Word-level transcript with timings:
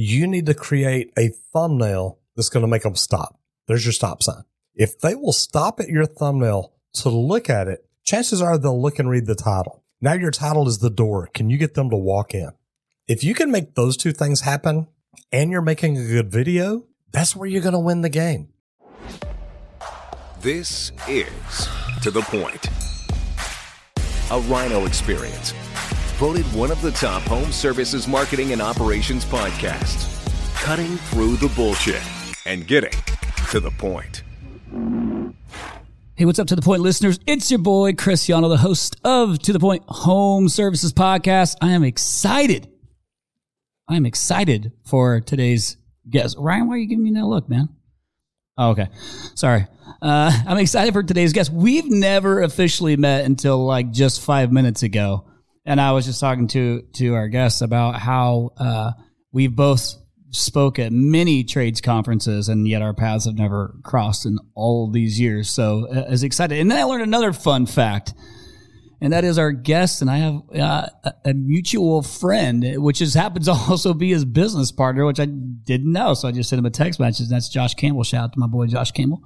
you 0.00 0.28
need 0.28 0.46
to 0.46 0.54
create 0.54 1.12
a 1.18 1.30
thumbnail 1.52 2.20
that's 2.36 2.50
going 2.50 2.60
to 2.62 2.68
make 2.68 2.84
them 2.84 2.94
stop. 2.94 3.36
There's 3.66 3.84
your 3.84 3.92
stop 3.92 4.22
sign. 4.22 4.44
If 4.76 5.00
they 5.00 5.16
will 5.16 5.32
stop 5.32 5.80
at 5.80 5.88
your 5.88 6.06
thumbnail 6.06 6.72
to 6.94 7.08
look 7.08 7.50
at 7.50 7.66
it, 7.66 7.84
chances 8.04 8.40
are 8.40 8.56
they'll 8.56 8.80
look 8.80 9.00
and 9.00 9.10
read 9.10 9.26
the 9.26 9.34
title. 9.34 9.82
Now 10.00 10.12
your 10.12 10.30
title 10.30 10.68
is 10.68 10.78
the 10.78 10.88
door. 10.88 11.28
Can 11.34 11.50
you 11.50 11.58
get 11.58 11.74
them 11.74 11.90
to 11.90 11.96
walk 11.96 12.32
in? 12.32 12.50
If 13.08 13.24
you 13.24 13.34
can 13.34 13.50
make 13.50 13.74
those 13.74 13.96
two 13.96 14.12
things 14.12 14.42
happen 14.42 14.86
and 15.32 15.50
you're 15.50 15.62
making 15.62 15.98
a 15.98 16.06
good 16.06 16.30
video, 16.30 16.84
that's 17.10 17.34
where 17.34 17.48
you're 17.48 17.60
going 17.60 17.72
to 17.72 17.80
win 17.80 18.02
the 18.02 18.08
game. 18.08 18.50
This 20.40 20.92
is 21.08 21.68
To 22.02 22.12
The 22.12 22.22
Point, 22.22 22.68
a 24.30 24.38
Rhino 24.48 24.86
experience. 24.86 25.52
Voted 26.18 26.44
one 26.46 26.72
of 26.72 26.82
the 26.82 26.90
top 26.90 27.22
home 27.22 27.52
services 27.52 28.08
marketing 28.08 28.52
and 28.52 28.60
operations 28.60 29.24
podcasts. 29.24 30.12
Cutting 30.56 30.96
through 30.96 31.36
the 31.36 31.46
bullshit 31.54 32.02
and 32.44 32.66
getting 32.66 32.90
to 33.50 33.60
the 33.60 33.70
point. 33.70 34.24
Hey, 36.16 36.24
what's 36.24 36.40
up 36.40 36.48
to 36.48 36.56
the 36.56 36.62
point 36.62 36.82
listeners? 36.82 37.20
It's 37.28 37.52
your 37.52 37.60
boy 37.60 37.92
Chris 37.92 38.26
Yano, 38.26 38.48
the 38.48 38.56
host 38.56 38.96
of 39.04 39.38
To 39.42 39.52
the 39.52 39.60
Point 39.60 39.84
Home 39.86 40.48
Services 40.48 40.92
Podcast. 40.92 41.54
I 41.60 41.70
am 41.70 41.84
excited. 41.84 42.68
I 43.86 43.94
am 43.94 44.04
excited 44.04 44.72
for 44.84 45.20
today's 45.20 45.76
guest. 46.10 46.36
Ryan, 46.36 46.66
why 46.66 46.74
are 46.74 46.78
you 46.78 46.88
giving 46.88 47.04
me 47.04 47.12
that 47.12 47.26
look, 47.26 47.48
man? 47.48 47.68
Oh, 48.56 48.70
okay. 48.70 48.88
Sorry. 49.36 49.68
Uh, 50.02 50.36
I'm 50.48 50.58
excited 50.58 50.92
for 50.94 51.04
today's 51.04 51.32
guest. 51.32 51.52
We've 51.52 51.88
never 51.88 52.42
officially 52.42 52.96
met 52.96 53.24
until 53.24 53.64
like 53.64 53.92
just 53.92 54.20
five 54.20 54.50
minutes 54.50 54.82
ago. 54.82 55.24
And 55.68 55.82
I 55.82 55.92
was 55.92 56.06
just 56.06 56.18
talking 56.18 56.48
to, 56.48 56.82
to 56.94 57.14
our 57.14 57.28
guests 57.28 57.60
about 57.60 57.96
how, 57.96 58.52
uh, 58.56 58.92
we've 59.32 59.54
both 59.54 59.94
spoke 60.30 60.78
at 60.78 60.92
many 60.92 61.44
trades 61.44 61.82
conferences, 61.82 62.48
and 62.48 62.66
yet 62.66 62.80
our 62.80 62.94
paths 62.94 63.26
have 63.26 63.34
never 63.34 63.74
crossed 63.84 64.24
in 64.24 64.38
all 64.54 64.90
these 64.90 65.20
years. 65.20 65.50
So 65.50 65.86
uh, 65.90 66.06
as 66.08 66.22
excited. 66.22 66.58
And 66.58 66.70
then 66.70 66.78
I 66.78 66.84
learned 66.84 67.02
another 67.02 67.34
fun 67.34 67.66
fact, 67.66 68.14
and 69.02 69.12
that 69.12 69.24
is 69.24 69.38
our 69.38 69.52
guest 69.52 70.00
and 70.00 70.10
I 70.10 70.16
have 70.16 70.40
uh, 70.58 70.88
a 71.26 71.34
mutual 71.34 72.02
friend, 72.02 72.64
which 72.82 73.02
is 73.02 73.12
happens 73.12 73.44
to 73.44 73.52
also 73.68 73.94
be 73.94 74.10
his 74.10 74.24
business 74.24 74.72
partner, 74.72 75.04
which 75.04 75.20
I 75.20 75.26
didn't 75.26 75.92
know. 75.92 76.14
So 76.14 76.28
I 76.28 76.32
just 76.32 76.48
sent 76.48 76.58
him 76.58 76.66
a 76.66 76.70
text 76.70 76.98
message. 76.98 77.26
And 77.26 77.36
that's 77.36 77.48
Josh 77.48 77.74
Campbell. 77.74 78.04
Shout 78.04 78.24
out 78.24 78.32
to 78.32 78.40
my 78.40 78.46
boy 78.46 78.66
Josh 78.66 78.90
Campbell. 78.90 79.22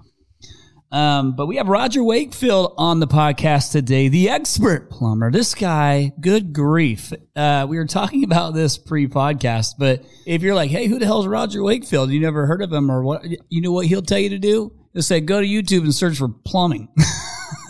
Um, 0.93 1.35
but 1.35 1.47
we 1.47 1.57
have 1.57 1.69
Roger 1.69 2.05
Wakefield 2.05 2.75
on 2.77 3.01
the 3.01 3.07
podcast 3.07 3.73
today, 3.73 4.09
the 4.09 4.29
expert 4.29 4.91
plumber. 4.91 5.31
This 5.31 5.55
guy, 5.55 6.13
good 6.21 6.53
grief. 6.53 7.15
Uh, 7.35 7.67
we 7.67 7.79
were 7.79 7.87
talking 7.87 8.25
about 8.25 8.53
this 8.53 8.77
pre-podcast, 8.77 9.77
but 9.79 10.05
if 10.27 10.43
you're 10.43 10.55
like, 10.55 10.71
hey, 10.71 10.89
who 10.89 10.99
the 10.99 11.07
hell's 11.07 11.27
Roger 11.27 11.63
Wakefield? 11.63 12.11
You 12.11 12.21
never 12.21 12.47
heard 12.47 12.61
of 12.61 12.71
him 12.71 12.91
or 12.91 13.03
what? 13.03 13.25
You 13.49 13.63
know 13.63 13.73
what 13.73 13.87
he'll 13.87 14.03
tell 14.03 14.19
you 14.19 14.29
to 14.29 14.39
do? 14.39 14.71
He'll 14.93 15.03
say, 15.03 15.21
go 15.21 15.41
to 15.41 15.47
YouTube 15.47 15.81
and 15.81 15.95
search 15.95 16.19
for 16.19 16.29
plumbing. 16.29 16.89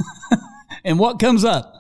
and 0.84 0.98
what 0.98 1.20
comes 1.20 1.44
up? 1.44 1.76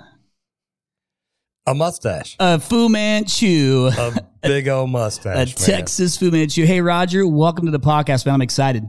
A 1.66 1.74
mustache. 1.74 2.36
A 2.38 2.60
Fu 2.60 2.88
Manchu. 2.88 3.90
A 3.96 4.14
big 4.42 4.68
old 4.68 4.90
mustache. 4.90 5.34
a 5.34 5.36
man. 5.36 5.46
Texas 5.78 6.16
Fu 6.16 6.30
Manchu. 6.30 6.64
Hey, 6.66 6.80
Roger, 6.80 7.26
welcome 7.26 7.66
to 7.66 7.72
the 7.72 7.80
podcast, 7.80 8.26
man. 8.26 8.36
I'm 8.36 8.42
excited. 8.42 8.88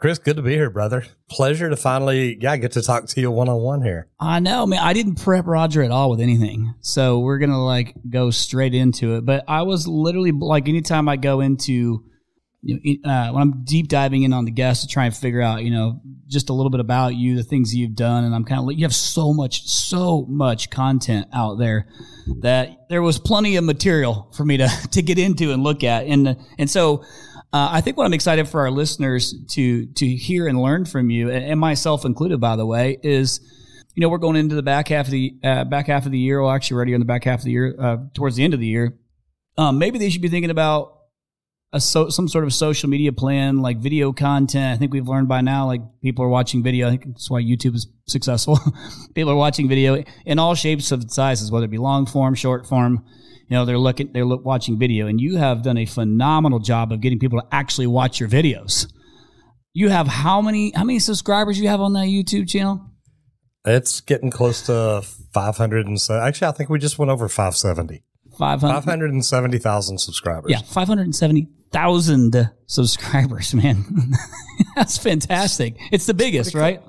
Chris, 0.00 0.18
good 0.18 0.36
to 0.36 0.42
be 0.42 0.54
here, 0.54 0.70
brother. 0.70 1.04
Pleasure 1.28 1.68
to 1.68 1.76
finally, 1.76 2.38
yeah, 2.40 2.56
get 2.56 2.72
to 2.72 2.80
talk 2.80 3.04
to 3.04 3.20
you 3.20 3.30
one 3.30 3.50
on 3.50 3.60
one 3.60 3.82
here. 3.82 4.08
I 4.18 4.40
know, 4.40 4.66
man. 4.66 4.78
I 4.82 4.94
didn't 4.94 5.16
prep 5.16 5.46
Roger 5.46 5.82
at 5.82 5.90
all 5.90 6.08
with 6.08 6.22
anything. 6.22 6.74
So 6.80 7.18
we're 7.18 7.38
to 7.38 7.58
like 7.58 7.94
go 8.08 8.30
straight 8.30 8.74
into 8.74 9.16
it. 9.16 9.26
But 9.26 9.44
I 9.46 9.60
was 9.60 9.86
literally 9.86 10.32
like, 10.32 10.70
anytime 10.70 11.06
I 11.06 11.16
go 11.16 11.40
into, 11.42 12.02
you 12.62 12.98
know, 13.04 13.10
uh, 13.10 13.32
when 13.32 13.42
I'm 13.42 13.62
deep 13.64 13.88
diving 13.88 14.22
in 14.22 14.32
on 14.32 14.46
the 14.46 14.50
guests 14.50 14.86
to 14.86 14.90
try 14.90 15.04
and 15.04 15.14
figure 15.14 15.42
out, 15.42 15.64
you 15.64 15.70
know, 15.70 16.00
just 16.28 16.48
a 16.48 16.54
little 16.54 16.70
bit 16.70 16.80
about 16.80 17.14
you, 17.14 17.36
the 17.36 17.42
things 17.42 17.74
you've 17.74 17.94
done. 17.94 18.24
And 18.24 18.34
I'm 18.34 18.46
kind 18.46 18.58
of 18.58 18.64
like, 18.64 18.78
you 18.78 18.86
have 18.86 18.94
so 18.94 19.34
much, 19.34 19.68
so 19.68 20.24
much 20.30 20.70
content 20.70 21.26
out 21.34 21.58
there 21.58 21.88
that 22.40 22.88
there 22.88 23.02
was 23.02 23.18
plenty 23.18 23.56
of 23.56 23.64
material 23.64 24.32
for 24.34 24.46
me 24.46 24.56
to, 24.56 24.68
to 24.92 25.02
get 25.02 25.18
into 25.18 25.52
and 25.52 25.62
look 25.62 25.84
at. 25.84 26.06
And, 26.06 26.38
and 26.58 26.70
so, 26.70 27.04
uh, 27.52 27.68
I 27.72 27.80
think 27.80 27.96
what 27.96 28.06
I'm 28.06 28.12
excited 28.12 28.48
for 28.48 28.60
our 28.60 28.70
listeners 28.70 29.34
to 29.50 29.86
to 29.86 30.06
hear 30.06 30.46
and 30.46 30.60
learn 30.60 30.84
from 30.84 31.10
you, 31.10 31.30
and, 31.30 31.58
myself 31.58 32.04
included, 32.04 32.40
by 32.40 32.54
the 32.54 32.64
way, 32.64 32.98
is 33.02 33.40
you 33.94 34.00
know 34.00 34.08
we're 34.08 34.18
going 34.18 34.36
into 34.36 34.54
the 34.54 34.62
back 34.62 34.88
half 34.88 35.06
of 35.06 35.10
the 35.10 35.34
uh, 35.42 35.64
back 35.64 35.88
half 35.88 36.06
of 36.06 36.12
the 36.12 36.18
year. 36.18 36.40
Well, 36.40 36.52
actually, 36.52 36.76
already 36.76 36.94
in 36.94 37.00
the 37.00 37.06
back 37.06 37.24
half 37.24 37.40
of 37.40 37.44
the 37.44 37.50
year, 37.50 37.74
uh, 37.78 37.96
towards 38.14 38.36
the 38.36 38.44
end 38.44 38.54
of 38.54 38.60
the 38.60 38.66
year. 38.66 38.96
Um, 39.58 39.78
maybe 39.78 39.98
they 39.98 40.10
should 40.10 40.22
be 40.22 40.28
thinking 40.28 40.50
about 40.50 40.96
a 41.72 41.80
so, 41.80 42.08
some 42.08 42.28
sort 42.28 42.44
of 42.44 42.54
social 42.54 42.88
media 42.88 43.12
plan, 43.12 43.58
like 43.62 43.78
video 43.78 44.12
content. 44.12 44.74
I 44.74 44.76
think 44.76 44.92
we've 44.92 45.08
learned 45.08 45.28
by 45.28 45.40
now, 45.40 45.66
like 45.66 45.82
people 46.02 46.24
are 46.24 46.28
watching 46.28 46.62
video. 46.62 46.86
I 46.86 46.90
think 46.90 47.06
that's 47.06 47.30
why 47.30 47.42
YouTube 47.42 47.74
is 47.74 47.88
successful. 48.06 48.60
people 49.14 49.32
are 49.32 49.36
watching 49.36 49.68
video 49.68 50.04
in 50.24 50.38
all 50.38 50.54
shapes 50.54 50.92
of 50.92 51.10
sizes, 51.10 51.50
whether 51.50 51.64
it 51.64 51.70
be 51.70 51.78
long 51.78 52.06
form, 52.06 52.36
short 52.36 52.64
form 52.64 53.04
you 53.50 53.56
know 53.56 53.64
they're 53.64 53.78
looking 53.78 54.12
they're 54.12 54.24
look, 54.24 54.44
watching 54.44 54.78
video 54.78 55.08
and 55.08 55.20
you 55.20 55.36
have 55.36 55.62
done 55.62 55.76
a 55.76 55.84
phenomenal 55.84 56.60
job 56.60 56.92
of 56.92 57.00
getting 57.00 57.18
people 57.18 57.40
to 57.40 57.46
actually 57.50 57.88
watch 57.88 58.20
your 58.20 58.28
videos. 58.28 58.86
You 59.72 59.88
have 59.88 60.06
how 60.06 60.40
many 60.40 60.72
how 60.74 60.84
many 60.84 61.00
subscribers 61.00 61.58
you 61.60 61.68
have 61.68 61.80
on 61.80 61.92
that 61.94 62.06
youtube 62.06 62.48
channel? 62.48 62.86
It's 63.64 64.00
getting 64.00 64.30
close 64.30 64.62
to 64.66 65.02
500 65.34 65.86
and 65.86 66.00
so 66.00 66.18
actually, 66.18 66.46
I 66.48 66.52
think 66.52 66.70
we 66.70 66.78
just 66.78 66.98
went 66.98 67.10
over 67.10 67.28
570. 67.28 68.04
500 68.38 68.72
570,000 68.74 69.98
subscribers. 69.98 70.50
yeah 70.50 70.62
570000 70.62 72.50
subscribers 72.66 73.52
man. 73.52 73.84
That's 74.76 74.96
fantastic. 74.96 75.76
It's 75.90 76.06
the 76.06 76.14
biggest 76.14 76.54
right 76.54 76.80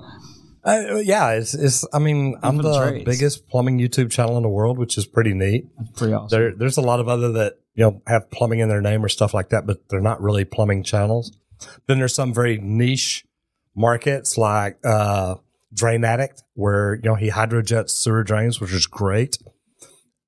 Uh, 0.64 0.96
yeah, 1.02 1.30
it's, 1.32 1.54
it's, 1.54 1.86
I 1.92 1.98
mean, 1.98 2.36
I'm 2.42 2.56
the 2.56 2.62
the 2.62 2.78
trades. 2.78 3.04
biggest 3.04 3.48
plumbing 3.48 3.78
YouTube 3.78 4.10
channel 4.10 4.36
in 4.36 4.42
the 4.42 4.48
world, 4.48 4.78
which 4.78 4.96
is 4.96 5.06
pretty 5.06 5.34
neat. 5.34 5.66
pretty 5.96 6.12
awesome 6.14 6.38
There, 6.38 6.54
there's 6.54 6.76
a 6.76 6.82
lot 6.82 7.00
of 7.00 7.08
other 7.08 7.32
that, 7.32 7.54
you 7.74 7.84
know, 7.84 8.02
have 8.06 8.30
plumbing 8.30 8.60
in 8.60 8.68
their 8.68 8.80
name 8.80 9.04
or 9.04 9.08
stuff 9.08 9.34
like 9.34 9.48
that, 9.48 9.66
but 9.66 9.88
they're 9.88 10.00
not 10.00 10.22
really 10.22 10.44
plumbing 10.44 10.84
channels. 10.84 11.36
Then 11.86 11.98
there's 11.98 12.14
some 12.14 12.32
very 12.32 12.58
niche 12.58 13.24
markets 13.74 14.38
like, 14.38 14.78
uh, 14.84 15.36
Drain 15.74 16.04
Addict, 16.04 16.42
where, 16.54 16.96
you 16.96 17.02
know, 17.04 17.14
he 17.14 17.30
hydrojets 17.30 17.90
sewer 17.90 18.22
drains, 18.22 18.60
which 18.60 18.72
is 18.72 18.86
great. 18.86 19.38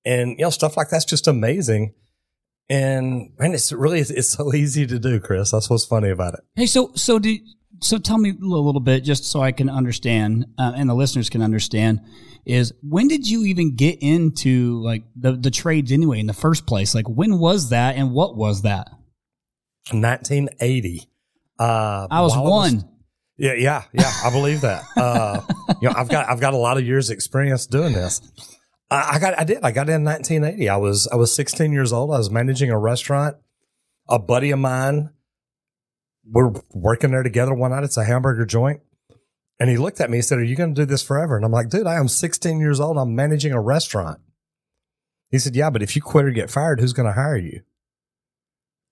And, 0.05 0.31
you 0.31 0.45
know, 0.45 0.51
stuff 0.51 0.77
like 0.77 0.89
that's 0.89 1.05
just 1.05 1.29
amazing. 1.29 1.95
And 2.69 3.31
man, 3.39 3.53
it's 3.53 3.71
really, 3.73 4.01
it's 4.01 4.31
so 4.31 4.55
easy 4.55 4.87
to 4.87 4.99
do, 4.99 5.21
Chris. 5.21 5.51
That's 5.51 5.69
what's 5.69 5.85
funny 5.85 6.09
about 6.09 6.35
it. 6.35 6.41
Hey, 6.57 6.67
so 6.67 6.93
so 6.95 7.19
do 7.19 7.37
so 7.85 7.99
tell 7.99 8.17
me 8.17 8.31
a 8.31 8.35
little, 8.45 8.81
bit, 8.81 9.05
just 9.05 9.25
so 9.25 9.41
I 9.41 9.53
can 9.53 9.69
understand, 9.69 10.47
uh, 10.59 10.73
and 10.75 10.89
the 10.89 10.95
listeners 10.95 11.29
can 11.29 11.43
understand. 11.43 12.01
Is 12.47 12.73
when 12.83 13.09
did 13.09 13.29
you 13.29 13.45
even 13.45 13.77
get 13.77 13.99
into 14.01 14.83
like 14.83 15.05
the 15.17 15.33
the 15.33 15.51
trades 15.51 15.93
anyway 15.93 16.19
in 16.19 16.27
the 16.27 16.35
first 16.35 16.67
place? 16.67 16.95
Like 16.95 17.09
when 17.09 17.39
was 17.39 17.71
that, 17.71 17.97
and 17.97 18.13
what 18.13 18.37
was 18.37 18.63
that? 18.63 18.89
1980. 19.91 21.09
Uh, 21.59 22.09
I 22.11 22.23
was 22.23 22.37
one. 22.37 22.89
Yeah, 23.37 23.55
yeah, 23.55 23.83
yeah. 23.93 24.11
I 24.25 24.31
believe 24.31 24.63
that. 24.63 24.85
Uh, 24.97 25.41
you 25.83 25.89
know, 25.89 25.95
I've 25.97 26.09
got 26.09 26.29
I've 26.29 26.41
got 26.41 26.55
a 26.55 26.59
lot 26.59 26.79
of 26.79 26.85
years 26.85 27.11
experience 27.11 27.67
doing 27.67 27.93
this. 27.93 28.21
I, 28.91 29.13
I 29.15 29.19
got 29.19 29.39
I 29.39 29.45
did 29.45 29.59
I 29.63 29.73
got 29.73 29.89
in 29.89 30.05
1980. 30.05 30.69
I 30.69 30.77
was 30.77 31.09
I 31.09 31.17
was 31.17 31.35
16 31.35 31.73
years 31.73 31.93
old. 31.93 32.13
I 32.13 32.19
was 32.19 32.31
managing 32.31 32.71
a 32.71 32.79
restaurant. 32.79 33.37
A 34.07 34.19
buddy 34.19 34.51
of 34.51 34.59
mine, 34.59 35.11
we're 36.29 36.53
working 36.73 37.11
there 37.11 37.23
together 37.23 37.55
one 37.55 37.71
night. 37.71 37.85
It's 37.85 37.97
a 37.97 38.05
hamburger 38.05 38.47
joint, 38.47 38.81
and 39.59 39.71
he 39.71 39.77
looked 39.77 40.01
at 40.01 40.11
me. 40.11 40.19
He 40.19 40.23
said, 40.23 40.39
"Are 40.39 40.45
you 40.45 40.57
going 40.57 40.75
to 40.75 40.83
do 40.83 40.87
this 40.87 41.03
forever?" 41.03 41.37
And 41.37 41.45
I'm 41.45 41.53
like, 41.53 41.69
"Dude, 41.69 41.87
I 41.87 41.97
am 41.97 42.09
16 42.09 42.61
years 42.61 42.81
old. 42.81 42.99
I'm 42.99 43.15
managing 43.15 43.53
a 43.53 43.61
restaurant." 43.61 44.21
He 45.31 45.39
said, 45.39 45.57
"Yeah, 45.57 45.71
but 45.71 45.83
if 45.83 45.97
you 45.97 46.03
quit 46.03 46.25
or 46.25 46.31
get 46.31 46.51
fired, 46.51 46.81
who's 46.81 46.93
going 46.93 47.09
to 47.09 47.13
hire 47.21 47.37
you?" 47.37 47.63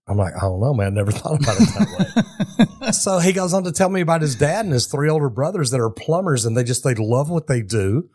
I'm 0.09 0.17
like, 0.17 0.35
I 0.37 0.41
don't 0.41 0.61
know, 0.61 0.75
man. 0.75 0.95
Never 0.95 1.13
thought 1.13 1.41
about 1.43 1.57
it 1.61 1.69
that 1.69 2.75
way. 2.81 2.91
so 2.93 3.19
he 3.19 3.33
goes 3.33 3.55
on 3.55 3.65
to 3.65 3.73
tell 3.73 3.89
me 3.89 4.01
about 4.01 4.23
his 4.23 4.35
dad 4.35 4.65
and 4.65 4.75
his 4.75 4.87
three 4.87 5.09
older 5.09 5.31
brothers 5.31 5.71
that 5.71 5.81
are 5.81 5.91
plumbers 5.91 6.45
and 6.45 6.57
they 6.57 6.65
just 6.65 6.85
they 6.85 6.95
love 6.95 7.31
what 7.31 7.47
they 7.47 7.63
do. 7.63 8.11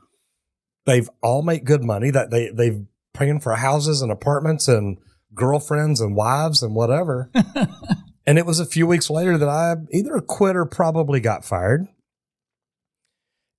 They've 0.85 1.09
all 1.21 1.41
make 1.41 1.63
good 1.63 1.83
money 1.83 2.11
that 2.11 2.29
they 2.29 2.49
they've 2.49 2.85
paying 3.13 3.39
for 3.39 3.55
houses 3.55 4.01
and 4.01 4.11
apartments 4.11 4.67
and 4.67 4.97
girlfriends 5.33 5.99
and 6.01 6.15
wives 6.15 6.61
and 6.61 6.75
whatever. 6.75 7.31
and 8.27 8.37
it 8.37 8.45
was 8.45 8.59
a 8.59 8.65
few 8.65 8.85
weeks 8.85 9.09
later 9.09 9.37
that 9.37 9.47
I 9.47 9.75
either 9.91 10.19
quit 10.19 10.57
or 10.57 10.65
probably 10.65 11.21
got 11.21 11.45
fired. 11.45 11.87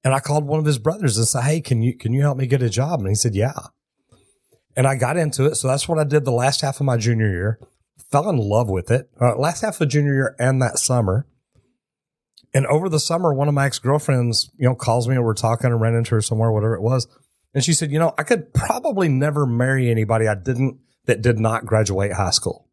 And 0.05 0.15
I 0.15 0.21
called 0.21 0.45
one 0.45 0.61
of 0.61 0.67
his 0.67 0.79
brothers 0.79 1.17
and 1.17 1.27
said, 1.27 1.43
Hey, 1.43 1.61
can 1.63 1.83
you 1.83 1.97
can 1.97 2.13
you 2.13 2.21
help 2.21 2.37
me 2.37 2.47
get 2.47 2.63
a 2.63 2.69
job? 2.69 3.01
And 3.01 3.09
he 3.09 3.15
said, 3.15 3.35
Yeah. 3.35 3.59
And 4.77 4.87
I 4.87 4.95
got 4.95 5.17
into 5.17 5.47
it. 5.47 5.57
So 5.57 5.67
that's 5.67 5.89
what 5.89 5.99
I 5.99 6.05
did 6.05 6.25
the 6.25 6.31
last 6.31 6.61
half 6.61 6.79
of 6.79 6.87
my 6.87 6.99
junior 6.99 7.29
year. 7.29 7.59
Fell 8.11 8.29
in 8.29 8.37
love 8.37 8.69
with 8.69 8.91
it. 8.91 9.11
Uh, 9.21 9.37
last 9.37 9.63
half 9.63 9.81
of 9.81 9.89
junior 9.89 10.15
year 10.15 10.37
and 10.39 10.63
that 10.63 10.79
summer. 10.79 11.27
And 12.55 12.67
over 12.67 12.89
the 12.89 13.01
summer, 13.01 13.35
one 13.35 13.49
of 13.49 13.55
my 13.55 13.67
ex 13.67 13.79
girlfriends, 13.79 14.51
you 14.59 14.69
know, 14.69 14.75
calls 14.75 15.09
me 15.09 15.17
and 15.17 15.25
we're 15.25 15.35
talking 15.35 15.67
and 15.67 15.81
ran 15.81 15.95
into 15.95 16.15
her 16.15 16.23
somewhere, 16.23 16.53
whatever 16.53 16.75
it 16.75 16.83
was. 16.83 17.09
And 17.55 17.65
she 17.65 17.73
said, 17.73 17.91
you 17.91 17.99
know, 17.99 18.15
I 18.19 18.23
could 18.23 18.55
probably 18.55 19.09
never 19.09 19.47
marry 19.47 19.91
anybody 19.91 20.29
I 20.29 20.35
didn't, 20.35 20.79
that 21.07 21.23
did 21.23 21.39
not 21.39 21.67
graduate 21.67 22.13
high 22.13 22.31
school. 22.31 22.68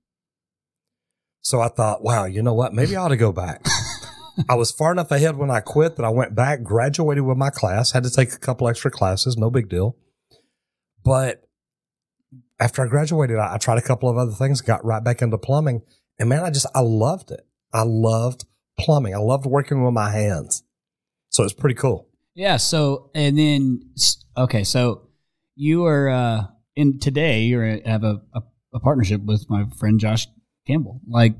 So 1.46 1.62
I 1.62 1.68
thought, 1.68 2.04
wow, 2.04 2.26
you 2.26 2.42
know 2.42 2.56
what? 2.56 2.74
Maybe 2.74 2.96
I 2.96 3.04
ought 3.04 3.10
to 3.10 3.18
go 3.18 3.32
back. 3.32 3.64
I 4.50 4.56
was 4.56 4.72
far 4.72 4.92
enough 4.92 5.12
ahead 5.12 5.38
when 5.38 5.52
I 5.52 5.60
quit 5.60 5.96
that 5.96 6.04
I 6.04 6.10
went 6.10 6.34
back, 6.34 6.64
graduated 6.64 7.24
with 7.24 7.38
my 7.38 7.52
class, 7.52 7.92
had 7.92 8.02
to 8.04 8.10
take 8.10 8.34
a 8.34 8.40
couple 8.40 8.68
extra 8.68 8.90
classes, 8.90 9.38
no 9.38 9.52
big 9.52 9.70
deal. 9.70 9.96
But 11.04 11.48
after 12.60 12.84
I 12.84 12.88
graduated, 12.88 13.38
I, 13.38 13.54
I 13.54 13.58
tried 13.60 13.78
a 13.78 13.84
couple 13.84 14.10
of 14.10 14.18
other 14.18 14.32
things, 14.32 14.62
got 14.62 14.84
right 14.84 15.04
back 15.04 15.22
into 15.22 15.38
plumbing. 15.38 15.84
And 16.18 16.30
man, 16.30 16.44
I 16.44 16.50
just, 16.50 16.66
I 16.74 16.80
loved 16.80 17.30
it. 17.30 17.46
I 17.72 17.84
loved 17.84 18.46
plumbing. 18.80 19.14
I 19.14 19.20
loved 19.20 19.46
working 19.46 19.84
with 19.84 19.94
my 19.94 20.10
hands. 20.10 20.64
So 21.30 21.44
it's 21.44 21.54
pretty 21.54 21.76
cool. 21.76 22.10
Yeah. 22.34 22.58
So, 22.58 23.12
and 23.14 23.38
then, 23.38 23.92
okay. 24.36 24.64
So 24.64 25.10
you 25.56 25.86
are, 25.86 26.10
uh, 26.10 26.42
in 26.76 26.98
today, 26.98 27.44
you 27.44 27.60
have 27.86 28.04
a, 28.04 28.24
a, 28.34 28.42
a 28.74 28.80
partnership 28.80 29.22
with 29.22 29.48
my 29.48 29.66
friend 29.78 30.00
Josh 30.00 30.26
Campbell. 30.68 31.02
Like, 31.08 31.36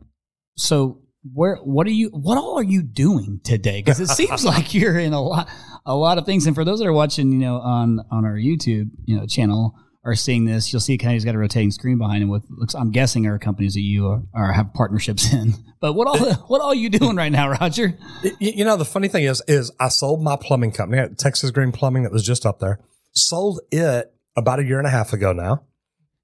so 0.56 1.02
where, 1.34 1.56
what 1.58 1.88
are 1.88 1.92
you, 1.92 2.10
what 2.10 2.38
all 2.38 2.58
are 2.58 2.64
you 2.64 2.84
doing 2.84 3.42
today? 3.44 3.82
Cause 3.82 4.00
it 4.00 4.10
seems 4.10 4.46
like 4.46 4.74
you're 4.74 5.00
in 5.00 5.14
a 5.14 5.22
lot, 5.22 5.50
a 5.86 5.96
lot 5.96 6.18
of 6.18 6.26
things. 6.26 6.46
And 6.46 6.56
for 6.56 6.64
those 6.64 6.80
that 6.80 6.88
are 6.88 6.94
watching, 6.94 7.32
you 7.32 7.40
know, 7.40 7.58
on, 7.58 8.02
on 8.12 8.26
our 8.26 8.36
YouTube, 8.36 8.90
you 9.06 9.18
know, 9.18 9.26
channel, 9.26 9.76
are 10.06 10.16
seeing 10.16 10.46
this, 10.46 10.72
you'll 10.72 10.80
see 10.80 10.98
kind 10.98 11.12
of 11.12 11.16
he's 11.16 11.26
got 11.26 11.34
a 11.34 11.38
rotating 11.38 11.72
screen 11.72 11.98
behind 11.98 12.22
him 12.22 12.30
with 12.30 12.46
looks. 12.50 12.76
I'm 12.76 12.92
guessing 12.92 13.26
are 13.26 13.40
companies 13.40 13.74
that 13.74 13.82
you 13.82 14.08
are, 14.08 14.22
are 14.36 14.52
have 14.54 14.74
partnerships 14.74 15.34
in. 15.34 15.54
But 15.82 15.94
what 15.94 16.08
all 16.08 16.34
what 16.48 16.62
all 16.62 16.74
you 16.74 16.90
doing 16.90 17.16
right 17.16 17.32
now, 17.32 17.50
Roger? 17.50 17.96
You, 18.40 18.66
know, 18.66 18.76
the 18.76 18.86
funny 18.86 19.08
thing 19.08 19.26
is, 19.26 19.44
is 19.48 19.72
I 19.80 19.90
sold 19.90 20.24
my 20.24 20.36
plumbing 20.36 20.72
company, 20.72 21.06
Texas 21.16 21.52
Green 21.52 21.72
Plumbing, 21.72 22.04
that 22.04 22.12
was 22.12 22.26
just 22.26 22.44
up 22.44 22.60
there. 22.60 22.80
Sold 23.12 23.60
it 23.72 24.12
about 24.36 24.60
a 24.60 24.64
year 24.64 24.80
and 24.80 24.88
a 24.88 24.90
half 24.90 25.14
ago 25.14 25.32
now. 25.32 25.64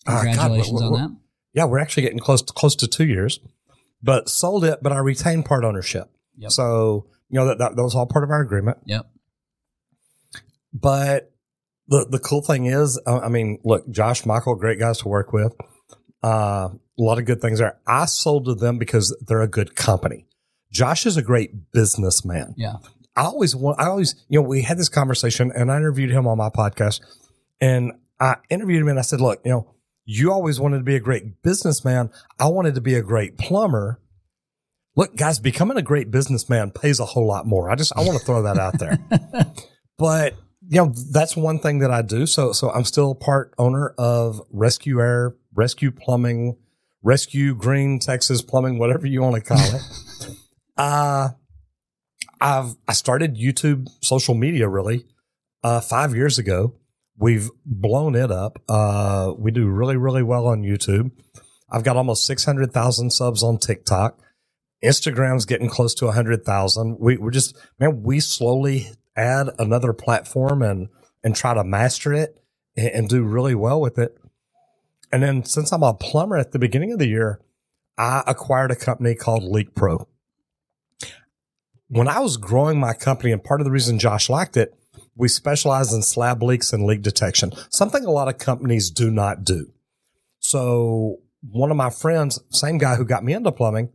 Congratulations 0.08 0.82
uh, 0.82 0.86
God, 0.86 0.92
we're, 0.92 0.92
we're, 0.92 0.98
on 0.98 1.12
that. 1.12 1.21
Yeah, 1.54 1.66
we're 1.66 1.80
actually 1.80 2.04
getting 2.04 2.20
close 2.20 2.42
to, 2.42 2.54
close 2.54 2.76
to 2.78 2.88
two 2.88 3.06
years. 3.06 3.40
But 4.04 4.30
sold 4.30 4.66
it, 4.66 4.80
but 4.82 4.92
I 4.92 4.98
retained 4.98 5.46
part 5.46 5.64
ownership. 5.64 6.10
Yep. 6.38 6.52
So 6.52 7.08
you 7.30 7.40
know 7.40 7.48
that, 7.48 7.60
that 7.60 7.76
that 7.76 7.84
was 7.84 7.94
all 7.94 8.08
part 8.08 8.24
of 8.24 8.32
our 8.32 8.42
agreement. 8.42 8.80
Yep. 8.86 9.06
But 10.74 11.32
the 11.88 12.08
the 12.10 12.20
cool 12.20 12.42
thing 12.42 12.66
is, 12.66 13.00
I 13.06 13.30
mean, 13.30 13.60
look, 13.64 13.88
Josh, 13.92 14.26
Michael, 14.26 14.56
great 14.56 14.80
guys 14.80 15.00
to 15.00 15.08
work 15.08 15.34
with. 15.34 15.54
Uh, 16.24 16.70
a 17.02 17.04
lot 17.04 17.18
of 17.18 17.26
good 17.26 17.42
things 17.42 17.60
there. 17.60 17.80
I 17.88 18.06
sold 18.06 18.46
to 18.46 18.56
them 18.56 18.78
because 18.78 19.16
they're 19.28 19.42
a 19.42 19.48
good 19.48 19.76
company. 19.76 20.26
Josh 20.72 21.06
is 21.06 21.18
a 21.18 21.22
great 21.22 21.72
businessman. 21.72 22.54
Yeah. 22.58 22.76
I 23.16 23.24
always 23.24 23.56
want, 23.56 23.80
I 23.80 23.88
always, 23.88 24.16
you 24.30 24.40
know, 24.40 24.48
we 24.48 24.62
had 24.62 24.78
this 24.78 24.88
conversation 24.88 25.52
and 25.54 25.72
I 25.72 25.78
interviewed 25.78 26.12
him 26.12 26.28
on 26.28 26.38
my 26.38 26.50
podcast 26.50 27.02
and 27.60 27.94
I 28.20 28.36
interviewed 28.50 28.82
him 28.82 28.88
and 28.88 29.00
I 29.00 29.02
said, 29.02 29.20
look, 29.20 29.42
you 29.44 29.52
know, 29.52 29.74
you 30.06 30.32
always 30.32 30.60
wanted 30.60 30.78
to 30.78 30.84
be 30.84 30.96
a 30.96 31.00
great 31.00 31.42
businessman. 31.42 32.10
I 32.40 32.48
wanted 32.48 32.76
to 32.76 32.82
be 32.82 32.96
a 32.96 33.02
great 33.02 33.38
plumber. 33.38 34.00
Look, 34.96 35.16
guys, 35.16 35.40
becoming 35.40 35.78
a 35.78 35.82
great 35.82 36.12
businessman 36.12 36.72
pays 36.72 37.00
a 37.00 37.06
whole 37.06 37.28
lot 37.28 37.46
more. 37.46 37.70
I 37.70 37.76
just, 37.76 37.94
I 37.96 38.02
want 38.02 38.20
to 38.20 38.26
throw 38.26 38.42
that 38.44 38.58
out 38.58 38.78
there. 38.78 38.98
but 39.98 40.36
you 40.68 40.78
know, 40.78 40.94
that's 41.12 41.36
one 41.36 41.60
thing 41.60 41.80
that 41.80 41.92
I 41.92 42.02
do. 42.02 42.26
So, 42.26 42.52
so 42.54 42.72
I'm 42.72 42.86
still 42.86 43.16
part 43.16 43.54
owner 43.58 43.94
of 43.98 44.42
Rescue 44.52 45.02
Air, 45.02 45.36
Rescue 45.54 45.92
Plumbing, 45.92 46.58
Rescue 47.04 47.56
Green 47.56 48.00
Texas 48.00 48.42
Plumbing, 48.42 48.78
whatever 48.78 49.08
you 49.08 49.22
want 49.22 49.36
to 49.36 49.42
call 49.42 49.60
it. 49.60 49.82
uh, 50.78 51.30
I've, 52.40 52.76
I 52.88 52.94
started 52.94 53.36
YouTube 53.36 53.90
social 54.02 54.36
media 54.36 54.68
really, 54.68 55.06
uh, 55.64 55.82
five 55.82 56.16
years 56.16 56.40
ago. 56.40 56.76
We've 57.22 57.52
blown 57.64 58.16
it 58.16 58.32
up. 58.32 58.60
Uh, 58.68 59.34
we 59.38 59.52
do 59.52 59.68
really, 59.68 59.96
really 59.96 60.24
well 60.24 60.48
on 60.48 60.64
YouTube. 60.64 61.12
I've 61.70 61.84
got 61.84 61.96
almost 61.96 62.26
600,000 62.26 63.12
subs 63.12 63.44
on 63.44 63.60
TikTok. 63.60 64.20
Instagram's 64.84 65.46
getting 65.46 65.70
close 65.70 65.94
to 65.96 66.06
100,000. 66.06 66.98
We, 67.00 67.18
we're 67.18 67.30
just, 67.30 67.56
man, 67.80 68.02
we 68.02 68.20
slowly 68.20 68.90
add 69.16 69.50
another 69.60 69.94
platform 69.94 70.64
and 70.64 70.90
and 71.24 71.36
try 71.36 71.54
to 71.54 71.64
master 71.64 72.12
it 72.14 72.42
and, 72.76 72.88
and 72.88 73.10
do 73.10 73.24
really 73.24 73.54
well 73.54 73.80
with 73.80 74.00
it. 74.00 74.18
And 75.12 75.22
then 75.22 75.44
since 75.46 75.72
I'm 75.72 75.84
a 75.84 75.94
plumber 75.94 76.38
at 76.38 76.52
the 76.54 76.60
beginning 76.60 76.92
of 76.92 76.98
the 76.98 77.08
year, 77.08 77.40
I 77.98 78.24
acquired 78.26 78.72
a 78.72 78.76
company 78.76 79.14
called 79.14 79.44
Leak 79.44 79.76
Pro. 79.76 80.08
When 81.88 82.08
I 82.08 82.20
was 82.20 82.38
growing 82.38 82.80
my 82.80 82.94
company, 82.94 83.32
and 83.32 83.44
part 83.44 83.62
of 83.62 83.66
the 83.66 83.72
reason 83.72 84.00
Josh 84.00 84.30
liked 84.30 84.58
it, 84.58 84.74
we 85.22 85.28
specialize 85.28 85.94
in 85.94 86.02
slab 86.02 86.42
leaks 86.42 86.74
and 86.74 86.84
leak 86.84 87.04
detection, 87.04 87.52
something 87.70 88.04
a 88.04 88.10
lot 88.10 88.28
of 88.28 88.40
companies 88.40 88.90
do 88.90 89.12
not 89.12 89.44
do. 89.44 89.72
So 90.40 91.20
one 91.48 91.70
of 91.70 91.78
my 91.78 91.92
friends, 91.92 92.40
same 92.50 92.80
guy 92.80 92.96
who 92.96 93.06
got 93.06 93.24
me 93.24 93.34
into 93.34 93.52
plumbing, 93.52 93.90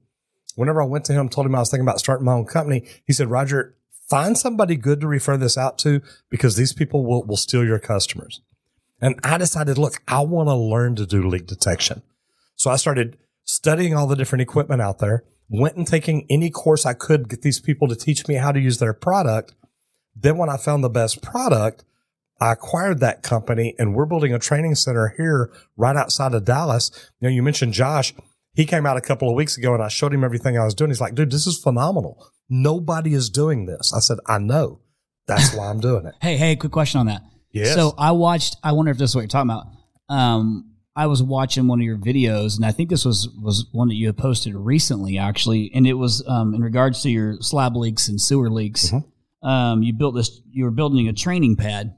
whenever 0.55 0.81
I 0.81 0.85
went 0.87 1.05
to 1.07 1.13
him, 1.13 1.29
told 1.29 1.49
him 1.49 1.57
I 1.57 1.59
was 1.59 1.69
thinking 1.69 1.85
about 1.85 1.99
starting 1.99 2.25
my 2.25 2.35
own 2.35 2.45
company, 2.45 2.87
he 3.05 3.13
said, 3.13 3.29
Roger, 3.29 3.75
find 4.09 4.39
somebody 4.39 4.77
good 4.77 5.01
to 5.01 5.09
refer 5.09 5.37
this 5.37 5.59
out 5.59 5.79
to 5.79 6.01
because 6.31 6.55
these 6.55 6.73
people 6.73 7.05
will, 7.05 7.25
will 7.25 7.37
steal 7.37 7.65
your 7.65 7.81
customers. 7.81 8.41
And 9.01 9.19
I 9.25 9.37
decided, 9.37 9.79
look, 9.79 10.01
I 10.07 10.21
want 10.21 10.49
to 10.49 10.55
learn 10.55 10.95
to 10.95 11.07
do 11.07 11.29
leak 11.29 11.49
detection. 11.49 12.03
So 12.55 12.71
I 12.71 12.77
started 12.77 13.19
studying 13.43 13.97
all 13.97 14.07
the 14.07 14.15
different 14.15 14.43
equipment 14.43 14.81
out 14.81 15.01
there, 15.01 15.25
went 15.49 15.77
and 15.77 15.89
taking 15.89 16.25
any 16.31 16.51
course 16.51 16.87
I 16.87 16.95
could 16.95 17.29
get 17.29 17.43
these 17.43 17.59
people 17.59 17.89
to 17.89 17.97
teach 17.97 18.29
me 18.29 18.37
how 18.37 18.53
to 18.53 18.61
use 18.61 18.79
their 18.79 18.95
product. 18.95 19.55
Then 20.17 20.39
when 20.39 20.49
I 20.49 20.57
found 20.57 20.83
the 20.83 20.89
best 20.89 21.23
product, 21.23 21.85
I 22.41 22.53
acquired 22.53 23.01
that 23.01 23.23
company 23.23 23.75
and 23.79 23.95
we're 23.95 24.07
building 24.07 24.33
a 24.33 24.39
training 24.39 24.75
center 24.75 25.15
here 25.17 25.53
right 25.77 25.97
outside 25.97 26.35
of 26.35 26.45
Dallas. 26.45 26.91
You 27.21 27.29
know, 27.29 27.35
you 27.35 27.43
mentioned 27.43 27.73
Josh. 27.73 28.15
He 28.55 28.65
came 28.65 28.87
out 28.87 28.97
a 28.97 29.03
couple 29.03 29.29
of 29.29 29.35
weeks 29.35 29.57
ago 29.57 29.75
and 29.75 29.83
I 29.83 29.89
showed 29.89 30.13
him 30.13 30.25
everything 30.25 30.59
I 30.59 30.65
was 30.65 30.75
doing. 30.75 30.91
He's 30.91 31.01
like, 31.01 31.15
dude, 31.15 31.31
this 31.31 31.47
is 31.47 31.59
phenomenal. 31.59 32.27
Nobody 32.49 33.15
is 33.15 33.31
doing 33.31 33.67
this. 33.67 33.93
I 33.95 34.01
said, 34.01 34.19
I 34.27 34.39
know. 34.39 34.81
That's 35.27 35.55
why 35.55 35.69
I'm 35.69 35.81
doing 35.81 36.07
it. 36.07 36.15
hey, 36.23 36.37
hey, 36.37 36.57
quick 36.57 36.73
question 36.73 37.01
on 37.01 37.07
that. 37.07 37.23
Yes. 37.51 37.75
So 37.75 37.95
I 37.99 38.13
watched, 38.13 38.57
I 38.63 38.73
wonder 38.73 38.91
if 38.91 38.99
this 38.99 39.11
is 39.11 39.17
what 39.17 39.23
you're 39.23 39.29
talking 39.29 39.51
about. 39.51 39.67
Um, 40.09 40.73
I 40.95 41.07
was 41.07 41.23
watching 41.23 41.69
one 41.69 41.79
of 41.79 41.85
your 41.85 41.99
videos, 41.99 42.57
and 42.57 42.65
I 42.65 42.73
think 42.73 42.89
this 42.89 43.05
was 43.05 43.29
was 43.39 43.67
one 43.73 43.89
that 43.89 43.97
you 43.97 44.07
had 44.07 44.17
posted 44.17 44.55
recently, 44.55 45.19
actually, 45.19 45.71
and 45.75 45.87
it 45.87 45.93
was 45.93 46.27
um, 46.27 46.55
in 46.55 46.63
regards 46.63 47.03
to 47.03 47.11
your 47.11 47.37
slab 47.41 47.77
leaks 47.77 48.09
and 48.09 48.19
sewer 48.19 48.49
leaks. 48.49 48.87
Mm-hmm. 48.87 49.09
Um, 49.49 49.83
you 49.83 49.93
built 49.93 50.15
this. 50.15 50.41
You 50.51 50.65
were 50.65 50.71
building 50.71 51.09
a 51.09 51.13
training 51.13 51.57
pad. 51.57 51.95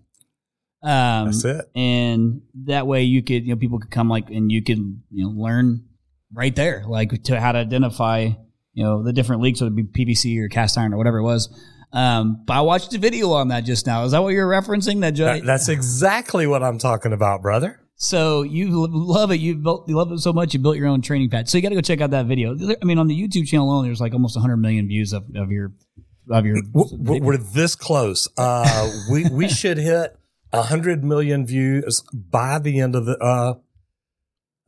Um, 0.83 1.27
That's 1.27 1.45
it. 1.45 1.65
And 1.75 2.43
that 2.67 2.87
way, 2.87 3.03
you 3.03 3.23
could, 3.23 3.45
you 3.45 3.55
know, 3.55 3.57
people 3.57 3.79
could 3.81 3.91
come 3.91 4.09
like, 4.09 4.31
and 4.31 4.53
you 4.53 4.63
could, 4.63 4.79
you 5.11 5.25
know, 5.25 5.31
learn 5.31 5.85
right 6.33 6.55
there, 6.55 6.85
like 6.87 7.23
to 7.25 7.41
how 7.41 7.53
to 7.53 7.59
identify 7.59 8.31
you 8.79 8.85
know, 8.85 9.03
the 9.03 9.13
different 9.13 9.43
leaks, 9.43 9.61
whether 9.61 9.75
it 9.77 9.93
be 9.93 10.05
PVC 10.05 10.39
or 10.39 10.49
cast 10.49 10.79
iron 10.79 10.95
or 10.95 10.99
whatever 10.99 11.19
it 11.19 11.25
was. 11.25 11.49
Um, 11.93 12.45
but 12.47 12.55
I 12.55 12.61
watched 12.61 12.95
a 12.95 12.99
video 12.99 13.33
on 13.33 13.49
that 13.49 13.65
just 13.65 13.89
now. 13.89 14.05
Is 14.05 14.13
that 14.13 14.23
what 14.23 14.29
you're 14.35 14.49
referencing? 14.49 15.01
That, 15.01 15.17
that 15.17 15.45
that's 15.45 15.69
exactly 15.69 16.47
what 16.47 16.63
I'm 16.63 16.79
talking 16.79 17.13
about, 17.13 17.43
brother. 17.43 17.81
So 17.97 18.43
you 18.43 18.87
love 18.89 19.33
it. 19.33 19.41
You 19.41 19.57
built, 19.57 19.89
you 19.89 19.97
love 19.97 20.13
it 20.13 20.19
so 20.19 20.33
much. 20.33 20.55
You 20.55 20.61
built 20.61 20.77
your 20.77 20.87
own 20.87 21.03
training 21.03 21.29
pad. 21.29 21.49
So 21.49 21.59
you 21.59 21.63
got 21.63 21.71
to 21.71 21.75
go 21.75 21.81
check 21.81 22.01
out 22.01 22.11
that 22.11 22.27
video. 22.27 22.55
I 22.81 22.85
mean, 22.85 22.99
on 22.99 23.09
the 23.09 23.21
YouTube 23.21 23.49
channel 23.49 23.69
alone, 23.69 23.85
there's 23.85 24.01
like 24.01 24.13
almost 24.13 24.37
100 24.37 24.59
million 24.59 24.87
views 24.87 25.13
of, 25.13 25.25
of 25.35 25.51
your 25.51 25.73
of 26.31 26.47
your. 26.47 26.59
We're, 26.73 27.21
we're 27.21 27.37
this 27.37 27.75
close. 27.75 28.29
Uh, 28.37 28.91
we 29.11 29.29
we 29.29 29.49
should 29.49 29.79
hit 29.79 30.17
a 30.53 30.59
100 30.59 31.05
million 31.05 31.47
views 31.47 32.03
by 32.13 32.59
the 32.59 32.81
end 32.81 32.95
of 32.95 33.07
the. 33.07 33.17
Uh, 33.19 33.55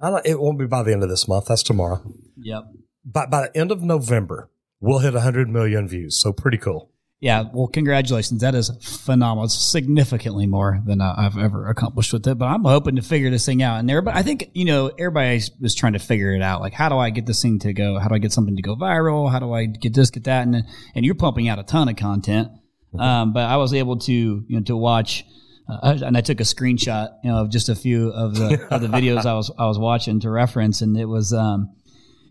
I 0.00 0.10
don't, 0.10 0.26
it 0.26 0.40
won't 0.40 0.58
be 0.58 0.66
by 0.66 0.82
the 0.82 0.92
end 0.92 1.02
of 1.02 1.08
this 1.08 1.28
month. 1.28 1.46
That's 1.46 1.62
tomorrow. 1.62 2.02
Yep 2.36 2.64
by, 3.04 3.26
by 3.26 3.42
the 3.42 3.56
end 3.56 3.70
of 3.70 3.82
November, 3.82 4.50
we'll 4.80 4.98
hit 5.00 5.14
a 5.14 5.18
100 5.18 5.48
million 5.48 5.88
views. 5.88 6.18
So 6.18 6.32
pretty 6.32 6.58
cool. 6.58 6.89
Yeah, 7.20 7.44
well, 7.52 7.66
congratulations. 7.66 8.40
That 8.40 8.54
is 8.54 8.70
phenomenal. 9.04 9.44
It's 9.44 9.54
significantly 9.54 10.46
more 10.46 10.80
than 10.86 11.02
I've 11.02 11.36
ever 11.36 11.68
accomplished 11.68 12.14
with 12.14 12.26
it. 12.26 12.38
But 12.38 12.46
I'm 12.46 12.64
hoping 12.64 12.96
to 12.96 13.02
figure 13.02 13.28
this 13.28 13.44
thing 13.44 13.62
out. 13.62 13.78
And 13.78 13.90
everybody, 13.90 14.18
I 14.18 14.22
think, 14.22 14.50
you 14.54 14.64
know, 14.64 14.86
everybody 14.88 15.38
is 15.60 15.74
trying 15.74 15.92
to 15.92 15.98
figure 15.98 16.32
it 16.34 16.40
out. 16.40 16.62
Like, 16.62 16.72
how 16.72 16.88
do 16.88 16.96
I 16.96 17.10
get 17.10 17.26
this 17.26 17.42
thing 17.42 17.58
to 17.58 17.74
go? 17.74 17.98
How 17.98 18.08
do 18.08 18.14
I 18.14 18.18
get 18.18 18.32
something 18.32 18.56
to 18.56 18.62
go 18.62 18.74
viral? 18.74 19.30
How 19.30 19.38
do 19.38 19.52
I 19.52 19.66
get 19.66 19.92
this, 19.92 20.10
get 20.10 20.24
that? 20.24 20.46
And 20.46 20.64
and 20.94 21.04
you're 21.04 21.14
pumping 21.14 21.46
out 21.46 21.58
a 21.58 21.62
ton 21.62 21.90
of 21.90 21.96
content. 21.96 22.48
Mm-hmm. 22.94 23.00
Um, 23.00 23.32
but 23.34 23.44
I 23.44 23.58
was 23.58 23.74
able 23.74 23.98
to, 23.98 24.12
you 24.12 24.44
know, 24.48 24.62
to 24.62 24.76
watch. 24.76 25.26
Uh, 25.68 25.98
and 26.02 26.16
I 26.16 26.22
took 26.22 26.40
a 26.40 26.44
screenshot, 26.44 27.10
you 27.22 27.30
know, 27.30 27.42
of 27.42 27.50
just 27.50 27.68
a 27.68 27.76
few 27.76 28.08
of 28.12 28.34
the 28.34 28.66
of 28.70 28.80
the 28.80 28.88
videos 28.98 29.26
I 29.26 29.34
was 29.34 29.52
I 29.58 29.66
was 29.66 29.78
watching 29.78 30.20
to 30.20 30.30
reference, 30.30 30.80
and 30.80 30.96
it 30.96 31.04
was 31.04 31.34
um, 31.34 31.76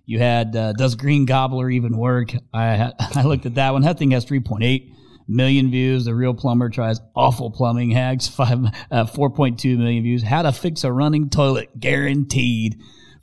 you 0.10 0.18
had 0.18 0.56
uh, 0.56 0.74
does 0.74 0.96
Green 0.96 1.26
Gobbler 1.26 1.70
even 1.70 1.96
work? 1.96 2.32
I 2.52 2.92
I 3.00 3.22
looked 3.22 3.46
at 3.46 3.54
that 3.56 3.74
one. 3.74 3.84
That 3.84 4.00
thing 4.00 4.10
has 4.10 4.26
3.8 4.26 4.92
million 5.28 5.70
views. 5.70 6.06
The 6.06 6.16
real 6.16 6.34
plumber 6.34 6.70
tries 6.70 7.00
awful 7.16 7.52
plumbing 7.52 7.92
hacks. 7.92 8.28
Five 8.28 8.66
uh, 8.90 9.06
4.2 9.06 9.78
million 9.78 10.02
views. 10.02 10.24
How 10.24 10.42
to 10.42 10.52
fix 10.52 10.84
a 10.84 10.92
running 10.92 11.30
toilet 11.30 11.80
guaranteed. 11.80 12.82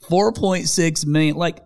4.6 0.09 1.05
million. 1.05 1.35
Like 1.35 1.61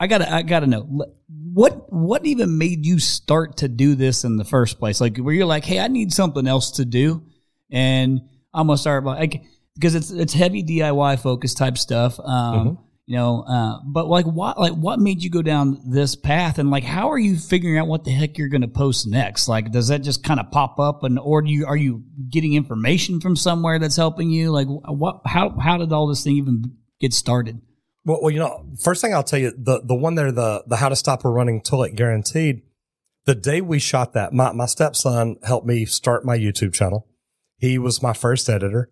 I 0.00 0.08
gotta 0.08 0.34
I 0.34 0.42
gotta 0.42 0.66
know 0.66 1.06
what 1.28 1.92
what 1.92 2.26
even 2.26 2.58
made 2.58 2.84
you 2.84 2.98
start 2.98 3.58
to 3.58 3.68
do 3.68 3.94
this 3.94 4.24
in 4.24 4.36
the 4.36 4.44
first 4.44 4.80
place? 4.80 5.00
Like 5.00 5.16
where 5.18 5.32
you're 5.32 5.46
like, 5.46 5.64
hey, 5.64 5.78
I 5.78 5.86
need 5.86 6.12
something 6.12 6.48
else 6.48 6.72
to 6.72 6.84
do, 6.84 7.22
and 7.70 8.20
I'm 8.52 8.66
gonna 8.66 8.78
start 8.78 9.04
like 9.04 9.44
because 9.76 9.94
it's 9.94 10.10
it's 10.10 10.32
heavy 10.32 10.64
DIY 10.64 11.20
focused 11.20 11.56
type 11.56 11.78
stuff. 11.78 12.18
Um, 12.18 12.26
mm-hmm 12.26 12.82
You 13.10 13.16
know, 13.16 13.42
uh, 13.42 13.80
but 13.84 14.06
like 14.06 14.24
what 14.24 14.56
like 14.56 14.74
what 14.74 15.00
made 15.00 15.20
you 15.20 15.30
go 15.30 15.42
down 15.42 15.80
this 15.84 16.14
path, 16.14 16.60
and 16.60 16.70
like 16.70 16.84
how 16.84 17.10
are 17.10 17.18
you 17.18 17.36
figuring 17.36 17.76
out 17.76 17.88
what 17.88 18.04
the 18.04 18.12
heck 18.12 18.38
you're 18.38 18.46
going 18.46 18.60
to 18.60 18.68
post 18.68 19.08
next? 19.08 19.48
Like, 19.48 19.72
does 19.72 19.88
that 19.88 20.02
just 20.02 20.22
kind 20.22 20.38
of 20.38 20.52
pop 20.52 20.78
up, 20.78 21.02
and 21.02 21.18
or 21.18 21.42
do 21.42 21.50
you 21.50 21.66
are 21.66 21.76
you 21.76 22.04
getting 22.28 22.54
information 22.54 23.20
from 23.20 23.34
somewhere 23.34 23.80
that's 23.80 23.96
helping 23.96 24.30
you? 24.30 24.52
Like, 24.52 24.68
what 24.68 25.22
how 25.26 25.58
how 25.58 25.76
did 25.76 25.92
all 25.92 26.06
this 26.06 26.22
thing 26.22 26.36
even 26.36 26.76
get 27.00 27.12
started? 27.12 27.60
Well, 28.04 28.20
well, 28.22 28.30
you 28.30 28.38
know, 28.38 28.64
first 28.80 29.02
thing 29.02 29.12
I'll 29.12 29.24
tell 29.24 29.40
you, 29.40 29.50
the 29.58 29.82
the 29.84 29.96
one 29.96 30.14
there, 30.14 30.30
the 30.30 30.62
the 30.68 30.76
how 30.76 30.88
to 30.88 30.94
stop 30.94 31.24
a 31.24 31.28
running 31.28 31.62
toilet 31.62 31.96
guaranteed. 31.96 32.62
The 33.24 33.34
day 33.34 33.60
we 33.60 33.80
shot 33.80 34.12
that, 34.12 34.32
my 34.32 34.52
my 34.52 34.66
stepson 34.66 35.34
helped 35.42 35.66
me 35.66 35.84
start 35.84 36.24
my 36.24 36.38
YouTube 36.38 36.72
channel. 36.74 37.08
He 37.56 37.76
was 37.76 38.04
my 38.04 38.12
first 38.12 38.48
editor. 38.48 38.88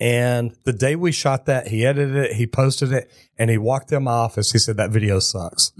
And 0.00 0.54
the 0.64 0.72
day 0.72 0.94
we 0.94 1.10
shot 1.10 1.46
that, 1.46 1.68
he 1.68 1.84
edited 1.84 2.16
it, 2.16 2.32
he 2.34 2.46
posted 2.46 2.92
it, 2.92 3.10
and 3.36 3.50
he 3.50 3.58
walked 3.58 3.90
in 3.90 4.04
my 4.04 4.12
office. 4.12 4.52
He 4.52 4.58
said, 4.58 4.76
That 4.76 4.90
video 4.90 5.18
sucks. 5.18 5.72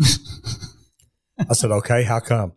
I 1.49 1.53
said, 1.53 1.71
Okay, 1.71 2.03
how 2.03 2.21
come? 2.21 2.53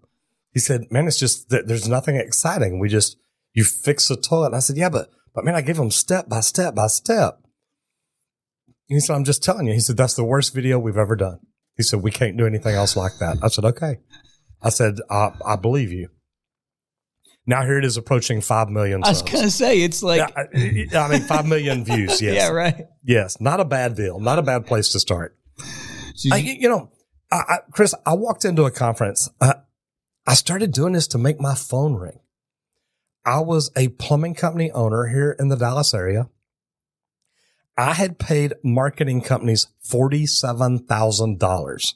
He 0.53 0.59
said, 0.59 0.91
Man, 0.91 1.07
it's 1.07 1.19
just 1.19 1.49
that 1.49 1.67
there's 1.67 1.87
nothing 1.87 2.15
exciting. 2.15 2.79
We 2.79 2.89
just, 2.89 3.17
you 3.53 3.63
fix 3.63 4.07
the 4.07 4.17
toilet. 4.17 4.47
And 4.47 4.55
I 4.55 4.59
said, 4.59 4.77
Yeah, 4.77 4.89
but, 4.89 5.09
but 5.35 5.45
man, 5.45 5.55
I 5.55 5.61
give 5.61 5.77
him 5.77 5.91
step 5.91 6.27
by 6.27 6.39
step 6.39 6.73
by 6.73 6.87
step. 6.87 7.39
And 8.89 8.97
he 8.97 8.99
said, 8.99 9.15
I'm 9.15 9.23
just 9.23 9.43
telling 9.43 9.67
you. 9.67 9.73
He 9.73 9.79
said, 9.79 9.97
That's 9.97 10.15
the 10.15 10.23
worst 10.23 10.55
video 10.55 10.79
we've 10.79 10.97
ever 10.97 11.15
done. 11.15 11.39
He 11.77 11.83
said, 11.83 12.01
We 12.01 12.11
can't 12.11 12.37
do 12.37 12.47
anything 12.47 12.75
else 12.75 12.95
like 12.95 13.19
that. 13.19 13.37
I 13.43 13.49
said, 13.49 13.65
Okay. 13.65 13.97
I 14.63 14.69
said, 14.69 14.95
I, 15.11 15.31
I 15.45 15.55
believe 15.57 15.91
you. 15.91 16.09
Now 17.47 17.63
here 17.63 17.79
it 17.79 17.85
is 17.85 17.97
approaching 17.97 18.39
five 18.41 18.69
million. 18.69 19.03
I 19.03 19.09
was 19.09 19.23
gonna 19.23 19.49
say 19.49 19.81
it's 19.81 20.03
like 20.03 20.21
I 20.37 20.45
I 20.53 21.07
mean, 21.09 21.21
five 21.21 21.45
million 21.47 21.83
views. 21.91 22.21
Yes. 22.21 22.35
yeah, 22.35 22.49
right. 22.49 22.85
Yes. 23.03 23.41
Not 23.41 23.59
a 23.59 23.65
bad 23.65 23.95
deal. 23.95 24.19
Not 24.19 24.37
a 24.39 24.43
bad 24.43 24.65
place 24.67 24.89
to 24.89 24.99
start. 24.99 25.35
You- 26.17 26.31
I, 26.33 26.37
you 26.37 26.69
know, 26.69 26.91
I, 27.31 27.35
I, 27.37 27.57
Chris, 27.71 27.95
I 28.05 28.13
walked 28.13 28.45
into 28.45 28.65
a 28.65 28.71
conference. 28.71 29.29
I, 29.39 29.55
I 30.27 30.33
started 30.35 30.71
doing 30.71 30.93
this 30.93 31.07
to 31.09 31.17
make 31.17 31.39
my 31.39 31.55
phone 31.55 31.95
ring. 31.95 32.19
I 33.25 33.39
was 33.39 33.71
a 33.75 33.87
plumbing 33.89 34.35
company 34.35 34.71
owner 34.71 35.07
here 35.07 35.35
in 35.39 35.47
the 35.47 35.55
Dallas 35.55 35.93
area. 35.93 36.29
I 37.77 37.93
had 37.93 38.19
paid 38.19 38.53
marketing 38.63 39.21
companies 39.21 39.67
$47,000 39.85 41.93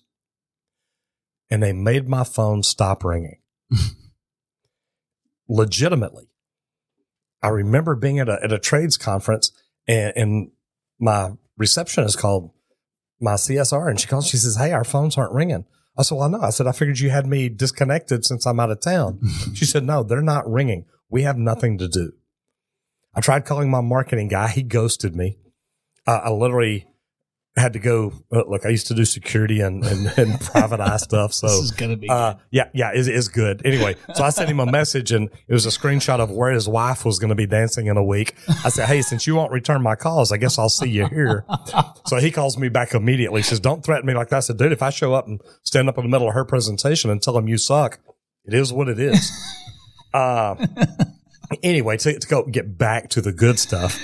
and 1.52 1.62
they 1.64 1.74
made 1.74 2.08
my 2.10 2.24
phone 2.24 2.64
stop 2.64 3.04
ringing. 3.04 3.38
Legitimately. 5.48 6.30
I 7.42 7.50
remember 7.50 7.96
being 7.96 8.20
at 8.20 8.30
a, 8.30 8.40
at 8.44 8.52
a 8.52 8.60
trades 8.60 8.98
conference 8.98 9.52
and, 9.88 10.14
and 10.16 10.52
my 11.00 11.32
receptionist 11.58 12.18
called 12.18 12.52
my 13.20 13.34
CSR 13.34 13.90
and 13.90 14.00
she 14.00 14.08
calls, 14.08 14.28
she 14.28 14.38
says, 14.38 14.58
Hey, 14.58 14.72
our 14.72 14.84
phones 14.84 15.18
aren't 15.18 15.34
ringing. 15.34 15.66
I 15.98 16.02
said, 16.02 16.16
Well, 16.16 16.28
I 16.28 16.30
know. 16.30 16.42
I 16.42 16.50
said, 16.50 16.68
I 16.68 16.72
figured 16.72 17.00
you 17.00 17.10
had 17.10 17.28
me 17.28 17.50
disconnected 17.50 18.25
since 18.25 18.46
I'm 18.46 18.60
out 18.60 18.72
of 18.72 18.82
town. 18.82 19.20
she 19.54 19.66
said, 19.66 19.84
No, 19.84 20.04
they're 20.04 20.22
not 20.22 20.50
ringing. 20.50 20.86
We 21.10 21.24
have 21.24 21.38
nothing 21.38 21.78
to 21.78 21.88
do. 21.88 22.14
I 23.14 23.22
tried 23.22 23.46
calling 23.46 23.70
my 23.70 23.82
marketing 23.82 24.28
guy. 24.28 24.50
He 24.50 24.64
ghosted 24.64 25.16
me. 25.16 25.38
Uh, 26.06 26.22
I 26.25 26.30
literally 26.32 26.88
had 27.58 27.74
to 27.74 27.80
go. 27.80 28.12
uh, 28.32 28.44
Look, 28.48 28.66
I 28.66 28.70
used 28.70 28.88
to 28.88 28.94
do 28.94 29.06
security 29.06 29.62
and, 29.62 29.86
and, 29.86 30.08
and 30.18 30.40
private 30.40 30.80
eye 30.80 30.98
stuff. 30.98 31.34
So 31.34 31.48
this 31.48 31.60
is 31.60 31.72
gonna 31.72 31.96
be 31.96 32.10
uh, 32.10 32.36
yeah, 32.52 32.70
yeah, 32.74 32.92
is 32.94 33.08
is 33.08 33.28
good. 33.28 33.62
Anyway, 33.66 33.96
so 34.14 34.24
I 34.24 34.30
sent 34.30 34.50
him 34.50 34.60
a 34.60 34.66
message, 34.66 35.12
and 35.12 35.30
it 35.48 35.54
was 35.54 35.66
a 35.66 35.70
screenshot 35.70 36.20
of 36.20 36.32
where 36.32 36.52
his 36.52 36.68
wife 36.68 37.06
was 37.06 37.20
going 37.20 37.30
to 37.30 37.36
be 37.36 37.46
dancing 37.46 37.88
in 37.88 37.98
a 37.98 38.04
week. 38.04 38.36
I 38.64 38.70
said, 38.70 38.88
"Hey, 38.88 39.02
since 39.02 39.26
you 39.26 39.36
won't 39.36 39.52
return 39.52 39.82
my 39.82 39.96
calls, 39.96 40.32
I 40.32 40.38
guess 40.38 40.60
I'll 40.60 40.70
see 40.70 40.90
you 40.90 41.08
here." 41.08 41.46
So 42.08 42.18
he 42.18 42.30
calls 42.30 42.56
me 42.58 42.70
back 42.70 42.94
immediately. 42.94 43.40
He 43.40 43.44
says, 43.44 43.60
"Don't 43.60 43.84
threaten 43.84 44.06
me 44.06 44.14
like 44.14 44.30
that." 44.30 44.38
I 44.38 44.40
said, 44.42 44.58
"Dude, 44.58 44.72
if 44.72 44.84
I 44.84 44.92
show 44.92 45.14
up 45.16 45.28
and 45.28 45.42
stand 45.64 45.90
up 45.90 45.98
in 45.98 46.04
the 46.04 46.10
middle 46.10 46.28
of 46.28 46.36
her 46.36 46.46
presentation 46.46 47.10
and 47.10 47.20
tell 47.22 47.36
him 47.36 47.48
you 47.48 47.58
suck, 47.58 48.00
it 48.46 48.54
is 48.54 48.72
what 48.72 48.88
it 48.90 49.00
is." 49.00 49.32
uh, 50.14 50.56
anyway, 51.64 51.98
to, 51.98 52.20
to 52.20 52.28
go 52.28 52.44
get 52.44 52.78
back 52.78 53.10
to 53.10 53.22
the 53.22 53.32
good 53.32 53.58
stuff. 53.58 54.00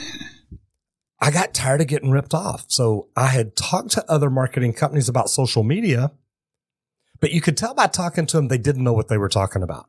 I 1.24 1.30
got 1.30 1.54
tired 1.54 1.82
of 1.82 1.88
getting 1.88 2.10
ripped 2.10 2.34
off. 2.34 2.66
So 2.68 3.08
I 3.16 3.28
had 3.28 3.56
talked 3.56 3.92
to 3.92 4.12
other 4.12 4.32
marketing 4.32 4.74
companies 4.74 5.08
about 5.08 5.30
social 5.30 5.64
media, 5.64 6.12
but 7.20 7.32
you 7.32 7.42
could 7.42 7.56
tell 7.56 7.76
by 7.76 7.88
talking 7.88 8.26
to 8.26 8.38
them, 8.38 8.48
they 8.48 8.58
didn't 8.58 8.84
know 8.84 8.94
what 8.94 9.08
they 9.08 9.20
were 9.20 9.30
talking 9.30 9.62
about. 9.62 9.86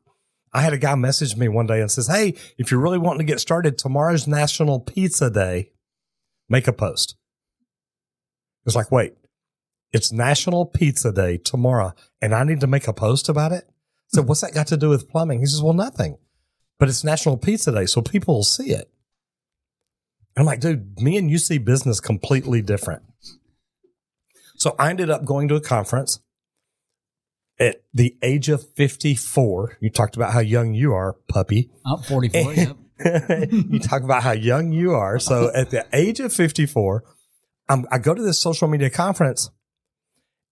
I 0.53 0.61
had 0.61 0.75
a 0.75 0.79
guy 0.79 0.95
message 0.95 1.35
me 1.35 1.49
one 1.49 1.67
day 1.67 1.81
and 1.81 1.91
says, 1.91 2.09
Hey, 2.09 2.35
if 2.59 2.71
you're 2.71 2.81
really 2.81 2.99
wanting 2.99 3.27
to 3.27 3.33
get 3.33 3.41
started, 3.41 3.79
tomorrow's 3.79 4.29
National 4.29 4.79
Pizza 4.79 5.31
Day. 5.31 5.71
Make 6.51 6.69
a 6.69 6.73
post. 6.75 7.17
It's 8.67 8.77
like, 8.77 8.93
wait, 8.93 9.15
it's 9.91 10.13
National 10.13 10.67
Pizza 10.67 11.11
Day 11.11 11.39
tomorrow 11.39 11.95
and 12.21 12.35
I 12.35 12.45
need 12.45 12.61
to 12.61 12.67
make 12.67 12.87
a 12.87 12.93
post 12.93 13.31
about 13.31 13.53
it. 13.53 13.67
So 14.09 14.21
what's 14.21 14.43
that 14.43 14.53
got 14.53 14.67
to 14.67 14.77
do 14.77 14.91
with 14.91 15.09
plumbing? 15.09 15.41
He 15.41 15.47
says, 15.47 15.63
well, 15.63 15.73
nothing, 15.73 16.19
but 16.79 16.91
it's 16.91 17.03
National 17.03 17.39
Pizza 17.39 17.73
Day. 17.73 17.87
So 17.87 18.03
people 18.03 18.35
will 18.35 18.45
see 18.45 18.73
it. 18.73 18.92
I'm 20.37 20.47
like, 20.47 20.61
dude, 20.61 21.01
me 21.01 21.17
and 21.17 21.31
you 21.31 21.39
see 21.39 21.59
business 21.59 22.01
completely 22.01 22.63
different. 22.63 23.03
So 24.57 24.75
I 24.79 24.91
ended 24.91 25.11
up 25.11 25.25
going 25.25 25.49
to 25.49 25.57
a 25.57 25.61
conference 25.61 26.21
at 27.59 27.83
the 27.93 28.17
age 28.23 28.49
of 28.49 28.67
54. 28.75 29.79
You 29.81 29.91
talked 29.91 30.17
about 30.17 30.33
how 30.33 30.41
young 30.41 30.75
you 30.75 30.93
are, 30.93 31.15
puppy. 31.29 31.71
oh, 31.87 31.99
44. 31.99 32.55
yep. 32.55 32.77
you 33.51 33.81
talk 33.81 34.03
about 34.03 34.23
how 34.23 34.33
young 34.33 34.73
you 34.73 34.93
are. 34.93 35.19
So 35.19 35.51
at 35.55 35.71
the 35.71 35.85
age 35.93 36.21
of 36.21 36.33
54, 36.33 37.05
I'm, 37.69 37.87
I 37.91 37.99
go 37.99 38.15
to 38.15 38.23
this 38.23 38.39
social 38.39 38.69
media 38.69 38.91
conference 38.91 39.51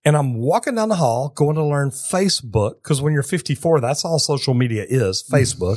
and 0.05 0.17
I'm 0.17 0.35
walking 0.35 0.75
down 0.75 0.89
the 0.89 0.97
hall 0.97 1.29
going 1.29 1.57
to 1.57 1.65
learn 1.65 1.91
Facebook 1.91 2.83
because 2.83 3.03
when 3.03 3.13
you're 3.13 3.23
54, 3.23 3.81
that's 3.81 4.05
all 4.05 4.19
social 4.19 4.55
media 4.55 4.85
is 4.89 5.23
Facebook. 5.33 5.77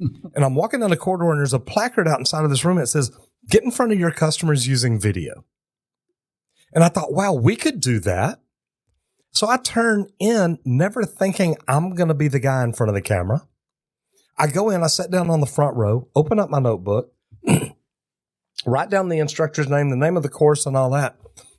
And 0.00 0.44
I'm 0.44 0.54
walking 0.54 0.80
down 0.80 0.90
the 0.90 0.96
corridor 0.96 1.30
and 1.30 1.38
there's 1.38 1.52
a 1.52 1.60
placard 1.60 2.08
out 2.08 2.18
inside 2.18 2.44
of 2.44 2.50
this 2.50 2.64
room 2.64 2.78
that 2.78 2.86
says, 2.86 3.10
get 3.48 3.62
in 3.62 3.70
front 3.70 3.92
of 3.92 3.98
your 3.98 4.10
customers 4.10 4.66
using 4.66 4.98
video. 4.98 5.44
And 6.72 6.82
I 6.82 6.88
thought, 6.88 7.12
wow, 7.12 7.32
we 7.32 7.56
could 7.56 7.80
do 7.80 7.98
that. 8.00 8.40
So 9.32 9.48
I 9.48 9.58
turn 9.58 10.08
in 10.18 10.58
never 10.64 11.04
thinking 11.04 11.56
I'm 11.68 11.94
going 11.94 12.08
to 12.08 12.14
be 12.14 12.28
the 12.28 12.40
guy 12.40 12.64
in 12.64 12.72
front 12.72 12.88
of 12.88 12.94
the 12.94 13.02
camera. 13.02 13.46
I 14.38 14.46
go 14.46 14.70
in, 14.70 14.82
I 14.82 14.86
sit 14.86 15.10
down 15.10 15.28
on 15.30 15.40
the 15.40 15.46
front 15.46 15.76
row, 15.76 16.08
open 16.16 16.38
up 16.38 16.48
my 16.48 16.60
notebook, 16.60 17.12
write 18.66 18.90
down 18.90 19.08
the 19.08 19.18
instructor's 19.18 19.68
name, 19.68 19.90
the 19.90 19.96
name 19.96 20.16
of 20.16 20.22
the 20.22 20.28
course, 20.28 20.64
and 20.64 20.76
all 20.76 20.90
that. 20.90 21.16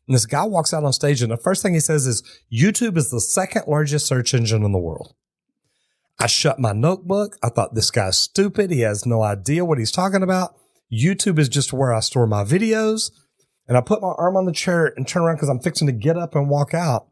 And 0.07 0.15
this 0.15 0.25
guy 0.25 0.43
walks 0.45 0.73
out 0.73 0.83
on 0.83 0.91
stage, 0.91 1.21
and 1.21 1.31
the 1.31 1.37
first 1.37 1.61
thing 1.61 1.75
he 1.75 1.79
says 1.79 2.07
is, 2.07 2.23
YouTube 2.51 2.97
is 2.97 3.11
the 3.11 3.21
second 3.21 3.65
largest 3.67 4.07
search 4.07 4.33
engine 4.33 4.63
in 4.63 4.71
the 4.71 4.79
world. 4.79 5.13
I 6.19 6.27
shut 6.27 6.59
my 6.59 6.73
notebook. 6.73 7.37
I 7.41 7.49
thought 7.49 7.73
this 7.73 7.91
guy's 7.91 8.17
stupid. 8.17 8.71
He 8.71 8.81
has 8.81 9.05
no 9.05 9.23
idea 9.23 9.65
what 9.65 9.79
he's 9.79 9.91
talking 9.91 10.23
about. 10.23 10.55
YouTube 10.91 11.39
is 11.39 11.49
just 11.49 11.73
where 11.73 11.93
I 11.93 11.99
store 11.99 12.27
my 12.27 12.43
videos. 12.43 13.11
And 13.67 13.77
I 13.77 13.81
put 13.81 14.01
my 14.01 14.13
arm 14.17 14.35
on 14.35 14.45
the 14.45 14.51
chair 14.51 14.93
and 14.97 15.07
turn 15.07 15.23
around 15.23 15.35
because 15.35 15.49
I'm 15.49 15.61
fixing 15.61 15.87
to 15.87 15.93
get 15.93 16.17
up 16.17 16.35
and 16.35 16.49
walk 16.49 16.73
out. 16.73 17.07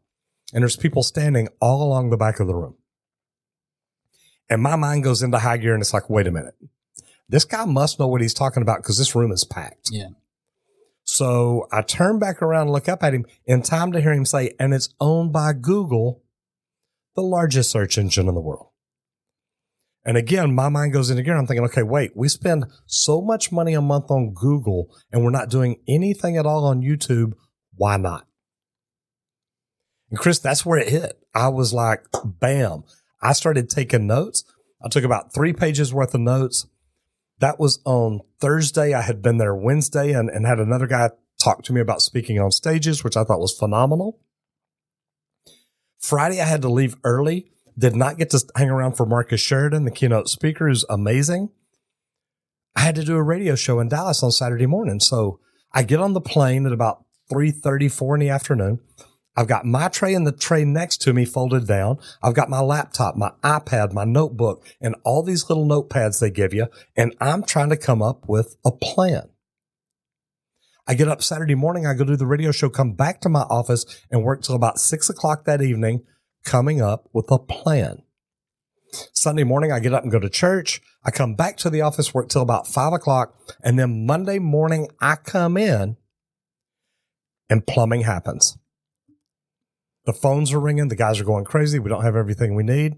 And 0.52 0.62
there's 0.62 0.76
people 0.76 1.02
standing 1.02 1.48
all 1.60 1.82
along 1.82 2.10
the 2.10 2.16
back 2.16 2.40
of 2.40 2.46
the 2.46 2.54
room. 2.54 2.76
And 4.48 4.60
my 4.60 4.76
mind 4.76 5.04
goes 5.04 5.22
into 5.22 5.38
high 5.38 5.56
gear 5.56 5.74
and 5.74 5.80
it's 5.80 5.94
like, 5.94 6.10
wait 6.10 6.26
a 6.26 6.30
minute. 6.30 6.54
This 7.28 7.44
guy 7.44 7.64
must 7.64 8.00
know 8.00 8.08
what 8.08 8.20
he's 8.20 8.34
talking 8.34 8.62
about 8.62 8.78
because 8.78 8.98
this 8.98 9.14
room 9.14 9.30
is 9.30 9.44
packed. 9.44 9.90
Yeah. 9.92 10.08
So 11.04 11.68
I 11.72 11.82
turn 11.82 12.18
back 12.18 12.42
around 12.42 12.62
and 12.62 12.72
look 12.72 12.88
up 12.88 13.02
at 13.02 13.14
him 13.14 13.26
in 13.46 13.62
time 13.62 13.92
to 13.92 14.00
hear 14.00 14.12
him 14.12 14.24
say, 14.24 14.54
and 14.58 14.74
it's 14.74 14.92
owned 15.00 15.32
by 15.32 15.52
Google, 15.52 16.22
the 17.14 17.22
largest 17.22 17.70
search 17.70 17.96
engine 17.96 18.28
in 18.28 18.34
the 18.34 18.40
world. 18.40 18.69
And 20.10 20.18
again, 20.18 20.56
my 20.56 20.68
mind 20.68 20.92
goes 20.92 21.08
into 21.08 21.22
gear. 21.22 21.36
I'm 21.36 21.46
thinking, 21.46 21.66
okay, 21.66 21.84
wait, 21.84 22.16
we 22.16 22.26
spend 22.26 22.64
so 22.84 23.20
much 23.20 23.52
money 23.52 23.74
a 23.74 23.80
month 23.80 24.10
on 24.10 24.34
Google 24.34 24.92
and 25.12 25.22
we're 25.22 25.30
not 25.30 25.50
doing 25.50 25.76
anything 25.86 26.36
at 26.36 26.46
all 26.46 26.64
on 26.64 26.82
YouTube. 26.82 27.34
Why 27.76 27.96
not? 27.96 28.26
And 30.10 30.18
Chris, 30.18 30.40
that's 30.40 30.66
where 30.66 30.80
it 30.80 30.88
hit. 30.88 31.16
I 31.32 31.46
was 31.46 31.72
like, 31.72 32.06
bam. 32.24 32.82
I 33.22 33.32
started 33.34 33.70
taking 33.70 34.08
notes. 34.08 34.42
I 34.84 34.88
took 34.88 35.04
about 35.04 35.32
three 35.32 35.52
pages 35.52 35.94
worth 35.94 36.12
of 36.12 36.22
notes. 36.22 36.66
That 37.38 37.60
was 37.60 37.78
on 37.84 38.18
Thursday. 38.40 38.94
I 38.94 39.02
had 39.02 39.22
been 39.22 39.38
there 39.38 39.54
Wednesday 39.54 40.10
and, 40.10 40.28
and 40.28 40.44
had 40.44 40.58
another 40.58 40.88
guy 40.88 41.10
talk 41.40 41.62
to 41.62 41.72
me 41.72 41.80
about 41.80 42.02
speaking 42.02 42.40
on 42.40 42.50
stages, 42.50 43.04
which 43.04 43.16
I 43.16 43.22
thought 43.22 43.38
was 43.38 43.56
phenomenal. 43.56 44.18
Friday, 46.00 46.40
I 46.40 46.46
had 46.46 46.62
to 46.62 46.68
leave 46.68 46.96
early. 47.04 47.52
Did 47.80 47.96
not 47.96 48.18
get 48.18 48.28
to 48.30 48.44
hang 48.56 48.68
around 48.68 48.98
for 48.98 49.06
Marcus 49.06 49.40
Sheridan, 49.40 49.86
the 49.86 49.90
keynote 49.90 50.28
speaker, 50.28 50.68
who's 50.68 50.84
amazing. 50.90 51.48
I 52.76 52.80
had 52.80 52.94
to 52.96 53.04
do 53.04 53.16
a 53.16 53.22
radio 53.22 53.54
show 53.54 53.80
in 53.80 53.88
Dallas 53.88 54.22
on 54.22 54.32
Saturday 54.32 54.66
morning. 54.66 55.00
So 55.00 55.40
I 55.72 55.82
get 55.82 55.98
on 55.98 56.12
the 56.12 56.20
plane 56.20 56.66
at 56.66 56.72
about 56.72 57.04
3.34 57.32 58.14
in 58.14 58.20
the 58.20 58.28
afternoon. 58.28 58.80
I've 59.34 59.46
got 59.46 59.64
my 59.64 59.88
tray 59.88 60.14
and 60.14 60.26
the 60.26 60.32
tray 60.32 60.66
next 60.66 60.98
to 61.02 61.14
me 61.14 61.24
folded 61.24 61.66
down. 61.66 61.98
I've 62.22 62.34
got 62.34 62.50
my 62.50 62.60
laptop, 62.60 63.16
my 63.16 63.32
iPad, 63.42 63.94
my 63.94 64.04
notebook, 64.04 64.66
and 64.78 64.94
all 65.02 65.22
these 65.22 65.48
little 65.48 65.66
notepads 65.66 66.20
they 66.20 66.30
give 66.30 66.52
you. 66.52 66.66
And 66.96 67.14
I'm 67.18 67.44
trying 67.44 67.70
to 67.70 67.78
come 67.78 68.02
up 68.02 68.28
with 68.28 68.56
a 68.62 68.70
plan. 68.70 69.30
I 70.86 70.94
get 70.94 71.08
up 71.08 71.22
Saturday 71.22 71.54
morning, 71.54 71.86
I 71.86 71.94
go 71.94 72.04
do 72.04 72.16
the 72.16 72.26
radio 72.26 72.50
show, 72.50 72.68
come 72.68 72.92
back 72.92 73.20
to 73.20 73.30
my 73.30 73.42
office 73.42 73.86
and 74.10 74.24
work 74.24 74.42
till 74.42 74.56
about 74.56 74.80
six 74.80 75.08
o'clock 75.08 75.44
that 75.44 75.62
evening, 75.62 76.04
coming 76.44 76.80
up 76.80 77.08
with 77.12 77.30
a 77.30 77.38
plan. 77.38 78.02
Sunday 79.12 79.44
morning, 79.44 79.70
I 79.70 79.78
get 79.80 79.94
up 79.94 80.02
and 80.02 80.10
go 80.10 80.18
to 80.18 80.28
church. 80.28 80.80
I 81.04 81.10
come 81.10 81.34
back 81.34 81.56
to 81.58 81.70
the 81.70 81.80
office, 81.80 82.12
work 82.12 82.28
till 82.28 82.42
about 82.42 82.66
five 82.66 82.92
o'clock. 82.92 83.38
And 83.62 83.78
then 83.78 84.06
Monday 84.06 84.38
morning, 84.38 84.88
I 85.00 85.16
come 85.16 85.56
in 85.56 85.96
and 87.48 87.66
plumbing 87.66 88.02
happens. 88.02 88.58
The 90.06 90.12
phones 90.12 90.52
are 90.52 90.60
ringing. 90.60 90.88
The 90.88 90.96
guys 90.96 91.20
are 91.20 91.24
going 91.24 91.44
crazy. 91.44 91.78
We 91.78 91.90
don't 91.90 92.04
have 92.04 92.16
everything 92.16 92.54
we 92.54 92.62
need. 92.62 92.96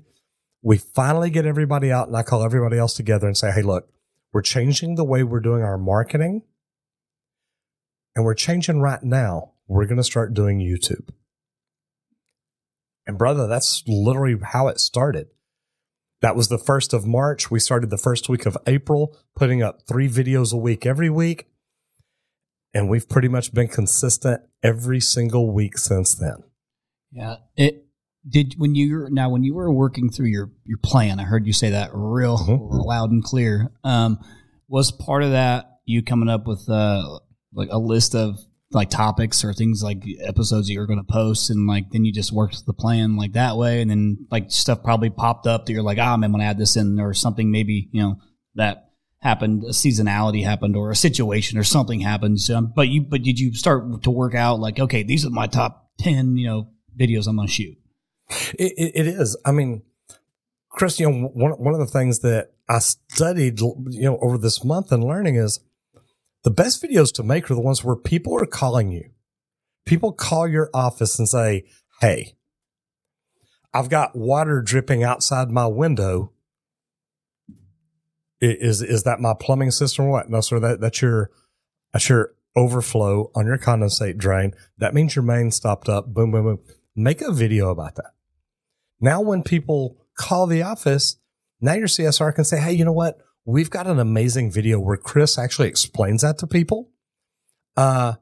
We 0.63 0.79
finally 0.79 1.31
get 1.31 1.47
everybody 1.47 1.91
out 1.91 2.07
and 2.07 2.17
I 2.17 2.23
call 2.23 2.45
everybody 2.45 2.79
else 2.79 2.95
together 2.95 3.27
and 3.27 3.37
say, 3.37 3.51
Hey, 3.51 3.63
look, 3.63 3.89
we're 4.33 4.43
changing 4.43 4.95
the 4.95 5.05
way 5.05 5.23
we're 5.23 5.41
doing 5.41 5.63
our 5.63 5.77
marketing 5.77 6.43
and 8.15 8.25
we're 8.25 8.35
changing 8.35 8.81
right 8.81 9.03
now. 9.03 9.53
We're 9.67 9.87
going 9.87 9.97
to 9.97 10.05
start 10.05 10.35
doing 10.35 10.59
YouTube. 10.59 11.09
And 13.07 13.19
brother, 13.19 13.47
that's 13.47 13.83
literally 13.87 14.37
how 14.43 14.69
it 14.69 14.79
started. 14.81 15.29
That 16.21 16.37
was 16.37 16.49
the 16.49 16.59
first 16.59 16.93
of 16.93 17.05
March. 17.05 17.51
We 17.51 17.59
started 17.59 17.91
the 17.91 17.99
first 17.99 18.29
week 18.29 18.47
of 18.47 18.57
April, 18.67 19.17
putting 19.35 19.63
up 19.63 19.81
three 19.89 20.09
videos 20.09 20.53
a 20.53 20.57
week 20.57 20.87
every 20.87 21.11
week. 21.11 21.47
And 22.75 22.89
we've 22.89 23.09
pretty 23.09 23.29
much 23.29 23.53
been 23.53 23.69
consistent 23.69 24.41
every 24.63 25.01
single 25.01 25.53
week 25.53 25.77
since 25.77 26.15
then. 26.15 26.37
Yeah. 27.11 27.37
It 27.57 27.87
did 28.27 28.55
when 28.57 28.75
you 28.77 28.97
were 28.97 29.11
now 29.11 29.29
when 29.29 29.43
you 29.43 29.53
were 29.55 29.71
working 29.73 30.09
through 30.11 30.29
your 30.29 30.53
your 30.65 30.79
plan, 30.79 31.19
I 31.19 31.25
heard 31.25 31.45
you 31.47 31.53
say 31.53 31.71
that 31.71 31.91
real 31.93 32.39
Mhm. 32.39 32.85
loud 32.85 33.11
and 33.11 33.23
clear. 33.23 33.73
Um 33.85 34.19
was 34.69 34.93
part 34.93 35.23
of 35.25 35.33
that 35.33 35.81
you 35.85 36.03
coming 36.03 36.29
up 36.31 36.47
with 36.47 36.67
uh 36.69 37.19
like 37.53 37.69
a 37.71 37.79
list 37.79 38.15
of 38.15 38.39
like 38.75 38.91
topics 38.91 39.45
or 39.45 39.53
things 39.53 39.83
like 39.83 40.03
episodes 40.21 40.67
that 40.67 40.73
you're 40.73 40.87
going 40.87 41.05
to 41.05 41.13
post 41.13 41.51
and 41.51 41.67
like 41.67 41.91
then 41.91 42.05
you 42.05 42.13
just 42.13 42.33
worked 42.33 42.67
the 42.67 42.73
plan 42.73 43.17
like 43.17 43.33
that 43.33 43.57
way. 43.57 43.81
And 43.81 43.91
then 43.91 44.27
like 44.31 44.51
stuff 44.51 44.83
probably 44.83 45.11
popped 45.11 45.47
up 45.47 45.67
that 45.67 45.73
you're 45.73 45.83
like 45.83 45.99
ah 45.99 46.15
I'm 46.15 46.21
going 46.21 46.39
to 46.39 46.45
add 46.45 46.59
this 46.59 46.77
in 46.77 47.01
or 47.01 47.15
something 47.15 47.51
maybe 47.51 47.89
you 47.93 48.03
know 48.03 48.17
that 48.55 48.91
happened 49.21 49.65
a 49.65 49.69
seasonality 49.69 50.45
happened 50.45 50.77
or 50.77 50.91
a 50.91 50.97
situation 50.97 51.59
or 51.59 51.65
something 51.65 52.01
happened. 52.01 52.41
So, 52.41 52.61
but 52.61 52.89
you 52.89 53.03
but 53.03 53.23
did 53.23 53.39
you 53.39 53.55
start 53.55 54.03
to 54.03 54.11
work 54.11 54.35
out 54.35 54.61
like 54.61 54.79
okay 54.81 55.03
these 55.03 55.25
are 55.25 55.31
my 55.31 55.47
top 55.47 55.91
10 55.99 56.37
you 56.37 56.47
know 56.47 56.69
videos 56.99 57.27
I'm 57.27 57.37
going 57.37 57.49
to 57.49 57.53
shoot 57.55 57.77
It, 58.59 58.73
it, 58.77 58.93
it 58.95 59.07
is. 59.07 59.37
I 59.45 59.53
mean, 59.53 59.83
Chris, 60.71 60.99
you 60.99 61.11
know, 61.11 61.29
one, 61.29 61.53
one 61.53 61.75
of 61.75 61.81
the 61.81 61.87
things 61.87 62.21
that 62.21 62.53
I 62.69 62.79
studied, 62.79 63.61
you 63.61 64.03
know, 64.03 64.19
over 64.21 64.39
this 64.39 64.65
month 64.65 64.91
and 64.93 65.05
learning 65.05 65.37
is 65.37 65.61
the 66.45 66.51
best 66.51 66.83
videos 66.83 67.13
to 67.15 67.23
make 67.23 67.51
are 67.51 67.55
the 67.55 67.61
ones 67.61 67.85
where 67.85 67.97
people 67.97 68.41
are 68.41 68.47
calling 68.47 68.91
you. 68.91 69.11
People 69.87 70.13
call 70.13 70.49
your 70.49 70.71
office 70.75 71.19
and 71.19 71.29
say, 71.29 71.65
Hey, 72.01 72.35
I've 73.73 73.89
got 73.89 74.17
water 74.17 74.61
dripping 74.61 75.03
outside 75.03 75.51
my 75.51 75.67
window. 75.67 76.33
Is, 78.41 78.83
is 78.83 79.05
that 79.05 79.21
my 79.21 79.35
plumbing 79.39 79.71
system 79.71 80.07
or 80.07 80.11
what? 80.11 80.29
No, 80.29 80.41
sir. 80.41 80.59
That, 80.59 80.81
that's 80.81 81.01
your, 81.01 81.31
that's 81.93 82.09
your 82.09 82.35
overflow 82.57 83.31
on 83.37 83.47
your 83.47 83.57
condensate 83.57 84.17
drain. 84.17 84.53
That 84.79 84.95
means 84.95 85.15
your 85.15 85.23
main 85.25 85.53
stopped 85.53 85.89
up. 85.89 86.13
Boom, 86.13 86.33
boom, 86.33 86.45
boom. 86.45 86.59
Make 86.97 87.23
a 87.23 87.33
video 87.33 87.71
about 87.71 87.95
that. 87.97 88.13
Now, 89.01 89.21
when 89.21 89.43
people 89.45 89.97
call 90.17 90.47
the 90.49 90.63
office, 90.63 91.17
now 91.61 91.75
your 91.75 91.87
CSR 91.87 92.35
can 92.35 92.45
say, 92.45 92.59
Hey, 92.59 92.73
you 92.73 92.85
know 92.85 92.93
what? 92.93 93.19
We've 93.45 93.71
got 93.71 93.89
an 93.89 93.99
amazing 93.99 94.53
video 94.53 94.79
where 94.79 94.97
Chris 94.97 95.37
actually 95.37 95.69
explains 95.69 96.23
that 96.23 96.39
to 96.39 96.47
people. 96.47 96.91
Uh, 97.77 98.15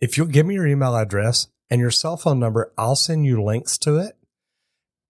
if 0.00 0.16
you'll 0.16 0.26
give 0.26 0.46
me 0.46 0.54
your 0.54 0.66
email 0.66 0.96
address 0.96 1.46
and 1.70 1.80
your 1.80 1.92
cell 1.92 2.16
phone 2.16 2.40
number, 2.40 2.72
I'll 2.76 2.96
send 2.96 3.24
you 3.24 3.42
links 3.42 3.78
to 3.78 3.98
it. 3.98 4.16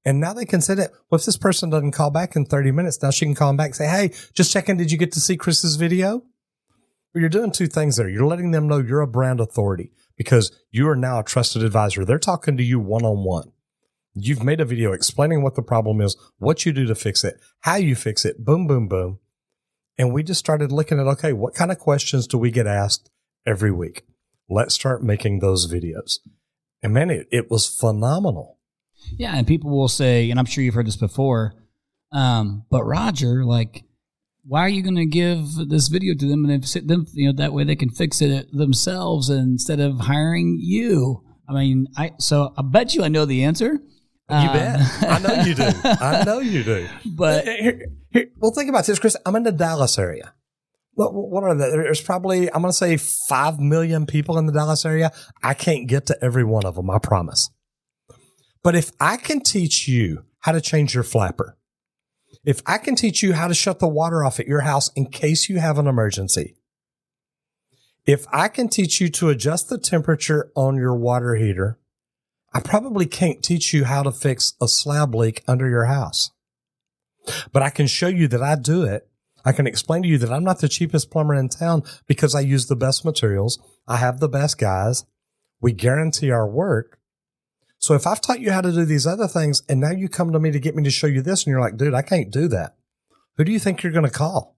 And 0.04 0.20
now 0.20 0.34
they 0.34 0.44
can 0.44 0.60
send 0.60 0.80
it. 0.80 0.90
Well, 1.10 1.18
if 1.18 1.24
this 1.24 1.36
person 1.36 1.70
doesn't 1.70 1.92
call 1.92 2.10
back 2.10 2.36
in 2.36 2.44
30 2.44 2.72
minutes, 2.72 3.02
now 3.02 3.10
she 3.10 3.24
can 3.24 3.34
call 3.34 3.48
them 3.48 3.56
back 3.56 3.68
and 3.68 3.76
say, 3.76 3.88
Hey, 3.88 4.12
just 4.34 4.52
checking. 4.52 4.76
Did 4.76 4.92
you 4.92 4.98
get 4.98 5.12
to 5.12 5.20
see 5.20 5.36
Chris's 5.36 5.76
video? 5.76 6.22
Well, 7.14 7.20
you're 7.20 7.28
doing 7.28 7.52
two 7.52 7.66
things 7.66 7.96
there. 7.96 8.08
You're 8.08 8.26
letting 8.26 8.50
them 8.50 8.68
know 8.68 8.78
you're 8.78 9.00
a 9.00 9.06
brand 9.06 9.40
authority 9.40 9.92
because 10.16 10.52
you 10.70 10.88
are 10.88 10.96
now 10.96 11.20
a 11.20 11.24
trusted 11.24 11.62
advisor. 11.62 12.04
They're 12.04 12.18
talking 12.18 12.56
to 12.58 12.62
you 12.62 12.78
one 12.78 13.04
on 13.04 13.24
one. 13.24 13.52
You've 14.14 14.42
made 14.42 14.60
a 14.60 14.66
video 14.66 14.92
explaining 14.92 15.42
what 15.42 15.54
the 15.54 15.62
problem 15.62 16.00
is, 16.00 16.16
what 16.38 16.66
you 16.66 16.72
do 16.72 16.86
to 16.86 16.94
fix 16.94 17.24
it, 17.24 17.40
how 17.60 17.76
you 17.76 17.94
fix 17.94 18.24
it, 18.24 18.44
boom, 18.44 18.66
boom, 18.66 18.88
boom. 18.88 19.20
And 19.98 20.12
we 20.12 20.22
just 20.22 20.38
started 20.38 20.70
looking 20.70 21.00
at, 21.00 21.06
okay, 21.06 21.32
what 21.32 21.54
kind 21.54 21.72
of 21.72 21.78
questions 21.78 22.26
do 22.26 22.38
we 22.38 22.50
get 22.50 22.66
asked 22.66 23.10
every 23.44 23.72
week? 23.72 24.04
Let's 24.48 24.74
start 24.74 25.02
making 25.02 25.40
those 25.40 25.70
videos. 25.70 26.18
And 26.82 26.94
man, 26.94 27.10
it, 27.10 27.26
it 27.32 27.50
was 27.50 27.66
phenomenal. 27.66 28.58
Yeah, 29.16 29.34
and 29.34 29.46
people 29.46 29.70
will 29.70 29.88
say, 29.88 30.30
and 30.30 30.38
I'm 30.38 30.46
sure 30.46 30.62
you've 30.62 30.74
heard 30.74 30.86
this 30.86 30.96
before, 30.96 31.54
um, 32.12 32.64
but 32.70 32.84
Roger, 32.84 33.44
like, 33.44 33.84
why 34.44 34.60
are 34.60 34.68
you 34.68 34.82
going 34.82 34.96
to 34.96 35.06
give 35.06 35.44
this 35.68 35.88
video 35.88 36.14
to 36.14 36.26
them 36.26 36.44
and 36.46 36.66
sit 36.66 36.88
them, 36.88 37.06
you 37.12 37.26
know, 37.26 37.36
that 37.36 37.52
way 37.52 37.64
they 37.64 37.76
can 37.76 37.90
fix 37.90 38.22
it 38.22 38.48
themselves 38.52 39.28
instead 39.28 39.80
of 39.80 40.00
hiring 40.00 40.58
you? 40.60 41.22
I 41.48 41.52
mean, 41.52 41.86
I 41.96 42.12
so 42.18 42.54
I 42.56 42.62
bet 42.62 42.94
you 42.94 43.02
I 43.02 43.08
know 43.08 43.24
the 43.24 43.44
answer. 43.44 43.78
You 44.30 44.36
Um, 44.36 44.52
bet. 44.52 44.80
I 45.02 45.18
know 45.20 45.42
you 45.42 45.54
do. 45.54 45.70
I 45.84 46.24
know 46.26 46.38
you 46.40 46.62
do. 46.64 46.88
But 47.06 47.44
Here- 47.44 47.86
here- 48.10 48.26
well, 48.38 48.52
think 48.52 48.68
about 48.68 48.86
this, 48.86 48.98
Chris. 48.98 49.16
I'm 49.24 49.36
in 49.36 49.42
the 49.42 49.52
Dallas 49.52 49.98
area. 49.98 50.34
What, 50.94 51.12
what 51.14 51.44
are 51.44 51.54
there? 51.54 51.70
There's 51.70 52.00
probably, 52.00 52.52
I'm 52.52 52.60
going 52.60 52.72
to 52.72 52.76
say 52.76 52.96
5 52.96 53.60
million 53.60 54.04
people 54.06 54.36
in 54.36 54.46
the 54.46 54.52
Dallas 54.52 54.84
area. 54.84 55.12
I 55.42 55.54
can't 55.54 55.86
get 55.86 56.06
to 56.06 56.18
every 56.22 56.44
one 56.44 56.64
of 56.66 56.74
them, 56.74 56.90
I 56.90 56.98
promise. 56.98 57.50
But 58.62 58.74
if 58.74 58.90
I 59.00 59.16
can 59.16 59.40
teach 59.40 59.86
you 59.88 60.24
how 60.40 60.52
to 60.52 60.60
change 60.60 60.94
your 60.94 61.04
flapper, 61.04 61.56
if 62.44 62.60
I 62.66 62.78
can 62.78 62.96
teach 62.96 63.22
you 63.22 63.32
how 63.32 63.48
to 63.48 63.54
shut 63.54 63.78
the 63.78 63.88
water 63.88 64.24
off 64.24 64.40
at 64.40 64.46
your 64.48 64.62
house 64.62 64.90
in 64.94 65.06
case 65.06 65.48
you 65.48 65.58
have 65.58 65.78
an 65.78 65.86
emergency, 65.86 66.56
if 68.06 68.26
I 68.32 68.48
can 68.48 68.68
teach 68.68 69.00
you 69.00 69.08
to 69.10 69.28
adjust 69.28 69.68
the 69.68 69.78
temperature 69.78 70.50
on 70.56 70.76
your 70.76 70.96
water 70.96 71.34
heater, 71.36 71.78
I 72.52 72.60
probably 72.60 73.06
can't 73.06 73.42
teach 73.42 73.72
you 73.74 73.84
how 73.84 74.02
to 74.02 74.12
fix 74.12 74.54
a 74.60 74.68
slab 74.68 75.14
leak 75.14 75.42
under 75.46 75.68
your 75.68 75.84
house. 75.84 76.30
But 77.52 77.62
I 77.62 77.70
can 77.70 77.86
show 77.86 78.08
you 78.08 78.26
that 78.28 78.42
I 78.42 78.54
do 78.54 78.84
it. 78.84 79.08
I 79.44 79.52
can 79.52 79.66
explain 79.66 80.02
to 80.02 80.08
you 80.08 80.18
that 80.18 80.32
I'm 80.32 80.44
not 80.44 80.60
the 80.60 80.68
cheapest 80.68 81.10
plumber 81.10 81.34
in 81.34 81.48
town 81.48 81.82
because 82.06 82.34
I 82.34 82.40
use 82.40 82.66
the 82.66 82.76
best 82.76 83.04
materials. 83.04 83.58
I 83.86 83.96
have 83.96 84.20
the 84.20 84.28
best 84.28 84.58
guys. 84.58 85.04
We 85.60 85.72
guarantee 85.72 86.30
our 86.30 86.48
work. 86.48 86.98
So 87.78 87.94
if 87.94 88.06
I've 88.06 88.20
taught 88.20 88.40
you 88.40 88.50
how 88.50 88.60
to 88.60 88.72
do 88.72 88.84
these 88.84 89.06
other 89.06 89.28
things 89.28 89.62
and 89.68 89.80
now 89.80 89.90
you 89.90 90.08
come 90.08 90.32
to 90.32 90.40
me 90.40 90.50
to 90.50 90.58
get 90.58 90.74
me 90.74 90.82
to 90.82 90.90
show 90.90 91.06
you 91.06 91.22
this 91.22 91.44
and 91.44 91.50
you're 91.50 91.60
like, 91.60 91.76
dude, 91.76 91.94
I 91.94 92.02
can't 92.02 92.30
do 92.30 92.48
that. 92.48 92.76
Who 93.36 93.44
do 93.44 93.52
you 93.52 93.58
think 93.58 93.82
you're 93.82 93.92
going 93.92 94.04
to 94.04 94.10
call? 94.10 94.57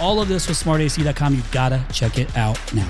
all 0.00 0.20
of 0.20 0.28
this 0.28 0.48
with 0.48 0.56
smartac.com. 0.62 1.34
You 1.34 1.42
gotta 1.52 1.84
check 1.92 2.18
it 2.18 2.34
out 2.36 2.58
now. 2.74 2.88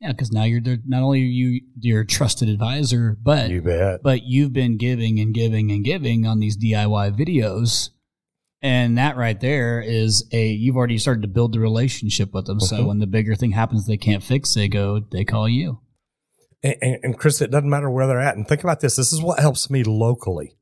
Yeah, 0.00 0.12
because 0.12 0.32
now 0.32 0.44
you're 0.44 0.62
not 0.86 1.02
only 1.02 1.20
you 1.20 1.60
your 1.78 2.04
trusted 2.04 2.48
advisor, 2.48 3.18
but 3.22 3.50
You 3.50 3.60
bet. 3.60 4.00
but 4.02 4.22
you've 4.24 4.52
been 4.52 4.78
giving 4.78 5.20
and 5.20 5.34
giving 5.34 5.70
and 5.70 5.84
giving 5.84 6.26
on 6.26 6.38
these 6.40 6.56
DIY 6.56 7.10
videos. 7.18 7.90
And 8.62 8.96
that 8.98 9.16
right 9.16 9.38
there 9.38 9.80
is 9.82 10.26
a 10.32 10.48
you've 10.52 10.76
already 10.76 10.96
started 10.98 11.20
to 11.22 11.28
build 11.28 11.52
the 11.52 11.60
relationship 11.60 12.32
with 12.32 12.46
them. 12.46 12.60
So 12.60 12.78
Mhm. 12.78 12.86
when 12.86 12.98
the 12.98 13.06
bigger 13.06 13.34
thing 13.34 13.52
happens 13.52 13.86
they 13.86 13.96
can't 13.98 14.22
fix, 14.22 14.54
they 14.54 14.68
go, 14.68 15.00
they 15.00 15.24
call 15.24 15.48
you. 15.48 15.80
And, 16.62 16.76
and, 16.80 16.98
and 17.02 17.18
Chris, 17.18 17.40
it 17.42 17.50
doesn't 17.50 17.68
matter 17.68 17.90
where 17.90 18.06
they're 18.06 18.20
at. 18.20 18.36
And 18.36 18.46
think 18.48 18.62
about 18.62 18.80
this. 18.80 18.96
This 18.96 19.12
is 19.12 19.22
what 19.22 19.38
helps 19.38 19.68
me 19.70 19.82
locally 19.82 20.56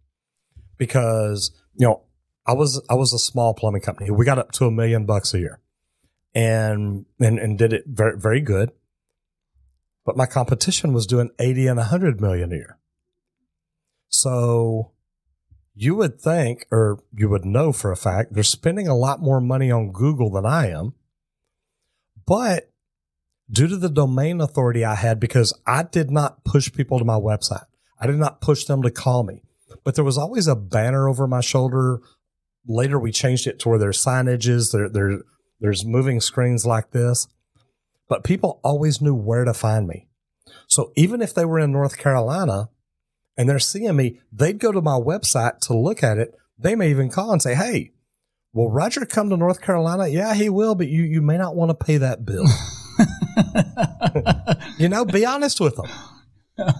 because, 0.78 1.50
you 1.78 1.86
know, 1.86 2.02
I 2.46 2.52
was, 2.52 2.82
I 2.90 2.94
was 2.94 3.12
a 3.12 3.18
small 3.18 3.54
plumbing 3.54 3.82
company. 3.82 4.10
We 4.10 4.24
got 4.24 4.38
up 4.38 4.52
to 4.52 4.66
a 4.66 4.70
million 4.70 5.06
bucks 5.06 5.32
a 5.34 5.38
year 5.38 5.60
and, 6.34 7.06
and, 7.20 7.38
and 7.38 7.58
did 7.58 7.72
it 7.72 7.84
very, 7.86 8.18
very 8.18 8.40
good. 8.40 8.72
But 10.04 10.16
my 10.16 10.26
competition 10.26 10.92
was 10.92 11.06
doing 11.06 11.30
80 11.38 11.66
and 11.66 11.76
100 11.76 12.20
million 12.20 12.52
a 12.52 12.56
year. 12.56 12.78
So 14.08 14.92
you 15.74 15.94
would 15.94 16.20
think, 16.20 16.66
or 16.72 17.02
you 17.14 17.28
would 17.28 17.44
know 17.44 17.72
for 17.72 17.92
a 17.92 17.96
fact, 17.96 18.32
they're 18.32 18.42
spending 18.42 18.88
a 18.88 18.96
lot 18.96 19.20
more 19.20 19.40
money 19.40 19.70
on 19.70 19.92
Google 19.92 20.30
than 20.30 20.46
I 20.46 20.70
am. 20.70 20.94
But 22.26 22.70
due 23.50 23.68
to 23.68 23.76
the 23.76 23.88
domain 23.88 24.40
authority 24.40 24.84
I 24.84 24.94
had, 24.94 25.20
because 25.20 25.58
I 25.66 25.82
did 25.84 26.10
not 26.10 26.44
push 26.44 26.72
people 26.72 26.98
to 26.98 27.04
my 27.04 27.14
website, 27.14 27.66
I 28.00 28.06
did 28.06 28.16
not 28.16 28.40
push 28.40 28.64
them 28.64 28.82
to 28.82 28.90
call 28.90 29.22
me, 29.22 29.42
but 29.84 29.94
there 29.94 30.04
was 30.04 30.18
always 30.18 30.46
a 30.46 30.56
banner 30.56 31.08
over 31.08 31.26
my 31.26 31.40
shoulder. 31.40 32.00
Later, 32.66 32.98
we 32.98 33.12
changed 33.12 33.46
it 33.46 33.58
to 33.60 33.68
where 33.68 33.78
there's 33.78 34.04
signages, 34.04 34.72
there, 34.72 34.88
there, 34.88 35.22
there's 35.60 35.84
moving 35.84 36.20
screens 36.20 36.66
like 36.66 36.90
this, 36.90 37.28
but 38.08 38.24
people 38.24 38.60
always 38.62 39.00
knew 39.00 39.14
where 39.14 39.44
to 39.44 39.54
find 39.54 39.86
me. 39.86 40.08
So 40.66 40.92
even 40.96 41.22
if 41.22 41.34
they 41.34 41.44
were 41.44 41.58
in 41.58 41.72
North 41.72 41.98
Carolina, 41.98 42.68
and 43.38 43.48
they're 43.48 43.60
seeing 43.60 43.94
me, 43.94 44.18
they'd 44.32 44.58
go 44.58 44.72
to 44.72 44.82
my 44.82 44.98
website 44.98 45.60
to 45.60 45.74
look 45.74 46.02
at 46.02 46.18
it. 46.18 46.34
They 46.58 46.74
may 46.74 46.90
even 46.90 47.08
call 47.08 47.32
and 47.32 47.40
say, 47.40 47.54
Hey, 47.54 47.92
will 48.52 48.68
Roger 48.68 49.06
come 49.06 49.30
to 49.30 49.36
North 49.36 49.62
Carolina? 49.62 50.08
Yeah, 50.08 50.34
he 50.34 50.50
will, 50.50 50.74
but 50.74 50.88
you, 50.88 51.04
you 51.04 51.22
may 51.22 51.38
not 51.38 51.54
want 51.54 51.70
to 51.70 51.74
pay 51.86 51.98
that 51.98 52.26
bill. 52.26 52.46
you 54.78 54.88
know, 54.88 55.04
be 55.04 55.24
honest 55.24 55.60
with 55.60 55.76
them. 55.76 55.86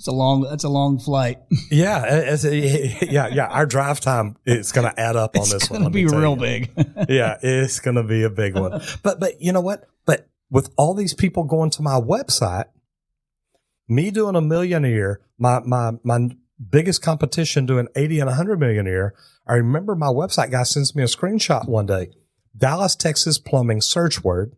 It's 0.00 0.06
a 0.06 0.12
long. 0.12 0.40
That's 0.40 0.64
a 0.64 0.70
long 0.70 0.98
flight. 0.98 1.40
Yeah, 1.70 2.04
it's 2.06 2.44
a, 2.44 2.56
yeah, 3.06 3.26
yeah. 3.28 3.48
Our 3.48 3.66
drive 3.66 4.00
time 4.00 4.38
is 4.46 4.72
going 4.72 4.90
to 4.90 4.98
add 4.98 5.14
up 5.14 5.36
on 5.36 5.42
It's 5.42 5.52
this 5.52 5.70
one. 5.70 5.82
let 5.82 5.92
me 5.92 6.06
be 6.06 6.06
real 6.06 6.36
you. 6.36 6.40
big. 6.40 6.70
yeah, 7.10 7.36
it's 7.42 7.80
going 7.80 7.96
to 7.96 8.02
be 8.02 8.22
a 8.22 8.30
big 8.30 8.54
one. 8.54 8.80
But 9.02 9.20
but 9.20 9.42
you 9.42 9.52
know 9.52 9.60
what? 9.60 9.84
But 10.06 10.26
with 10.50 10.70
all 10.78 10.94
these 10.94 11.12
people 11.12 11.44
going 11.44 11.68
to 11.72 11.82
my 11.82 12.00
website, 12.00 12.64
me 13.88 14.10
doing 14.10 14.36
a 14.36 14.40
million 14.40 14.86
a 14.86 14.88
year, 14.88 15.20
my 15.36 15.60
my 15.60 15.92
my 16.02 16.30
biggest 16.70 17.02
competition 17.02 17.66
doing 17.66 17.86
80 17.94 18.20
and 18.20 18.28
100 18.28 18.58
million 18.58 18.86
a 18.86 18.90
year. 18.90 19.14
I 19.46 19.52
remember 19.56 19.94
my 19.94 20.06
website 20.08 20.50
guy 20.50 20.62
sends 20.62 20.96
me 20.96 21.02
a 21.02 21.06
screenshot 21.06 21.68
one 21.68 21.84
day. 21.84 22.08
Dallas, 22.56 22.96
Texas 22.96 23.36
plumbing 23.38 23.82
search 23.82 24.24
word. 24.24 24.56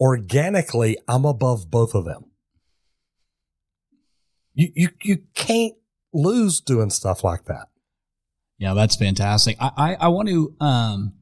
Organically, 0.00 0.96
I'm 1.06 1.26
above 1.26 1.70
both 1.70 1.94
of 1.94 2.06
them. 2.06 2.29
You 4.54 4.72
you 4.74 4.88
you 5.02 5.18
can't 5.34 5.74
lose 6.12 6.60
doing 6.60 6.90
stuff 6.90 7.24
like 7.24 7.44
that. 7.44 7.68
Yeah, 8.58 8.74
that's 8.74 8.96
fantastic. 8.96 9.56
I, 9.60 9.70
I, 9.76 9.94
I 9.94 10.08
want 10.08 10.28
to 10.28 10.54
um 10.60 11.14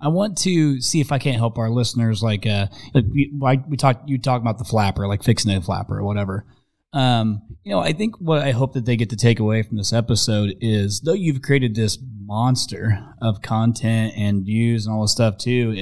I 0.00 0.08
want 0.08 0.38
to 0.38 0.80
see 0.80 1.00
if 1.00 1.12
I 1.12 1.18
can't 1.18 1.36
help 1.36 1.58
our 1.58 1.70
listeners 1.70 2.22
like 2.22 2.46
uh 2.46 2.66
like 2.94 3.04
we, 3.10 3.32
we 3.68 3.76
talked 3.76 4.08
you 4.08 4.18
talk 4.18 4.40
about 4.40 4.58
the 4.58 4.64
flapper 4.64 5.06
like 5.06 5.22
fixing 5.22 5.54
a 5.54 5.60
flapper 5.60 5.98
or 5.98 6.04
whatever. 6.04 6.46
Um 6.92 7.42
you 7.64 7.72
know, 7.72 7.80
I 7.80 7.92
think 7.92 8.18
what 8.20 8.40
I 8.42 8.52
hope 8.52 8.72
that 8.74 8.86
they 8.86 8.96
get 8.96 9.10
to 9.10 9.16
take 9.16 9.40
away 9.40 9.62
from 9.62 9.76
this 9.76 9.92
episode 9.92 10.54
is 10.60 11.00
though 11.00 11.12
you've 11.12 11.42
created 11.42 11.74
this 11.74 11.98
monster 12.24 12.98
of 13.20 13.42
content 13.42 14.14
and 14.16 14.44
views 14.44 14.86
and 14.86 14.94
all 14.94 15.02
this 15.02 15.12
stuff 15.12 15.36
too 15.36 15.74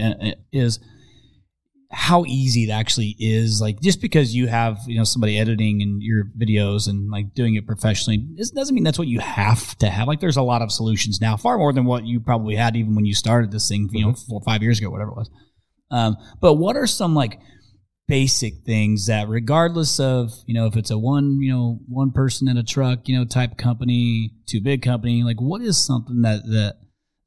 is 0.52 0.80
how 1.90 2.25
easy 2.25 2.64
it 2.64 2.70
actually 2.70 3.14
is 3.18 3.61
like 3.61 3.81
just 3.81 4.01
because 4.01 4.35
you 4.35 4.49
have 4.49 4.79
you 4.87 4.99
know 4.99 5.05
somebody 5.05 5.38
editing 5.38 5.81
and 5.83 6.03
your 6.03 6.25
videos 6.38 6.88
and 6.88 7.11
like 7.11 7.33
doing 7.35 7.55
it 7.55 7.66
professionally 7.66 8.27
it 8.37 8.51
doesn't 8.55 8.75
mean 8.75 8.83
that's 8.83 8.99
what 8.99 9.09
you 9.09 9.20
have 9.20 9.77
to 9.79 9.88
have. 9.88 10.09
Like 10.09 10.20
there's 10.20 10.37
a 10.37 10.42
lot 10.42 10.62
of 10.62 10.72
solutions 10.72 11.20
now 11.20 11.37
far 11.37 11.59
more 11.59 11.72
than 11.72 11.85
what 11.85 12.05
you 12.05 12.18
probably 12.18 12.57
had 12.57 12.75
even 12.77 12.94
when 12.96 13.05
you 13.05 13.14
started 13.14 13.53
this 13.53 13.68
thing 13.68 13.88
you 13.92 14.05
know 14.05 14.14
four 14.14 14.40
or 14.40 14.44
five 14.44 14.62
years 14.62 14.79
ago 14.79 14.90
whatever 14.90 15.11
it 15.11 15.16
was. 15.16 15.31
Um, 15.90 16.16
but 16.40 16.55
what 16.55 16.77
are 16.77 16.88
some 16.88 17.14
like 17.14 17.38
basic 18.09 18.64
things 18.64 19.07
that 19.07 19.29
regardless 19.29 19.99
of 19.99 20.33
you 20.46 20.55
know 20.55 20.66
if 20.66 20.77
it's 20.77 20.90
a 20.90 20.99
one 20.99 21.40
you 21.40 21.53
know 21.53 21.81
one 21.88 22.12
person 22.12 22.49
in 22.49 22.57
a 22.57 22.62
truck 22.62 23.09
you 23.09 23.16
know 23.16 23.25
type 23.25 23.57
company 23.57 24.31
too 24.46 24.61
big 24.61 24.81
company 24.81 25.25
like 25.25 25.40
what 25.40 25.61
is 25.61 25.85
something 25.85 26.22
that 26.22 26.42
that 26.44 26.77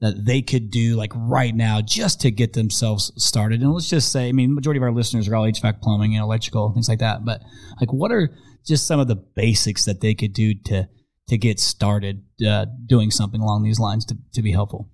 that 0.02 0.26
they 0.26 0.42
could 0.42 0.72
do 0.72 0.96
like 0.96 1.12
right 1.16 1.56
now 1.56 1.82
just 1.82 2.22
to 2.22 2.32
get 2.32 2.54
themselves 2.54 3.12
started 3.18 3.62
and 3.62 3.74
let's 3.74 3.90
just 3.90 4.12
say 4.12 4.30
i 4.30 4.32
mean 4.32 4.54
majority 4.54 4.78
of 4.78 4.84
our 4.84 4.92
listeners 4.92 5.28
are 5.28 5.36
all 5.36 5.46
hvac 5.46 5.82
plumbing 5.82 6.16
and 6.16 6.24
electrical 6.24 6.72
things 6.74 6.90
like 6.90 7.00
that 7.00 7.26
but 7.26 7.42
like 7.80 7.92
what 7.92 8.12
are 8.12 8.30
just 8.66 8.88
some 8.88 9.00
of 9.00 9.08
the 9.08 9.16
basics 9.16 9.86
that 9.86 10.02
they 10.02 10.14
could 10.14 10.34
do 10.34 10.54
to 10.54 10.88
to 11.28 11.38
get 11.38 11.60
started 11.60 12.24
uh, 12.48 12.66
doing 12.88 13.12
something 13.12 13.40
along 13.40 13.62
these 13.62 13.80
lines 13.80 14.04
to, 14.06 14.18
to 14.34 14.42
be 14.42 14.52
helpful 14.52 14.90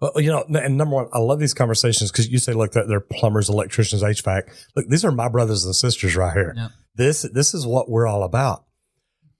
Well, 0.00 0.12
you 0.16 0.30
know, 0.30 0.44
and 0.48 0.78
number 0.78 0.94
one, 0.94 1.08
I 1.12 1.18
love 1.18 1.40
these 1.40 1.52
conversations 1.52 2.12
because 2.12 2.28
you 2.28 2.38
say, 2.38 2.52
look, 2.54 2.72
they're, 2.72 2.86
they're 2.86 3.00
plumbers, 3.00 3.50
electricians, 3.50 4.02
HVAC. 4.02 4.42
Look, 4.74 4.86
these 4.88 5.04
are 5.04 5.12
my 5.12 5.28
brothers 5.28 5.64
and 5.66 5.74
sisters 5.74 6.16
right 6.16 6.32
here. 6.32 6.54
Yep. 6.56 6.70
This, 6.94 7.22
this 7.34 7.52
is 7.52 7.66
what 7.66 7.90
we're 7.90 8.06
all 8.06 8.22
about. 8.22 8.64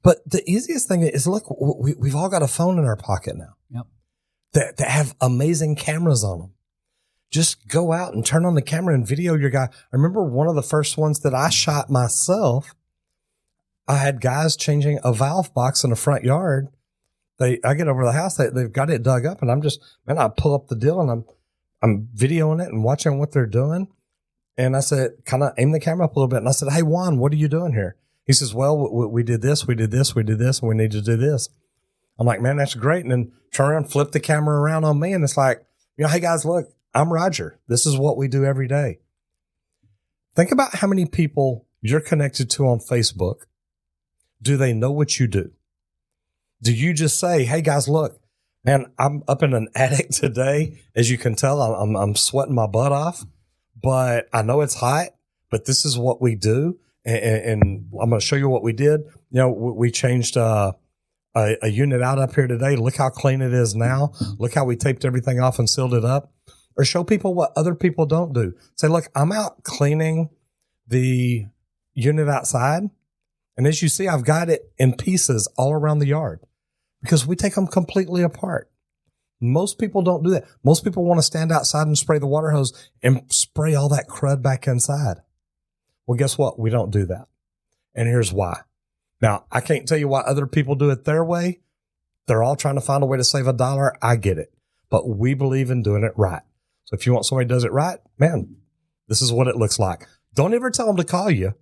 But 0.03 0.19
the 0.27 0.43
easiest 0.51 0.87
thing 0.87 1.03
is, 1.03 1.27
look, 1.27 1.45
we, 1.81 1.95
we've 1.95 2.15
all 2.15 2.29
got 2.29 2.43
a 2.43 2.49
phone 2.49 2.79
in 2.79 2.85
our 2.85 2.97
pocket 2.97 3.37
now 3.37 3.55
yep 3.71 3.87
that, 4.53 4.77
that 4.77 4.91
have 4.91 5.15
amazing 5.21 5.77
cameras 5.77 6.25
on 6.25 6.39
them. 6.39 6.53
Just 7.31 7.69
go 7.69 7.93
out 7.93 8.15
and 8.15 8.27
turn 8.27 8.45
on 8.45 8.55
the 8.55 8.63
camera 8.63 8.95
and 8.95 9.07
video 9.07 9.37
your 9.37 9.51
guy. 9.51 9.65
I 9.65 9.97
remember 9.97 10.25
one 10.25 10.49
of 10.49 10.57
the 10.57 10.63
first 10.63 10.99
ones 10.99 11.21
that 11.21 11.35
I 11.35 11.49
shot 11.49 11.89
myself. 11.89 12.75
I 13.87 13.97
had 13.97 14.21
guys 14.21 14.57
changing 14.57 14.99
a 15.05 15.13
valve 15.13 15.55
box 15.55 15.85
in 15.85 15.91
the 15.91 15.97
front 15.97 16.25
yard. 16.25 16.69
They, 17.39 17.61
I 17.65 17.75
get 17.75 17.89
over 17.89 18.05
the 18.05 18.13
house, 18.13 18.37
they, 18.37 18.49
they've 18.49 18.73
got 18.73 18.91
it 18.91 19.03
dug 19.03 19.25
up 19.25 19.41
and 19.41 19.51
I'm 19.51 19.63
just, 19.63 19.81
man, 20.07 20.19
I 20.19 20.29
pull 20.29 20.55
up 20.55 20.69
the 20.69 20.77
deal 20.77 21.01
and 21.01 21.11
I'm, 21.11 21.25
I'm 21.83 22.09
videoing 22.15 22.63
it 22.63 22.69
and 22.69 22.85
watching 22.85 23.19
what 23.19 23.33
they're 23.33 23.47
doing. 23.47 23.89
And 24.59 24.77
I 24.77 24.81
said, 24.81 25.25
kind 25.25 25.43
of 25.43 25.53
aim 25.57 25.73
the 25.73 25.81
camera 25.81 26.05
up 26.05 26.17
a 26.17 26.19
little 26.19 26.29
bit. 26.29 26.39
And 26.39 26.49
I 26.49 26.53
said, 26.53 26.71
Hey, 26.71 26.83
Juan, 26.83 27.19
what 27.19 27.33
are 27.33 27.37
you 27.37 27.49
doing 27.49 27.73
here? 27.73 27.97
He 28.27 28.35
says, 28.35 28.55
well, 28.55 28.77
we, 28.77 29.07
we 29.07 29.23
did 29.23 29.43
this, 29.43 29.67
we 29.67 29.75
did 29.75 29.91
this, 29.91 30.15
we 30.15 30.23
did 30.23 30.39
this, 30.39 30.61
and 30.61 30.69
we 30.69 30.75
need 30.77 30.93
to 30.93 31.03
do 31.03 31.17
this. 31.17 31.49
I'm 32.21 32.27
like, 32.27 32.43
man, 32.43 32.59
that's 32.59 32.75
great. 32.75 33.03
And 33.03 33.11
then 33.11 33.33
turn 33.53 33.71
around, 33.71 33.91
flip 33.91 34.13
the 34.13 34.21
camera 34.21 34.61
around 34.61 34.85
on 34.85 35.01
me. 35.01 35.15
And 35.15 35.25
it's 35.25 35.39
like, 35.39 35.65
you 35.97 36.05
know, 36.05 36.11
hey 36.11 36.21
guys, 36.21 36.45
look, 36.45 36.67
I'm 36.95 37.11
Roger. 37.11 37.59
This 37.67 37.87
is 37.87 37.97
what 37.97 38.19
we 38.19 38.29
do 38.29 38.45
every 38.45 38.69
day. 38.69 38.99
Think 40.37 40.53
about 40.53 40.77
how 40.77 40.87
many 40.87 41.07
people 41.07 41.67
you're 41.81 42.01
connected 42.01 42.51
to 42.51 42.67
on 42.67 42.79
Facebook. 42.79 43.47
Do 44.43 44.59
they 44.59 44.75
know 44.75 44.93
what 44.93 45.19
you 45.19 45.27
do? 45.27 45.53
Do 46.63 46.75
you 46.75 46.93
just 46.93 47.19
say, 47.19 47.45
Hey 47.45 47.63
guys, 47.63 47.89
look, 47.89 48.21
man, 48.65 48.93
I'm 48.99 49.23
up 49.27 49.43
in 49.43 49.55
an 49.55 49.69
attic 49.75 50.11
today. 50.11 50.79
As 50.95 51.11
you 51.11 51.17
can 51.17 51.35
tell, 51.35 51.63
I'm, 51.63 51.97
I'm, 51.97 52.15
sweating 52.17 52.55
my 52.55 52.67
butt 52.67 52.93
off, 52.93 53.25
but 53.83 54.29
I 54.33 54.43
know 54.43 54.61
it's 54.61 54.75
hot, 54.75 55.09
but 55.51 55.65
this 55.65 55.87
is 55.87 55.97
what 55.97 56.21
we 56.21 56.35
do. 56.35 56.79
And, 57.05 57.17
and 57.63 57.89
I'm 58.01 58.11
going 58.11 58.21
to 58.21 58.27
show 58.27 58.37
you 58.37 58.51
what 58.51 58.63
we 58.63 58.75
did. 58.75 59.01
You 59.31 59.41
know, 59.41 59.49
we 59.49 59.91
changed, 59.91 60.37
uh, 60.37 60.73
a, 61.35 61.57
a 61.63 61.69
unit 61.69 62.03
out 62.03 62.19
up 62.19 62.35
here 62.35 62.47
today. 62.47 62.77
Look 62.77 62.97
how 62.97 63.11
clean 63.11 63.41
it 63.43 63.53
is 63.53 63.75
now. 63.75 64.13
Look 64.39 64.55
how 64.55 64.65
we 64.65 64.77
taped 64.77 65.05
everything 65.05 65.41
off 65.41 65.59
and 65.59 65.69
sealed 65.69 65.95
it 65.95 66.05
up. 66.05 66.33
Or 66.77 66.85
show 66.85 67.05
people 67.05 67.35
what 67.35 67.53
other 67.57 67.75
people 67.75 68.07
don't 68.07 68.33
do. 68.33 68.55
Say, 68.77 68.89
look, 68.89 69.09
I'm 69.15 69.33
out 69.33 69.65
cleaning 69.65 70.31
the 70.87 71.47
unit 71.95 72.29
outside. 72.29 72.85
And 73.57 73.67
as 73.67 73.83
you 73.83 73.89
see, 73.89 74.09
I've 74.09 74.25
got 74.25 74.49
it 74.49 74.73
in 74.79 74.97
pieces 74.97 75.49
all 75.59 75.73
around 75.73 75.99
the 75.99 76.07
yard 76.07 76.41
because 77.03 77.27
we 77.27 77.37
take 77.37 77.55
them 77.55 77.67
completely 77.67 78.23
apart. 78.23 78.71
Most 79.41 79.79
people 79.79 80.03
don't 80.03 80.23
do 80.23 80.31
that. 80.31 80.47
Most 80.65 80.85
people 80.85 81.05
want 81.05 81.19
to 81.19 81.23
stand 81.23 81.51
outside 81.51 81.87
and 81.87 81.97
spray 81.97 82.19
the 82.19 82.27
water 82.27 82.51
hose 82.51 82.73
and 83.03 83.23
spray 83.29 83.75
all 83.75 83.89
that 83.89 84.07
crud 84.09 84.43
back 84.43 84.67
inside. 84.67 85.19
Well, 86.07 86.17
guess 86.17 86.37
what? 86.37 86.59
We 86.59 86.71
don't 86.71 86.91
do 86.91 87.07
that. 87.07 87.27
And 87.95 88.09
here's 88.09 88.33
why. 88.33 88.61
Now, 89.21 89.45
I 89.51 89.61
can't 89.61 89.87
tell 89.87 89.99
you 89.99 90.09
why 90.09 90.21
other 90.21 90.47
people 90.47 90.75
do 90.75 90.91
it 90.91 91.05
their 91.05 91.25
way. 91.25 91.61
They're 92.27 92.43
all 92.43 92.57
trying 92.57 92.77
to 92.77 92.81
find 92.81 93.03
a 93.03 93.07
way 93.07 93.19
to 93.19 93.25
save 93.25 93.47
a 93.47 93.53
dollar. 93.53 93.95
I 94.03 94.17
get 94.17 94.39
it, 94.39 94.53
but 94.89 95.09
we 95.09 95.35
believe 95.35 95.71
in 95.71 95.83
doing 95.83 96.05
it 96.05 96.13
right. 96.17 96.43
So 96.85 96.95
if 96.95 97.07
you 97.07 97.13
want 97.13 97.27
somebody 97.27 97.49
does 97.49 97.65
it 97.65 97.73
right, 97.73 97.99
man, 98.19 98.57
this 99.09 99.21
is 99.21 99.33
what 99.33 99.49
it 99.49 99.57
looks 99.57 99.79
like. 99.79 100.07
Don't 100.35 100.55
ever 100.55 100.71
tell 100.71 100.87
them 100.87 100.97
to 100.97 101.05
call 101.05 101.31
you, 101.31 101.55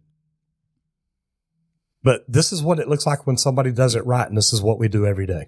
but 2.02 2.24
this 2.28 2.52
is 2.52 2.62
what 2.62 2.78
it 2.78 2.88
looks 2.88 3.06
like 3.06 3.26
when 3.26 3.36
somebody 3.36 3.72
does 3.72 3.94
it 3.94 4.06
right. 4.06 4.28
And 4.28 4.36
this 4.36 4.52
is 4.52 4.62
what 4.62 4.78
we 4.78 4.88
do 4.88 5.06
every 5.06 5.26
day. 5.26 5.46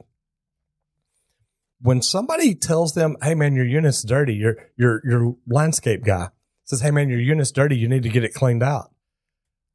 When 1.80 2.02
somebody 2.02 2.54
tells 2.54 2.94
them, 2.94 3.16
Hey 3.22 3.34
man, 3.34 3.54
your 3.54 3.66
unit's 3.66 4.02
dirty, 4.02 4.34
your, 4.34 4.56
your, 4.76 5.00
your 5.04 5.36
landscape 5.46 6.04
guy 6.04 6.28
says, 6.64 6.80
Hey 6.80 6.90
man, 6.90 7.08
your 7.08 7.20
unit's 7.20 7.52
dirty. 7.52 7.76
You 7.76 7.88
need 7.88 8.02
to 8.02 8.08
get 8.08 8.24
it 8.24 8.34
cleaned 8.34 8.62
out. 8.62 8.90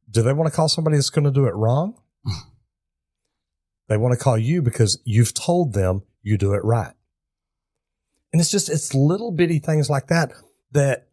Do 0.10 0.22
they 0.22 0.34
want 0.34 0.52
to 0.52 0.56
call 0.56 0.70
somebody 0.70 0.98
that's 0.98 1.10
going 1.10 1.26
to 1.26 1.32
do 1.32 1.46
it 1.46 1.56
wrong? 1.56 2.00
They 3.88 3.98
want 3.98 4.18
to 4.18 4.24
call 4.24 4.38
you 4.38 4.62
because 4.62 5.00
you've 5.06 5.34
told 5.34 5.74
them 5.74 6.04
you 6.24 6.38
do 6.38 6.54
it 6.54 6.64
right. 6.64 6.94
And 8.34 8.42
it's 8.42 8.52
just, 8.52 8.70
it's 8.70 8.94
little 8.94 9.32
bitty 9.32 9.60
things 9.60 9.90
like 9.90 10.08
that 10.08 10.34
that 10.72 11.08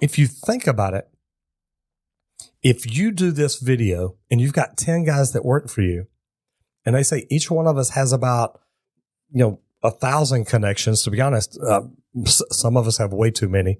if 0.00 0.18
you 0.18 0.26
think 0.26 0.66
about 0.66 0.94
it, 0.94 1.08
if 2.62 2.96
you 2.96 3.12
do 3.12 3.30
this 3.30 3.60
video 3.60 4.16
and 4.30 4.40
you've 4.40 4.52
got 4.52 4.76
10 4.76 5.04
guys 5.04 5.32
that 5.32 5.44
work 5.44 5.68
for 5.68 5.82
you 5.82 6.06
and 6.84 6.94
they 6.94 7.02
say 7.02 7.26
each 7.30 7.50
one 7.50 7.66
of 7.66 7.78
us 7.78 7.90
has 7.90 8.12
about, 8.12 8.60
you 9.30 9.44
know, 9.44 9.60
a 9.82 9.90
thousand 9.90 10.46
connections, 10.46 11.02
to 11.02 11.10
be 11.10 11.20
honest, 11.20 11.58
uh, 11.62 11.82
some 12.24 12.76
of 12.76 12.88
us 12.88 12.98
have 12.98 13.12
way 13.12 13.30
too 13.30 13.48
many. 13.48 13.78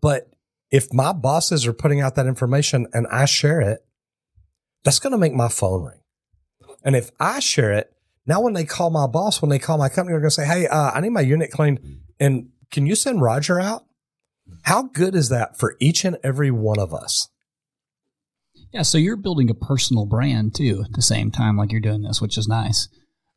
But 0.00 0.32
if 0.70 0.92
my 0.92 1.12
bosses 1.12 1.66
are 1.66 1.72
putting 1.72 2.00
out 2.00 2.14
that 2.14 2.26
information 2.26 2.86
and 2.92 3.06
I 3.08 3.24
share 3.24 3.60
it, 3.60 3.84
that's 4.84 5.00
going 5.00 5.12
to 5.12 5.18
make 5.18 5.34
my 5.34 5.48
phone 5.48 5.84
ring. 5.84 6.01
And 6.84 6.96
if 6.96 7.10
I 7.20 7.40
share 7.40 7.72
it, 7.72 7.92
Now, 8.26 8.40
when 8.40 8.52
they 8.54 8.64
call 8.64 8.90
my 8.90 9.06
boss, 9.08 9.42
when 9.42 9.48
they 9.50 9.58
call 9.58 9.78
my 9.78 9.88
company, 9.88 10.12
they're 10.12 10.20
going 10.20 10.30
to 10.30 10.34
say, 10.34 10.46
Hey, 10.46 10.66
uh, 10.68 10.90
I 10.94 11.00
need 11.00 11.10
my 11.10 11.20
unit 11.22 11.50
cleaned. 11.50 11.80
And 12.20 12.50
can 12.70 12.86
you 12.86 12.94
send 12.94 13.20
Roger 13.20 13.60
out? 13.60 13.84
How 14.62 14.82
good 14.84 15.14
is 15.14 15.28
that 15.30 15.58
for 15.58 15.76
each 15.80 16.04
and 16.04 16.16
every 16.22 16.50
one 16.50 16.78
of 16.78 16.92
us? 16.94 17.28
Yeah, 18.72 18.82
so 18.82 18.96
you're 18.98 19.16
building 19.16 19.50
a 19.50 19.54
personal 19.54 20.06
brand 20.06 20.54
too 20.54 20.82
at 20.84 20.92
the 20.94 21.02
same 21.02 21.30
time, 21.30 21.56
like 21.56 21.72
you're 21.72 21.80
doing 21.80 22.02
this, 22.02 22.20
which 22.22 22.38
is 22.38 22.48
nice. 22.48 22.88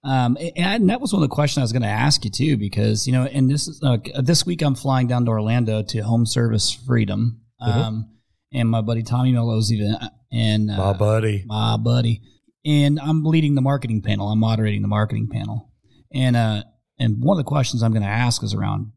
Um, 0.04 0.38
and, 0.40 0.52
and 0.56 0.90
that 0.90 1.02
was 1.02 1.12
one 1.14 1.24
of 1.24 1.30
the 1.30 1.34
questions 1.36 1.62
I 1.62 1.64
was 1.64 1.72
going 1.74 1.82
to 1.82 1.88
ask 1.88 2.24
you 2.24 2.32
too, 2.32 2.56
because 2.58 3.06
you 3.08 3.14
know, 3.14 3.26
and 3.26 3.50
this 3.50 3.68
is 3.68 3.82
uh, 3.84 3.98
this 4.22 4.46
week 4.46 4.62
I'm 4.62 4.76
flying 4.76 5.08
down 5.08 5.26
to 5.26 5.32
Orlando 5.32 5.82
to 5.84 6.00
Home 6.02 6.26
Service 6.26 6.72
Freedom, 6.72 7.42
Mm-hmm. 7.62 7.80
um, 7.82 8.10
and 8.54 8.70
my 8.70 8.82
buddy 8.82 9.02
Tommy 9.02 9.32
Mello's 9.32 9.72
event, 9.72 9.98
and 10.32 10.70
uh, 10.70 10.78
My 10.78 10.94
buddy. 10.94 11.44
my 11.48 11.78
buddy, 11.78 12.22
and 12.66 13.00
I'm 13.00 13.24
leading 13.24 13.56
the 13.56 13.62
marketing 13.62 14.02
panel. 14.02 14.30
I'm 14.30 14.40
moderating 14.40 14.82
the 14.82 14.88
marketing 14.88 15.28
panel, 15.32 15.72
and 16.14 16.36
uh, 16.36 16.64
and 17.00 17.22
one 17.22 17.38
of 17.38 17.44
the 17.46 17.48
questions 17.50 17.84
I'm 17.84 17.92
going 17.92 18.02
to 18.04 18.08
ask 18.08 18.44
is 18.44 18.54
around 18.54 18.92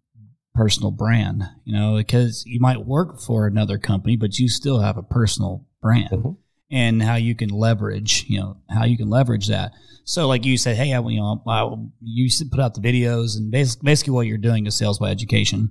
personal 0.54 0.90
brand. 0.90 1.42
You 1.64 1.74
know, 1.74 1.96
because 1.96 2.44
you 2.46 2.60
might 2.60 2.86
work 2.86 3.20
for 3.20 3.46
another 3.46 3.78
company, 3.78 4.16
but 4.16 4.38
you 4.38 4.48
still 4.48 4.80
have 4.80 4.96
a 4.96 5.02
personal 5.02 5.66
brand, 5.82 6.10
Mhm. 6.10 6.36
and 6.70 7.02
how 7.02 7.16
you 7.16 7.34
can 7.34 7.50
leverage. 7.50 8.24
You 8.28 8.40
know, 8.40 8.56
how 8.70 8.84
you 8.84 8.96
can 8.96 9.10
leverage 9.10 9.46
that. 9.48 9.72
So, 10.04 10.26
like 10.26 10.46
you 10.46 10.56
said, 10.56 10.76
hey, 10.76 10.94
I, 10.94 11.00
you 11.00 11.20
know, 11.20 11.42
I, 11.46 11.70
you 12.00 12.30
should 12.30 12.50
put 12.50 12.60
out 12.60 12.74
the 12.74 12.80
videos, 12.80 13.36
and 13.36 13.50
basically, 13.50 13.84
basically 13.84 14.12
what 14.14 14.26
you're 14.26 14.38
doing 14.38 14.66
is 14.66 14.74
sales 14.74 14.98
by 14.98 15.10
education. 15.10 15.70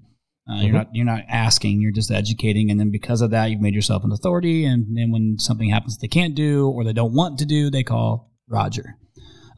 Uh, 0.49 0.61
You're 0.61 0.69
Mhm. 0.69 0.73
not 0.73 0.87
you're 0.95 1.05
not 1.05 1.23
asking, 1.27 1.81
you're 1.81 1.91
just 1.91 2.09
educating, 2.09 2.71
and 2.71 2.79
then 2.79 2.89
because 2.89 3.21
of 3.21 3.31
that, 3.31 3.51
you've 3.51 3.59
made 3.61 3.73
yourself 3.73 4.03
an 4.05 4.11
authority. 4.13 4.63
And 4.63 4.95
then 4.97 5.11
when 5.11 5.37
something 5.39 5.69
happens 5.69 5.97
they 5.97 6.07
can't 6.07 6.35
do 6.35 6.67
or 6.69 6.83
they 6.85 6.93
don't 6.93 7.13
want 7.13 7.37
to 7.39 7.45
do, 7.45 7.69
they 7.69 7.83
call 7.83 8.31
Roger. 8.47 8.97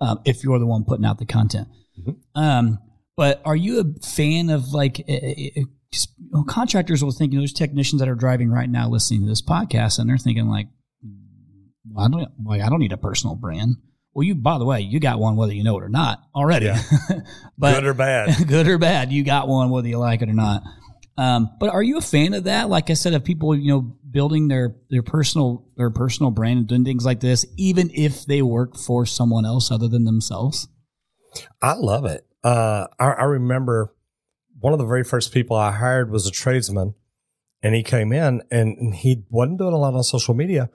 Um, 0.01 0.19
if 0.25 0.43
you're 0.43 0.57
the 0.59 0.65
one 0.65 0.85
putting 0.85 1.05
out 1.05 1.19
the 1.19 1.25
content. 1.25 1.67
Mhm. 1.99 2.15
Um, 2.33 2.79
but 3.15 3.41
are 3.45 3.55
you 3.55 3.79
a 3.81 3.99
fan 4.05 4.49
of 4.49 4.73
like 4.73 5.01
eh, 5.01 5.19
eh, 5.21 5.49
eh, 5.57 5.63
you 5.91 6.29
know, 6.31 6.43
contractors 6.43 7.03
will 7.03 7.11
think 7.11 7.33
you 7.33 7.37
know, 7.37 7.41
there's 7.41 7.53
technicians 7.53 7.99
that 7.99 8.07
are 8.09 8.15
driving 8.15 8.49
right 8.49 8.69
now 8.69 8.89
listening 8.89 9.21
to 9.21 9.27
this 9.27 9.41
podcast 9.41 9.99
and 9.99 10.09
they're 10.09 10.17
thinking 10.17 10.47
like, 10.47 10.69
well, 11.91 12.05
I 12.05 12.09
don't 12.09 12.29
like 12.45 12.61
I 12.61 12.69
don't 12.69 12.79
need 12.79 12.93
a 12.93 12.97
personal 12.97 13.35
brand. 13.35 13.75
Well, 14.13 14.25
you 14.25 14.35
by 14.35 14.57
the 14.57 14.65
way, 14.65 14.81
you 14.81 14.99
got 14.99 15.19
one 15.19 15.35
whether 15.35 15.53
you 15.53 15.63
know 15.63 15.77
it 15.77 15.83
or 15.83 15.89
not 15.89 16.19
already. 16.35 16.67
Yeah. 16.67 16.81
but 17.57 17.75
good 17.75 17.85
or 17.85 17.93
bad. 17.93 18.35
good 18.47 18.67
or 18.67 18.77
bad, 18.77 19.11
you 19.11 19.23
got 19.23 19.47
one 19.47 19.69
whether 19.69 19.87
you 19.87 19.97
like 19.97 20.21
it 20.21 20.29
or 20.29 20.33
not. 20.33 20.63
Um, 21.17 21.49
but 21.59 21.69
are 21.71 21.83
you 21.83 21.97
a 21.97 22.01
fan 22.01 22.33
of 22.33 22.45
that? 22.45 22.69
Like 22.69 22.89
I 22.89 22.93
said, 22.93 23.13
of 23.13 23.25
people, 23.25 23.53
you 23.53 23.71
know, 23.71 23.97
building 24.09 24.47
their 24.47 24.75
their 24.89 25.03
personal 25.03 25.67
their 25.75 25.89
personal 25.89 26.31
brand 26.31 26.59
and 26.59 26.67
doing 26.67 26.85
things 26.85 27.05
like 27.05 27.19
this, 27.19 27.45
even 27.57 27.91
if 27.93 28.25
they 28.25 28.41
work 28.41 28.77
for 28.77 29.05
someone 29.05 29.45
else 29.45 29.69
other 29.69 29.89
than 29.89 30.05
themselves. 30.05 30.69
I 31.61 31.73
love 31.73 32.05
it. 32.05 32.25
Uh, 32.43 32.87
I, 32.97 33.11
I 33.11 33.23
remember 33.25 33.93
one 34.59 34.73
of 34.73 34.79
the 34.79 34.85
very 34.85 35.03
first 35.03 35.33
people 35.33 35.57
I 35.57 35.71
hired 35.71 36.09
was 36.09 36.25
a 36.25 36.31
tradesman, 36.31 36.95
and 37.61 37.75
he 37.75 37.83
came 37.83 38.13
in 38.13 38.41
and 38.49 38.95
he 38.95 39.25
wasn't 39.29 39.59
doing 39.59 39.73
a 39.73 39.77
lot 39.77 39.93
on 39.93 40.03
social 40.03 40.33
media, 40.33 40.69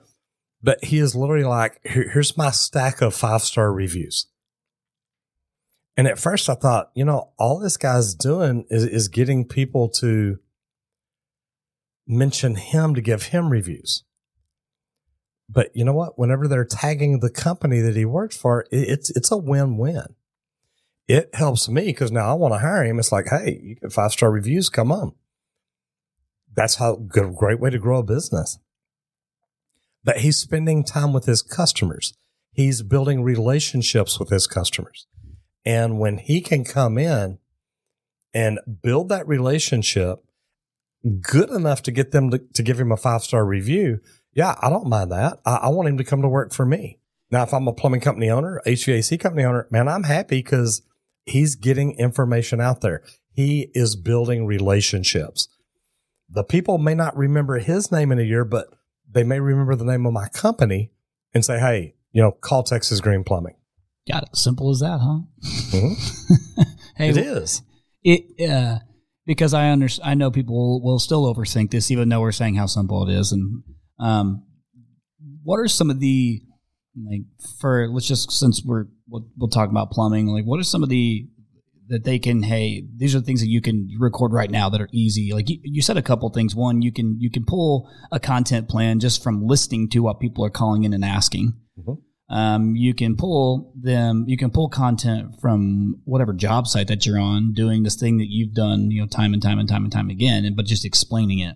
but 0.61 0.83
he 0.83 0.99
is 0.99 1.15
literally 1.15 1.45
like, 1.45 1.79
Here, 1.85 2.09
"Here's 2.09 2.37
my 2.37 2.51
stack 2.51 3.01
of 3.01 3.13
five 3.13 3.41
star 3.41 3.71
reviews." 3.71 4.27
And 5.97 6.07
at 6.07 6.19
first, 6.19 6.49
I 6.49 6.55
thought, 6.55 6.91
you 6.93 7.05
know, 7.05 7.29
all 7.37 7.59
this 7.59 7.77
guy's 7.77 8.13
doing 8.13 8.65
is 8.69 8.83
is 8.85 9.07
getting 9.07 9.45
people 9.47 9.89
to 9.99 10.39
mention 12.07 12.55
him 12.55 12.93
to 12.95 13.01
give 13.01 13.23
him 13.23 13.49
reviews. 13.49 14.03
But 15.47 15.75
you 15.75 15.85
know 15.85 15.93
what? 15.93 16.17
Whenever 16.17 16.47
they're 16.47 16.65
tagging 16.65 17.19
the 17.19 17.29
company 17.29 17.79
that 17.81 17.95
he 17.95 18.05
works 18.05 18.35
for, 18.35 18.61
it, 18.71 18.89
it's 18.89 19.09
it's 19.11 19.31
a 19.31 19.37
win 19.37 19.77
win 19.77 20.15
it 21.07 21.29
helps 21.33 21.69
me 21.69 21.85
because 21.85 22.11
now 22.11 22.29
I 22.29 22.33
want 22.33 22.53
to 22.53 22.59
hire 22.59 22.83
him. 22.83 22.99
It's 22.99 23.11
like, 23.11 23.27
hey, 23.29 23.59
you 23.61 23.75
get 23.75 23.93
five 23.93 24.11
star 24.11 24.31
reviews, 24.31 24.69
come 24.69 24.91
on. 24.91 25.13
That's 26.53 26.75
how 26.75 26.95
good, 26.95 27.35
great 27.35 27.59
way 27.59 27.69
to 27.69 27.77
grow 27.77 27.99
a 27.99 28.03
business. 28.03 28.57
But 30.05 30.19
he's 30.19 30.37
spending 30.37 30.85
time 30.85 31.11
with 31.11 31.25
his 31.25 31.41
customers. 31.41 32.13
He's 32.53 32.83
building 32.83 33.23
relationships 33.23 34.19
with 34.19 34.29
his 34.29 34.47
customers. 34.47 35.07
And 35.65 35.99
when 35.99 36.19
he 36.19 36.39
can 36.39 36.63
come 36.63 36.97
in 36.97 37.39
and 38.33 38.59
build 38.83 39.09
that 39.09 39.27
relationship 39.27 40.23
good 41.21 41.49
enough 41.49 41.81
to 41.83 41.91
get 41.91 42.11
them 42.11 42.29
to, 42.31 42.37
to 42.53 42.63
give 42.63 42.79
him 42.79 42.91
a 42.91 42.97
five 42.97 43.23
star 43.23 43.45
review, 43.45 43.99
yeah, 44.31 44.55
I 44.61 44.69
don't 44.69 44.87
mind 44.87 45.11
that. 45.11 45.39
I, 45.45 45.55
I 45.55 45.69
want 45.69 45.89
him 45.89 45.97
to 45.97 46.03
come 46.03 46.21
to 46.21 46.29
work 46.29 46.53
for 46.53 46.65
me. 46.65 46.99
Now, 47.31 47.43
if 47.43 47.53
I'm 47.53 47.67
a 47.67 47.73
plumbing 47.73 48.01
company 48.01 48.29
owner, 48.29 48.61
HVAC 48.67 49.19
company 49.19 49.43
owner, 49.43 49.67
man, 49.71 49.87
I'm 49.87 50.03
happy 50.03 50.37
because 50.37 50.83
he's 51.25 51.55
getting 51.55 51.97
information 51.97 52.61
out 52.61 52.81
there. 52.81 53.01
He 53.33 53.71
is 53.73 53.95
building 53.95 54.45
relationships. 54.45 55.49
The 56.29 56.43
people 56.43 56.77
may 56.77 56.93
not 56.93 57.17
remember 57.17 57.57
his 57.57 57.91
name 57.91 58.11
in 58.11 58.19
a 58.19 58.23
year, 58.23 58.45
but 58.45 58.67
they 59.15 59.23
may 59.23 59.39
remember 59.39 59.75
the 59.75 59.85
name 59.85 60.05
of 60.05 60.13
my 60.13 60.27
company 60.27 60.91
and 61.33 61.43
say, 61.43 61.57
hey, 61.57 61.95
you 62.11 62.21
know, 62.21 62.31
call 62.31 62.63
Texas 62.63 62.99
Green 62.99 63.23
Plumbing. 63.23 63.55
Got 64.07 64.23
it. 64.23 64.35
Simple 64.35 64.69
as 64.69 64.81
that, 64.81 64.99
huh? 65.01 66.63
hey, 66.97 67.09
It 67.09 67.17
is. 67.17 67.63
It 68.03 68.47
uh, 68.47 68.79
because 69.25 69.55
I 69.55 69.71
under 69.71 69.87
I 70.03 70.13
know 70.13 70.29
people 70.29 70.55
will, 70.55 70.83
will 70.83 70.99
still 70.99 71.33
overthink 71.33 71.71
this, 71.71 71.89
even 71.89 72.09
though 72.09 72.21
we're 72.21 72.31
saying 72.31 72.55
how 72.55 72.67
simple 72.67 73.09
it 73.09 73.13
is. 73.13 73.31
And 73.31 73.63
um, 73.99 74.43
what 75.43 75.59
are 75.59 75.67
some 75.67 75.89
of 75.89 75.99
the 75.99 76.43
like 77.09 77.21
for 77.59 77.87
let's 77.87 78.07
just 78.07 78.31
since 78.31 78.63
we're 78.63 78.85
we'll, 79.07 79.27
we'll 79.37 79.49
talk 79.49 79.69
about 79.71 79.91
plumbing, 79.91 80.27
like 80.27 80.43
what 80.43 80.59
are 80.59 80.63
some 80.63 80.83
of 80.83 80.89
the 80.89 81.27
that 81.89 82.03
they 82.03 82.17
can 82.19 82.43
hey 82.43 82.83
these 82.95 83.15
are 83.15 83.21
things 83.21 83.41
that 83.41 83.49
you 83.49 83.61
can 83.61 83.87
record 83.99 84.33
right 84.33 84.49
now 84.51 84.69
that 84.69 84.81
are 84.81 84.89
easy. 84.91 85.31
Like 85.33 85.49
you, 85.49 85.59
you 85.63 85.81
said 85.81 85.97
a 85.97 86.01
couple 86.01 86.29
things. 86.29 86.55
One 86.55 86.81
you 86.81 86.91
can 86.91 87.17
you 87.19 87.29
can 87.29 87.45
pull 87.45 87.89
a 88.11 88.19
content 88.19 88.69
plan 88.69 88.99
just 88.99 89.21
from 89.23 89.45
listening 89.45 89.89
to 89.89 89.99
what 89.99 90.19
people 90.19 90.43
are 90.45 90.49
calling 90.49 90.83
in 90.83 90.93
and 90.93 91.05
asking. 91.05 91.53
Mhm. 91.79 91.97
um, 92.29 92.75
you 92.75 92.93
can 92.93 93.15
pull 93.15 93.71
them 93.79 94.23
you 94.27 94.37
can 94.37 94.49
pull 94.49 94.69
content 94.69 95.39
from 95.41 95.95
whatever 96.05 96.33
job 96.33 96.67
site 96.67 96.87
that 96.87 97.05
you're 97.05 97.19
on 97.19 97.53
doing 97.53 97.83
this 97.83 97.95
thing 97.95 98.17
that 98.17 98.29
you've 98.29 98.53
done 98.53 98.89
you 98.89 99.01
know 99.01 99.07
time 99.07 99.33
and 99.33 99.43
time 99.43 99.59
and 99.59 99.69
time 99.69 99.83
and 99.83 99.91
time 99.91 100.09
again 100.09 100.45
and 100.45 100.55
but 100.55 100.65
just 100.65 100.85
explaining 100.85 101.39
it 101.39 101.55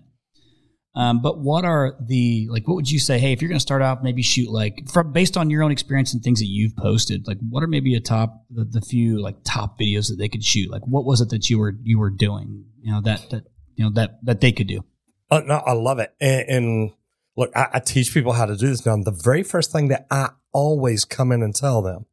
um, 0.94 1.22
but 1.22 1.38
what 1.38 1.64
are 1.64 1.96
the 2.00 2.48
like 2.50 2.66
what 2.66 2.74
would 2.74 2.90
you 2.90 2.98
say 2.98 3.18
hey 3.18 3.32
if 3.32 3.40
you're 3.40 3.48
going 3.48 3.56
to 3.56 3.60
start 3.60 3.82
out 3.82 4.02
maybe 4.02 4.22
shoot 4.22 4.50
like 4.50 4.88
from 4.88 5.12
based 5.12 5.36
on 5.36 5.50
your 5.50 5.62
own 5.62 5.70
experience 5.70 6.12
and 6.12 6.22
things 6.22 6.40
that 6.40 6.48
you've 6.48 6.76
posted 6.76 7.26
like 7.26 7.38
what 7.48 7.62
are 7.62 7.68
maybe 7.68 7.94
a 7.94 8.00
top 8.00 8.44
the, 8.50 8.64
the 8.64 8.80
few 8.80 9.20
like 9.20 9.36
top 9.44 9.78
videos 9.78 10.08
that 10.08 10.16
they 10.18 10.28
could 10.28 10.44
shoot 10.44 10.70
like 10.70 10.82
what 10.86 11.04
was 11.04 11.20
it 11.20 11.28
that 11.30 11.48
you 11.48 11.58
were 11.58 11.74
you 11.82 11.98
were 11.98 12.10
doing 12.10 12.64
you 12.82 12.92
know 12.92 13.00
that 13.00 13.28
that 13.30 13.44
you 13.76 13.84
know 13.84 13.90
that 13.90 14.18
that 14.24 14.40
they 14.40 14.52
could 14.52 14.66
do 14.66 14.82
Uh, 15.30 15.42
no, 15.46 15.62
I 15.64 15.74
love 15.74 16.00
it. 16.00 16.12
And, 16.20 16.48
and 16.48 16.90
look, 17.36 17.52
I, 17.54 17.68
I 17.74 17.78
teach 17.80 18.12
people 18.12 18.32
how 18.32 18.46
to 18.46 18.56
do 18.56 18.66
this 18.66 18.84
now. 18.84 18.96
The 18.96 19.12
very 19.12 19.44
first 19.44 19.70
thing 19.70 19.86
that 19.88 20.06
I 20.10 20.30
always 20.52 21.04
come 21.04 21.30
in 21.30 21.40
and 21.40 21.54
tell 21.54 21.82
them 21.82 22.06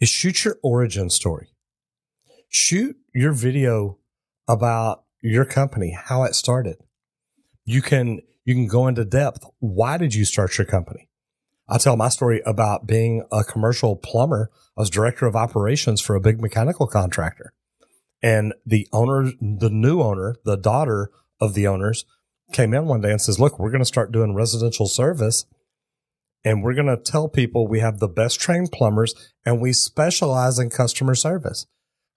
is 0.00 0.10
shoot 0.10 0.44
your 0.44 0.58
origin 0.62 1.08
story. 1.08 1.48
Shoot 2.50 2.96
your 3.14 3.32
video 3.32 3.98
about 4.46 5.04
your 5.22 5.46
company, 5.46 5.96
how 5.98 6.24
it 6.24 6.34
started. 6.34 6.76
You 7.70 7.82
can, 7.82 8.20
you 8.44 8.54
can 8.54 8.66
go 8.66 8.88
into 8.88 9.04
depth. 9.04 9.44
Why 9.60 9.96
did 9.96 10.12
you 10.12 10.24
start 10.24 10.58
your 10.58 10.66
company? 10.66 11.08
I'll 11.68 11.78
tell 11.78 11.96
my 11.96 12.08
story 12.08 12.42
about 12.44 12.84
being 12.84 13.24
a 13.30 13.44
commercial 13.44 13.94
plumber. 13.94 14.50
I 14.76 14.80
was 14.80 14.90
director 14.90 15.26
of 15.26 15.36
operations 15.36 16.00
for 16.00 16.16
a 16.16 16.20
big 16.20 16.40
mechanical 16.40 16.88
contractor. 16.88 17.52
And 18.20 18.54
the 18.66 18.88
owner, 18.92 19.30
the 19.40 19.70
new 19.70 20.02
owner, 20.02 20.34
the 20.44 20.56
daughter 20.56 21.12
of 21.40 21.54
the 21.54 21.68
owners 21.68 22.04
came 22.52 22.74
in 22.74 22.86
one 22.86 23.02
day 23.02 23.12
and 23.12 23.22
says, 23.22 23.38
look, 23.38 23.60
we're 23.60 23.70
going 23.70 23.82
to 23.82 23.84
start 23.84 24.10
doing 24.10 24.34
residential 24.34 24.88
service 24.88 25.44
and 26.44 26.64
we're 26.64 26.74
going 26.74 26.86
to 26.86 26.96
tell 26.96 27.28
people 27.28 27.68
we 27.68 27.78
have 27.78 28.00
the 28.00 28.08
best 28.08 28.40
trained 28.40 28.72
plumbers 28.72 29.14
and 29.46 29.60
we 29.60 29.72
specialize 29.72 30.58
in 30.58 30.70
customer 30.70 31.14
service. 31.14 31.66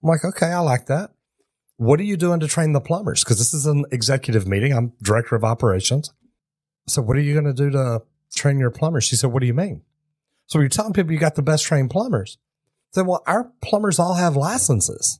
I'm 0.02 0.08
like, 0.08 0.24
okay, 0.24 0.46
I 0.46 0.58
like 0.58 0.86
that. 0.86 1.12
What 1.76 1.98
are 2.00 2.04
you 2.04 2.16
doing 2.16 2.40
to 2.40 2.46
train 2.46 2.72
the 2.72 2.80
plumbers? 2.80 3.24
Because 3.24 3.38
this 3.38 3.52
is 3.52 3.66
an 3.66 3.84
executive 3.90 4.46
meeting. 4.46 4.72
I'm 4.72 4.92
director 5.02 5.34
of 5.34 5.44
operations. 5.44 6.12
So 6.86 7.02
what 7.02 7.16
are 7.16 7.20
you 7.20 7.32
going 7.32 7.46
to 7.46 7.52
do 7.52 7.70
to 7.70 8.02
train 8.34 8.58
your 8.58 8.70
plumbers? 8.70 9.04
She 9.04 9.16
said, 9.16 9.32
what 9.32 9.40
do 9.40 9.46
you 9.46 9.54
mean? 9.54 9.82
So 10.46 10.60
you're 10.60 10.68
telling 10.68 10.92
people 10.92 11.12
you 11.12 11.18
got 11.18 11.34
the 11.34 11.42
best 11.42 11.64
trained 11.64 11.90
plumbers. 11.90 12.38
Said, 12.92 13.06
well, 13.06 13.22
our 13.26 13.50
plumbers 13.60 13.98
all 13.98 14.14
have 14.14 14.36
licenses. 14.36 15.18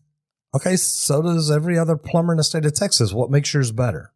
Okay, 0.54 0.76
so 0.76 1.22
does 1.22 1.50
every 1.50 1.76
other 1.76 1.96
plumber 1.96 2.32
in 2.32 2.36
the 2.36 2.44
state 2.44 2.64
of 2.64 2.74
Texas. 2.74 3.12
What 3.12 3.30
makes 3.30 3.52
yours 3.52 3.72
better? 3.72 4.12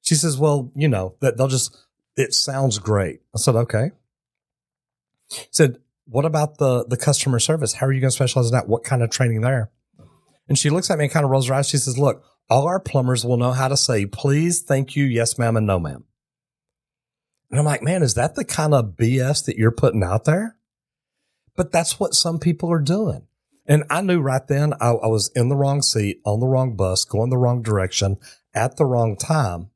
She 0.00 0.16
says, 0.16 0.36
well, 0.36 0.72
you 0.74 0.88
know, 0.88 1.14
that 1.20 1.36
they'll 1.36 1.46
just, 1.46 1.76
it 2.16 2.34
sounds 2.34 2.78
great. 2.78 3.20
I 3.32 3.38
said, 3.38 3.54
okay. 3.54 3.92
said, 5.50 5.78
what 6.06 6.24
about 6.24 6.58
the, 6.58 6.84
the 6.84 6.96
customer 6.96 7.38
service? 7.38 7.74
How 7.74 7.86
are 7.86 7.92
you 7.92 8.00
going 8.00 8.10
to 8.10 8.14
specialize 8.14 8.46
in 8.46 8.52
that? 8.52 8.68
What 8.68 8.82
kind 8.82 9.02
of 9.02 9.10
training 9.10 9.42
there? 9.42 9.70
And 10.48 10.58
she 10.58 10.70
looks 10.70 10.90
at 10.90 10.98
me 10.98 11.04
and 11.04 11.12
kind 11.12 11.24
of 11.24 11.30
rolls 11.30 11.48
her 11.48 11.54
eyes. 11.54 11.68
She 11.68 11.78
says, 11.78 11.98
look, 11.98 12.24
all 12.50 12.66
our 12.66 12.80
plumbers 12.80 13.24
will 13.24 13.36
know 13.36 13.52
how 13.52 13.68
to 13.68 13.76
say, 13.76 14.06
please, 14.06 14.62
thank 14.62 14.96
you, 14.96 15.04
yes, 15.04 15.38
ma'am, 15.38 15.56
and 15.56 15.66
no, 15.66 15.78
ma'am. 15.78 16.04
And 17.50 17.58
I'm 17.58 17.66
like, 17.66 17.82
man, 17.82 18.02
is 18.02 18.14
that 18.14 18.34
the 18.34 18.44
kind 18.44 18.74
of 18.74 18.96
BS 18.96 19.44
that 19.44 19.56
you're 19.56 19.70
putting 19.70 20.02
out 20.02 20.24
there? 20.24 20.56
But 21.54 21.70
that's 21.70 22.00
what 22.00 22.14
some 22.14 22.38
people 22.38 22.72
are 22.72 22.80
doing. 22.80 23.26
And 23.66 23.84
I 23.90 24.00
knew 24.00 24.20
right 24.20 24.46
then 24.46 24.72
I, 24.80 24.88
I 24.90 25.06
was 25.06 25.30
in 25.34 25.48
the 25.48 25.56
wrong 25.56 25.82
seat, 25.82 26.20
on 26.24 26.40
the 26.40 26.46
wrong 26.46 26.76
bus, 26.76 27.04
going 27.04 27.30
the 27.30 27.38
wrong 27.38 27.62
direction 27.62 28.16
at 28.54 28.76
the 28.76 28.84
wrong 28.84 29.16
time. 29.16 29.70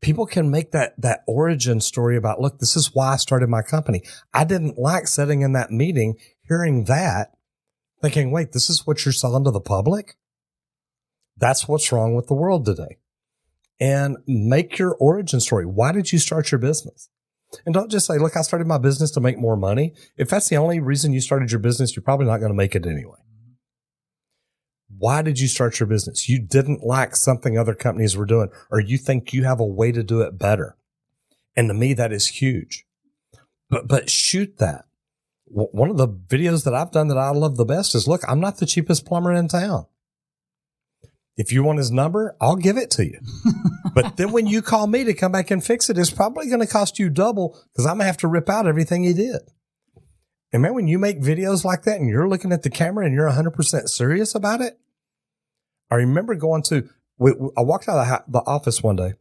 People 0.00 0.26
can 0.26 0.50
make 0.50 0.70
that, 0.70 0.94
that 1.00 1.24
origin 1.26 1.80
story 1.80 2.16
about, 2.16 2.40
look, 2.40 2.60
this 2.60 2.76
is 2.76 2.94
why 2.94 3.14
I 3.14 3.16
started 3.16 3.48
my 3.48 3.62
company. 3.62 4.02
I 4.32 4.44
didn't 4.44 4.78
like 4.78 5.08
sitting 5.08 5.42
in 5.42 5.52
that 5.52 5.72
meeting, 5.72 6.16
hearing 6.46 6.84
that, 6.84 7.32
thinking, 8.00 8.30
wait, 8.30 8.52
this 8.52 8.70
is 8.70 8.86
what 8.86 9.04
you're 9.04 9.12
selling 9.12 9.44
to 9.44 9.50
the 9.50 9.60
public. 9.60 10.16
That's 11.36 11.68
what's 11.68 11.92
wrong 11.92 12.14
with 12.14 12.26
the 12.26 12.34
world 12.34 12.66
today. 12.66 12.98
And 13.80 14.16
make 14.26 14.78
your 14.78 14.94
origin 14.96 15.40
story. 15.40 15.64
Why 15.64 15.92
did 15.92 16.12
you 16.12 16.18
start 16.18 16.50
your 16.50 16.58
business? 16.58 17.08
And 17.64 17.72
don't 17.72 17.90
just 17.90 18.06
say, 18.06 18.18
look, 18.18 18.36
I 18.36 18.42
started 18.42 18.66
my 18.66 18.78
business 18.78 19.10
to 19.12 19.20
make 19.20 19.38
more 19.38 19.56
money. 19.56 19.94
If 20.16 20.28
that's 20.28 20.48
the 20.48 20.56
only 20.56 20.80
reason 20.80 21.12
you 21.12 21.20
started 21.20 21.50
your 21.50 21.60
business, 21.60 21.94
you're 21.94 22.02
probably 22.02 22.26
not 22.26 22.38
going 22.38 22.50
to 22.50 22.56
make 22.56 22.74
it 22.74 22.86
anyway. 22.86 23.18
Why 24.98 25.22
did 25.22 25.38
you 25.38 25.46
start 25.46 25.78
your 25.78 25.86
business? 25.86 26.28
You 26.28 26.40
didn't 26.40 26.82
like 26.82 27.14
something 27.14 27.56
other 27.56 27.74
companies 27.74 28.16
were 28.16 28.26
doing, 28.26 28.48
or 28.70 28.80
you 28.80 28.98
think 28.98 29.32
you 29.32 29.44
have 29.44 29.60
a 29.60 29.64
way 29.64 29.92
to 29.92 30.02
do 30.02 30.22
it 30.22 30.38
better. 30.38 30.76
And 31.56 31.68
to 31.68 31.74
me, 31.74 31.94
that 31.94 32.12
is 32.12 32.26
huge. 32.26 32.84
But, 33.70 33.86
but 33.86 34.10
shoot 34.10 34.58
that. 34.58 34.86
One 35.50 35.90
of 35.90 35.96
the 35.96 36.08
videos 36.08 36.64
that 36.64 36.74
I've 36.74 36.90
done 36.90 37.08
that 37.08 37.18
I 37.18 37.30
love 37.30 37.56
the 37.56 37.64
best 37.64 37.94
is 37.94 38.08
look, 38.08 38.22
I'm 38.28 38.40
not 38.40 38.58
the 38.58 38.66
cheapest 38.66 39.06
plumber 39.06 39.32
in 39.32 39.48
town. 39.48 39.86
If 41.36 41.52
you 41.52 41.62
want 41.62 41.78
his 41.78 41.92
number, 41.92 42.36
I'll 42.40 42.56
give 42.56 42.76
it 42.76 42.90
to 42.92 43.04
you. 43.04 43.20
but 43.94 44.16
then 44.16 44.32
when 44.32 44.48
you 44.48 44.60
call 44.60 44.88
me 44.88 45.04
to 45.04 45.14
come 45.14 45.30
back 45.30 45.52
and 45.52 45.64
fix 45.64 45.88
it, 45.88 45.96
it's 45.96 46.10
probably 46.10 46.48
going 46.48 46.60
to 46.60 46.66
cost 46.66 46.98
you 46.98 47.08
double 47.08 47.56
because 47.72 47.86
I'm 47.86 47.94
going 47.94 48.00
to 48.00 48.06
have 48.06 48.16
to 48.18 48.28
rip 48.28 48.48
out 48.48 48.66
everything 48.66 49.04
he 49.04 49.14
did. 49.14 49.42
And 50.52 50.62
man, 50.62 50.74
when 50.74 50.88
you 50.88 50.98
make 50.98 51.20
videos 51.20 51.64
like 51.64 51.82
that 51.82 52.00
and 52.00 52.08
you're 52.08 52.28
looking 52.28 52.52
at 52.52 52.64
the 52.64 52.70
camera 52.70 53.06
and 53.06 53.14
you're 53.14 53.30
100% 53.30 53.88
serious 53.88 54.34
about 54.34 54.60
it, 54.60 54.80
I 55.90 55.94
remember 55.96 56.34
going 56.34 56.62
to, 56.64 56.88
I 57.56 57.62
walked 57.62 57.88
out 57.88 57.98
of 57.98 58.32
the 58.32 58.40
office 58.40 58.82
one 58.82 58.96
day 58.96 59.14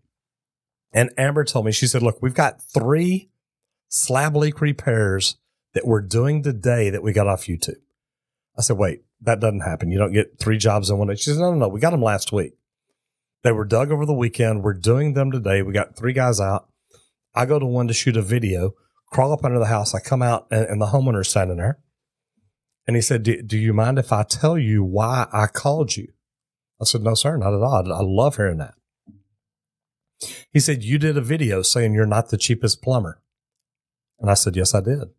and 0.94 1.12
Amber 1.18 1.44
told 1.44 1.66
me, 1.66 1.72
she 1.72 1.86
said, 1.86 2.02
look, 2.02 2.20
we've 2.22 2.34
got 2.34 2.62
three 2.62 3.30
slab 3.90 4.36
leak 4.36 4.60
repairs 4.62 5.38
that 5.74 5.86
we're 5.86 6.02
doing 6.02 6.44
today 6.44 6.90
that 6.90 7.04
we 7.04 7.14
got 7.14 7.28
off 7.28 7.46
YouTube. 7.46 7.82
I 8.58 8.62
said, 8.62 8.78
wait, 8.78 9.02
that 9.22 9.40
doesn't 9.40 9.62
happen. 9.62 9.92
You 9.92 10.00
don't 10.00 10.14
get 10.14 10.40
three 10.40 10.58
jobs 10.58 10.90
in 10.90 10.98
one 10.98 11.08
day. 11.08 11.16
She 11.16 11.30
says, 11.30 11.40
no, 11.40 11.52
no, 11.52 11.58
no. 11.58 11.68
We 11.68 11.80
got 11.80 11.92
them 11.92 12.02
last 12.02 12.32
week. 12.32 12.54
They 13.44 13.52
were 13.52 13.66
dug 13.66 13.92
over 13.92 14.06
the 14.06 14.14
weekend. 14.14 14.64
We're 14.64 14.74
doing 14.74 15.14
them 15.14 15.32
today. 15.32 15.62
We 15.62 15.74
got 15.74 15.96
three 15.96 16.14
guys 16.14 16.40
out. 16.40 16.68
I 17.36 17.46
go 17.46 17.60
to 17.60 17.66
one 17.66 17.88
to 17.88 17.94
shoot 17.94 18.18
a 18.18 18.22
video, 18.22 18.74
crawl 19.12 19.32
up 19.32 19.46
under 19.46 19.60
the 19.60 19.66
house. 19.66 19.94
I 19.94 20.00
come 20.00 20.24
out 20.24 20.48
and, 20.50 20.66
and 20.66 20.82
the 20.82 20.88
homeowner's 20.88 21.30
standing 21.30 21.58
there. 21.58 21.80
And 22.88 22.96
he 22.96 23.02
said, 23.02 23.24
do 23.24 23.58
you 23.58 23.74
mind 23.74 24.00
if 24.00 24.12
I 24.12 24.24
tell 24.24 24.58
you 24.58 24.84
why 24.84 25.28
I 25.32 25.48
called 25.48 25.96
you? 25.96 26.08
I 26.82 26.86
said, 26.86 27.02
no, 27.02 27.14
sir, 27.14 27.38
not 27.38 27.54
at 27.54 27.62
all. 27.62 27.94
I 27.94 28.02
love 28.02 28.38
hearing 28.38 28.58
that. 28.58 28.76
He 30.52 30.60
said, 30.60 30.84
you 30.84 30.98
did 30.98 31.18
a 31.18 31.22
video 31.22 31.62
saying 31.62 31.94
you're 31.94 32.06
not 32.06 32.30
the 32.30 32.38
cheapest 32.38 32.82
plumber. 32.82 33.22
And 34.20 34.32
I 34.32 34.34
said, 34.34 34.56
yes, 34.56 34.74
I 34.74 34.82
did. 34.82 35.10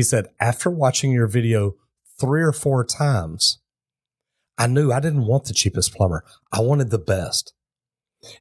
He 0.00 0.04
said, 0.04 0.28
after 0.40 0.70
watching 0.70 1.12
your 1.12 1.26
video 1.26 1.74
three 2.18 2.40
or 2.40 2.54
four 2.54 2.86
times, 2.86 3.60
I 4.56 4.66
knew 4.66 4.90
I 4.90 4.98
didn't 4.98 5.26
want 5.26 5.44
the 5.44 5.52
cheapest 5.52 5.92
plumber. 5.92 6.24
I 6.50 6.60
wanted 6.60 6.88
the 6.88 6.98
best. 6.98 7.52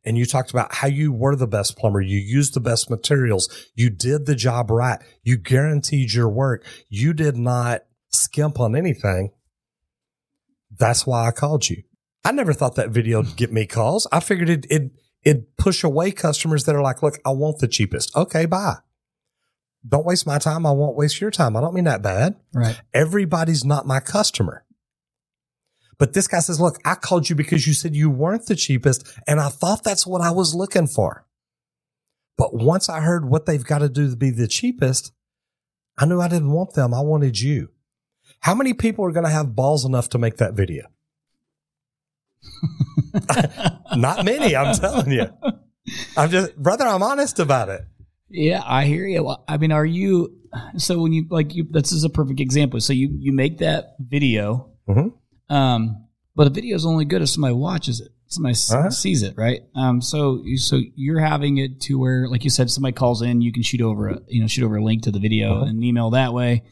And 0.05 0.17
you 0.17 0.25
talked 0.25 0.51
about 0.51 0.75
how 0.75 0.87
you 0.87 1.11
were 1.11 1.35
the 1.35 1.49
best 1.49 1.77
plumber. 1.77 1.99
You 1.99 2.17
used 2.17 2.53
the 2.53 2.61
best 2.61 2.89
materials. 2.89 3.67
You 3.75 3.89
did 3.89 4.25
the 4.25 4.35
job 4.35 4.71
right. 4.71 4.99
You 5.21 5.35
guaranteed 5.35 6.13
your 6.13 6.29
work. 6.29 6.65
You 6.87 7.11
did 7.13 7.35
not 7.35 7.81
skimp 8.07 8.57
on 8.57 8.73
anything. 8.73 9.31
That's 10.71 11.05
why 11.05 11.27
I 11.27 11.31
called 11.31 11.67
you. 11.67 11.83
I 12.23 12.31
never 12.31 12.53
thought 12.53 12.75
that 12.75 12.91
video 12.91 13.21
would 13.21 13.35
get 13.35 13.51
me 13.51 13.65
calls. 13.65 14.07
I 14.13 14.21
figured 14.21 14.49
it, 14.49 14.65
it, 14.69 14.91
it'd 15.25 15.57
push 15.57 15.83
away 15.83 16.11
customers 16.11 16.63
that 16.63 16.75
are 16.77 16.81
like, 16.81 17.03
look, 17.03 17.19
I 17.25 17.31
want 17.31 17.59
the 17.59 17.67
cheapest. 17.67 18.15
Okay, 18.15 18.45
bye 18.45 18.77
don't 19.87 20.05
waste 20.05 20.27
my 20.27 20.37
time. 20.37 20.65
I 20.65 20.71
won't 20.71 20.97
waste 20.97 21.21
your 21.21 21.31
time. 21.31 21.55
I 21.55 21.61
don't 21.61 21.73
mean 21.73 21.85
that 21.85 22.01
bad. 22.01 22.35
Right. 22.53 22.79
Everybody's 22.93 23.63
not 23.63 23.87
my 23.87 23.99
customer. 23.99 24.65
But 25.97 26.13
this 26.13 26.27
guy 26.27 26.39
says, 26.39 26.59
look, 26.59 26.77
I 26.85 26.95
called 26.95 27.29
you 27.29 27.35
because 27.35 27.67
you 27.67 27.73
said 27.73 27.95
you 27.95 28.09
weren't 28.09 28.45
the 28.45 28.55
cheapest. 28.55 29.05
And 29.27 29.39
I 29.39 29.49
thought 29.49 29.83
that's 29.83 30.07
what 30.07 30.21
I 30.21 30.31
was 30.31 30.55
looking 30.55 30.87
for. 30.87 31.25
But 32.37 32.53
once 32.53 32.87
I 32.87 33.01
heard 33.01 33.29
what 33.29 33.45
they've 33.45 33.63
got 33.63 33.79
to 33.79 33.89
do 33.89 34.09
to 34.09 34.15
be 34.15 34.29
the 34.29 34.47
cheapest, 34.47 35.11
I 35.97 36.05
knew 36.05 36.21
I 36.21 36.29
didn't 36.29 36.51
want 36.51 36.73
them. 36.73 36.93
I 36.93 37.01
wanted 37.01 37.39
you. 37.39 37.69
How 38.41 38.55
many 38.55 38.73
people 38.73 39.03
are 39.05 39.11
going 39.11 39.25
to 39.25 39.31
have 39.31 39.55
balls 39.55 39.83
enough 39.83 40.09
to 40.09 40.17
make 40.17 40.37
that 40.37 40.53
video? 40.53 40.85
Not 43.95 44.23
many, 44.25 44.55
I'm 44.55 44.75
telling 44.75 45.11
you. 45.11 45.29
I'm 46.15 46.29
just, 46.29 46.55
brother, 46.55 46.85
I'm 46.85 47.03
honest 47.03 47.39
about 47.39 47.69
it. 47.69 47.85
Yeah, 48.29 48.61
I 48.65 48.85
hear 48.85 49.05
you. 49.05 49.35
I 49.47 49.57
mean, 49.57 49.71
are 49.71 49.85
you 49.85 50.35
so 50.77 50.99
when 50.99 51.13
you 51.13 51.25
like 51.29 51.55
you? 51.55 51.67
This 51.69 51.91
is 51.91 52.03
a 52.03 52.09
perfect 52.09 52.39
example. 52.39 52.79
So 52.79 52.93
you 52.93 53.09
you 53.19 53.31
make 53.31 53.59
that 53.59 53.95
video, 53.99 54.71
mm-hmm. 54.87 55.53
um, 55.53 56.05
but 56.35 56.47
a 56.47 56.49
video 56.49 56.75
is 56.75 56.85
only 56.85 57.05
good 57.05 57.21
if 57.21 57.29
somebody 57.29 57.53
watches 57.53 57.99
it, 57.99 58.09
somebody 58.27 58.53
uh-huh. 58.53 58.89
sees 58.91 59.23
it, 59.23 59.35
right? 59.37 59.61
Um, 59.75 60.01
so 60.01 60.43
so 60.57 60.79
you're 60.95 61.19
having 61.19 61.57
it 61.57 61.81
to 61.81 61.99
where, 61.99 62.27
like 62.27 62.43
you 62.43 62.49
said, 62.49 62.69
somebody 62.69 62.93
calls 62.93 63.21
in, 63.21 63.41
you 63.41 63.51
can 63.51 63.63
shoot 63.63 63.81
over 63.81 64.09
a 64.09 64.19
you 64.27 64.41
know 64.41 64.47
shoot 64.47 64.63
over 64.63 64.77
a 64.77 64.83
link 64.83 65.03
to 65.03 65.11
the 65.11 65.19
video 65.19 65.57
uh-huh. 65.57 65.65
and 65.65 65.83
email 65.83 66.11
that 66.11 66.33
way. 66.33 66.63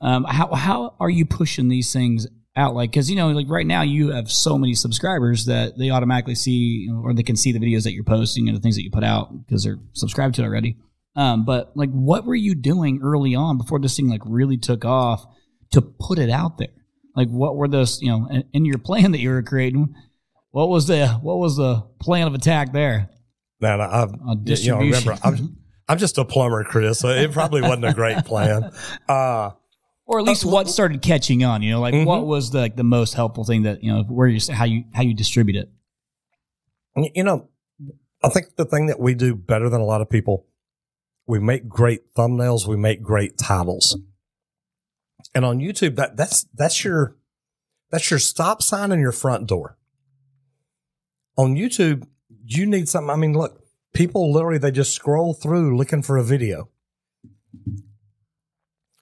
Um, 0.00 0.24
how 0.24 0.54
how 0.54 0.94
are 1.00 1.10
you 1.10 1.26
pushing 1.26 1.68
these 1.68 1.92
things 1.92 2.26
out? 2.56 2.74
Like, 2.74 2.90
because 2.90 3.10
you 3.10 3.16
know, 3.16 3.28
like 3.28 3.48
right 3.48 3.66
now 3.66 3.82
you 3.82 4.12
have 4.12 4.30
so 4.30 4.56
many 4.58 4.74
subscribers 4.74 5.46
that 5.46 5.78
they 5.78 5.90
automatically 5.90 6.34
see 6.34 6.86
you 6.86 6.92
know, 6.92 7.00
or 7.02 7.12
they 7.14 7.22
can 7.22 7.36
see 7.36 7.52
the 7.52 7.58
videos 7.58 7.84
that 7.84 7.92
you're 7.92 8.04
posting 8.04 8.48
and 8.48 8.56
the 8.56 8.60
things 8.60 8.76
that 8.76 8.82
you 8.82 8.90
put 8.90 9.04
out 9.04 9.46
because 9.46 9.64
they're 9.64 9.78
subscribed 9.92 10.36
to 10.36 10.42
it 10.42 10.46
already. 10.46 10.78
Um, 11.16 11.44
but 11.44 11.72
like, 11.76 11.90
what 11.90 12.24
were 12.24 12.34
you 12.34 12.54
doing 12.54 13.00
early 13.02 13.34
on 13.34 13.58
before 13.58 13.78
this 13.78 13.96
thing 13.96 14.08
like 14.08 14.22
really 14.24 14.56
took 14.56 14.84
off 14.84 15.24
to 15.70 15.80
put 15.80 16.18
it 16.18 16.30
out 16.30 16.58
there? 16.58 16.68
Like, 17.14 17.28
what 17.28 17.56
were 17.56 17.68
those, 17.68 18.02
you 18.02 18.08
know, 18.08 18.26
in, 18.30 18.44
in 18.52 18.64
your 18.64 18.78
plan 18.78 19.12
that 19.12 19.20
you 19.20 19.30
were 19.30 19.42
creating? 19.42 19.94
What 20.50 20.68
was 20.68 20.86
the 20.86 21.08
what 21.08 21.38
was 21.38 21.56
the 21.56 21.84
plan 22.00 22.26
of 22.26 22.34
attack 22.34 22.72
there? 22.72 23.10
Man, 23.60 23.80
I, 23.80 24.06
you 24.44 24.70
know, 24.72 24.78
remember, 24.78 25.16
I'm, 25.22 25.56
I'm 25.88 25.98
just 25.98 26.18
a 26.18 26.24
plumber, 26.24 26.64
Chris. 26.64 26.98
So 26.98 27.08
it 27.08 27.32
probably 27.32 27.62
wasn't 27.62 27.86
a 27.86 27.94
great 27.94 28.24
plan. 28.24 28.70
Uh, 29.08 29.50
or 30.06 30.18
at 30.18 30.24
least 30.26 30.44
uh, 30.44 30.50
what 30.50 30.68
started 30.68 31.00
catching 31.00 31.44
on, 31.44 31.62
you 31.62 31.70
know, 31.70 31.80
like 31.80 31.94
mm-hmm. 31.94 32.04
what 32.04 32.26
was 32.26 32.50
the, 32.50 32.58
like 32.58 32.76
the 32.76 32.84
most 32.84 33.14
helpful 33.14 33.44
thing 33.44 33.62
that, 33.62 33.82
you 33.82 33.90
know, 33.90 34.02
where 34.02 34.28
you, 34.28 34.38
how 34.52 34.64
you, 34.64 34.84
how 34.92 35.02
you 35.02 35.14
distribute 35.14 35.56
it? 35.56 35.70
You 37.14 37.24
know, 37.24 37.48
I 38.22 38.28
think 38.28 38.56
the 38.56 38.66
thing 38.66 38.86
that 38.86 39.00
we 39.00 39.14
do 39.14 39.34
better 39.34 39.70
than 39.70 39.80
a 39.80 39.84
lot 39.84 40.02
of 40.02 40.10
people 40.10 40.46
we 41.26 41.38
make 41.38 41.68
great 41.68 42.14
thumbnails. 42.14 42.66
We 42.66 42.76
make 42.76 43.02
great 43.02 43.38
titles. 43.38 43.98
And 45.34 45.44
on 45.44 45.58
YouTube, 45.58 45.96
that, 45.96 46.16
that's, 46.16 46.46
that's 46.54 46.84
your, 46.84 47.16
that's 47.90 48.10
your 48.10 48.18
stop 48.18 48.62
sign 48.62 48.92
in 48.92 49.00
your 49.00 49.12
front 49.12 49.48
door. 49.48 49.76
On 51.36 51.56
YouTube, 51.56 52.06
you 52.44 52.66
need 52.66 52.88
something. 52.88 53.10
I 53.10 53.16
mean, 53.16 53.32
look, 53.32 53.64
people 53.92 54.32
literally, 54.32 54.58
they 54.58 54.70
just 54.70 54.92
scroll 54.92 55.34
through 55.34 55.76
looking 55.76 56.02
for 56.02 56.16
a 56.16 56.24
video. 56.24 56.68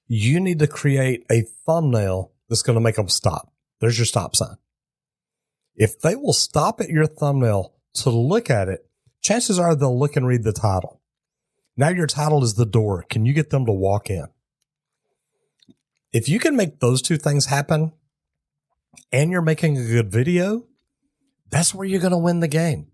You 0.07 0.41
need 0.41 0.59
to 0.61 0.67
create 0.67 1.25
a 1.31 1.43
thumbnail 1.67 2.33
that's 2.49 2.63
going 2.63 2.77
to 2.77 2.81
make 2.81 2.97
them 2.97 3.09
stop. 3.09 3.53
There's 3.81 3.99
your 3.99 4.07
stop 4.07 4.37
sign. 4.37 4.57
If 5.75 6.01
they 6.01 6.15
will 6.15 6.35
stop 6.35 6.81
at 6.81 6.89
your 6.89 7.07
thumbnail 7.07 7.75
to 7.95 8.11
look 8.11 8.51
at 8.51 8.69
it, 8.69 8.87
chances 9.21 9.59
are 9.59 9.75
they'll 9.75 9.99
look 9.99 10.17
and 10.17 10.27
read 10.27 10.45
the 10.45 10.53
title. 10.53 11.02
Now 11.77 11.89
your 11.89 12.07
title 12.07 12.43
is 12.45 12.55
the 12.55 12.67
door. 12.67 13.05
Can 13.09 13.25
you 13.25 13.33
get 13.33 13.51
them 13.51 13.67
to 13.67 13.73
walk 13.73 14.11
in? 14.11 14.27
If 16.13 16.29
you 16.29 16.39
can 16.39 16.57
make 16.57 16.81
those 16.81 17.01
two 17.01 17.17
things 17.17 17.47
happen 17.47 17.93
and 19.11 19.31
you're 19.31 19.41
making 19.41 19.79
a 19.79 19.87
good 19.87 20.13
video, 20.13 20.67
that's 21.51 21.75
where 21.75 21.87
you're 21.87 22.01
going 22.01 22.13
to 22.13 22.19
win 22.19 22.41
the 22.41 22.49
game. 22.49 22.89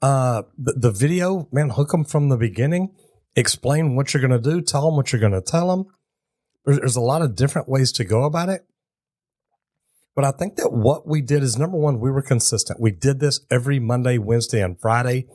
Uh, 0.00 0.42
the, 0.56 0.72
the 0.72 0.90
video, 0.90 1.48
man, 1.52 1.70
hook 1.70 1.90
them 1.90 2.04
from 2.04 2.30
the 2.30 2.38
beginning, 2.38 2.94
explain 3.36 3.96
what 3.96 4.14
you're 4.14 4.26
going 4.26 4.42
to 4.42 4.50
do, 4.50 4.62
tell 4.62 4.86
them 4.86 4.96
what 4.96 5.12
you're 5.12 5.20
going 5.20 5.32
to 5.32 5.42
tell 5.42 5.68
them. 5.68 5.84
There's, 6.64 6.78
there's 6.78 6.96
a 6.96 7.02
lot 7.02 7.20
of 7.20 7.36
different 7.36 7.68
ways 7.68 7.92
to 7.92 8.04
go 8.04 8.24
about 8.24 8.48
it. 8.48 8.64
But 10.16 10.24
I 10.24 10.30
think 10.32 10.56
that 10.56 10.72
what 10.72 11.06
we 11.06 11.20
did 11.20 11.42
is 11.42 11.58
number 11.58 11.76
one, 11.76 12.00
we 12.00 12.10
were 12.10 12.22
consistent. 12.22 12.80
We 12.80 12.90
did 12.90 13.20
this 13.20 13.40
every 13.50 13.78
Monday, 13.78 14.16
Wednesday, 14.16 14.62
and 14.62 14.80
Friday 14.80 15.26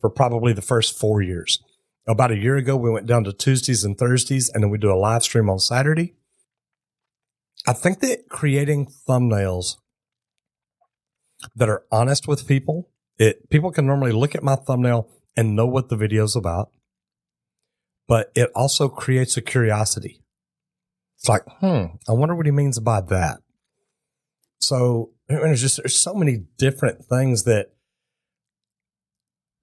for 0.00 0.10
probably 0.10 0.52
the 0.52 0.62
first 0.62 0.98
four 0.98 1.22
years. 1.22 1.62
About 2.06 2.32
a 2.32 2.38
year 2.38 2.56
ago, 2.56 2.76
we 2.76 2.90
went 2.90 3.06
down 3.06 3.24
to 3.24 3.32
Tuesdays 3.32 3.84
and 3.84 3.96
Thursdays, 3.96 4.48
and 4.48 4.62
then 4.62 4.70
we 4.70 4.78
do 4.78 4.92
a 4.92 4.96
live 4.96 5.22
stream 5.22 5.50
on 5.50 5.58
Saturday. 5.58 6.14
I 7.66 7.72
think 7.72 8.00
that 8.00 8.28
creating 8.28 8.90
thumbnails 9.08 9.76
that 11.54 11.68
are 11.68 11.84
honest 11.92 12.26
with 12.26 12.48
people, 12.48 12.88
it 13.18 13.50
people 13.50 13.70
can 13.70 13.86
normally 13.86 14.12
look 14.12 14.34
at 14.34 14.42
my 14.42 14.56
thumbnail 14.56 15.08
and 15.36 15.54
know 15.54 15.66
what 15.66 15.88
the 15.88 15.96
video's 15.96 16.34
about, 16.34 16.70
but 18.08 18.32
it 18.34 18.50
also 18.54 18.88
creates 18.88 19.36
a 19.36 19.42
curiosity. 19.42 20.22
It's 21.18 21.28
like, 21.28 21.42
hmm, 21.60 21.96
I 22.08 22.12
wonder 22.12 22.34
what 22.34 22.46
he 22.46 22.52
means 22.52 22.78
by 22.78 23.02
that. 23.02 23.40
So 24.58 25.10
there's 25.28 25.60
just 25.60 25.76
there's 25.76 25.96
so 25.96 26.14
many 26.14 26.44
different 26.56 27.04
things 27.04 27.44
that 27.44 27.72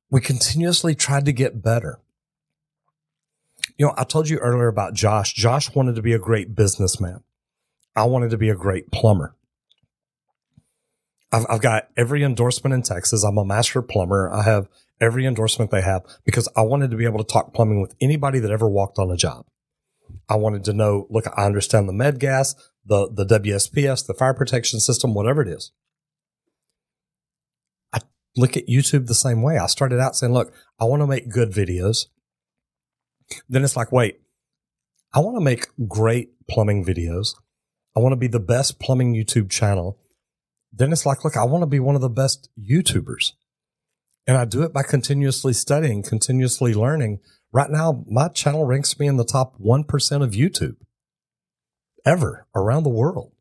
we 0.10 0.22
continuously 0.22 0.96
tried 0.96 1.26
to 1.26 1.34
get 1.34 1.64
better. 1.64 2.00
You 3.78 3.86
know, 3.86 3.94
I 3.96 4.04
told 4.04 4.28
you 4.28 4.38
earlier 4.40 4.68
about 4.68 4.94
Josh. 4.94 5.34
Josh 5.34 5.74
wanted 5.76 5.96
to 5.96 6.02
be 6.02 6.14
a 6.14 6.20
great 6.20 6.56
businessman. 6.56 7.24
I 7.96 8.06
wanted 8.06 8.32
to 8.32 8.38
be 8.38 8.50
a 8.50 8.56
great 8.56 8.92
plumber. 8.92 9.36
I've, 11.32 11.46
I've 11.50 11.62
got 11.62 11.90
every 11.96 12.24
endorsement 12.24 12.74
in 12.74 12.82
Texas. 12.82 13.24
I'm 13.24 13.38
a 13.38 13.46
master 13.46 13.82
plumber. 13.82 14.32
I 14.32 14.44
have 14.44 14.68
every 15.00 15.26
endorsement 15.26 15.72
they 15.72 15.82
have 15.82 16.04
because 16.26 16.48
I 16.56 16.62
wanted 16.62 16.92
to 16.92 16.98
be 16.98 17.06
able 17.06 17.20
to 17.20 17.32
talk 17.32 17.54
plumbing 17.54 17.82
with 17.82 17.96
anybody 18.02 18.40
that 18.40 18.52
ever 18.52 18.68
walked 18.68 18.98
on 18.98 19.12
a 19.12 19.18
job. 19.18 19.46
I 20.30 20.36
wanted 20.36 20.64
to 20.66 20.74
know, 20.74 21.06
look, 21.10 21.26
I 21.38 21.46
understand 21.46 21.88
the 21.88 21.94
med 21.94 22.20
gas, 22.20 22.56
the, 22.86 23.10
the 23.12 23.26
WSPS, 23.26 24.08
the 24.08 24.14
fire 24.14 24.34
protection 24.34 24.80
system, 24.80 25.14
whatever 25.14 25.42
it 25.42 25.50
is. 25.50 25.72
I 27.94 28.00
look 28.36 28.56
at 28.58 28.68
YouTube 28.68 29.08
the 29.08 29.14
same 29.14 29.42
way. 29.42 29.58
I 29.58 29.68
started 29.68 30.00
out 30.00 30.16
saying, 30.16 30.34
look, 30.34 30.54
I 30.80 30.86
want 30.86 31.02
to 31.02 31.08
make 31.08 31.30
good 31.30 31.52
videos. 31.52 32.08
Then 33.50 33.64
it's 33.64 33.76
like, 33.76 33.92
wait, 33.92 34.20
I 35.14 35.20
want 35.20 35.38
to 35.38 35.44
make 35.44 35.68
great 35.88 36.30
plumbing 36.48 36.86
videos. 36.86 37.36
I 37.96 38.00
want 38.00 38.14
to 38.14 38.18
be 38.18 38.28
the 38.28 38.40
best 38.40 38.80
plumbing 38.80 39.16
YouTube 39.16 39.50
channel. 39.50 39.98
Then 40.72 40.92
it's 40.92 41.06
like, 41.06 41.24
look, 41.24 41.36
I 41.36 41.46
want 41.46 41.64
to 41.64 41.68
be 41.68 41.80
one 41.80 41.96
of 41.96 42.02
the 42.02 42.10
best 42.10 42.50
YouTubers. 42.60 43.34
And 44.28 44.38
I 44.38 44.46
do 44.46 44.64
it 44.64 44.74
by 44.74 44.84
continuously 44.84 45.54
studying, 45.54 46.04
continuously 46.04 46.74
learning. 46.74 47.20
Right 47.52 47.70
now, 47.70 48.04
my 48.08 48.28
channel 48.28 48.66
ranks 48.66 49.00
me 49.00 49.08
in 49.08 49.18
the 49.18 49.26
top 49.26 49.58
1% 49.60 50.24
of 50.24 50.32
YouTube 50.32 50.76
ever 52.06 52.46
around 52.54 52.84
the 52.84 52.90
world. 52.90 53.32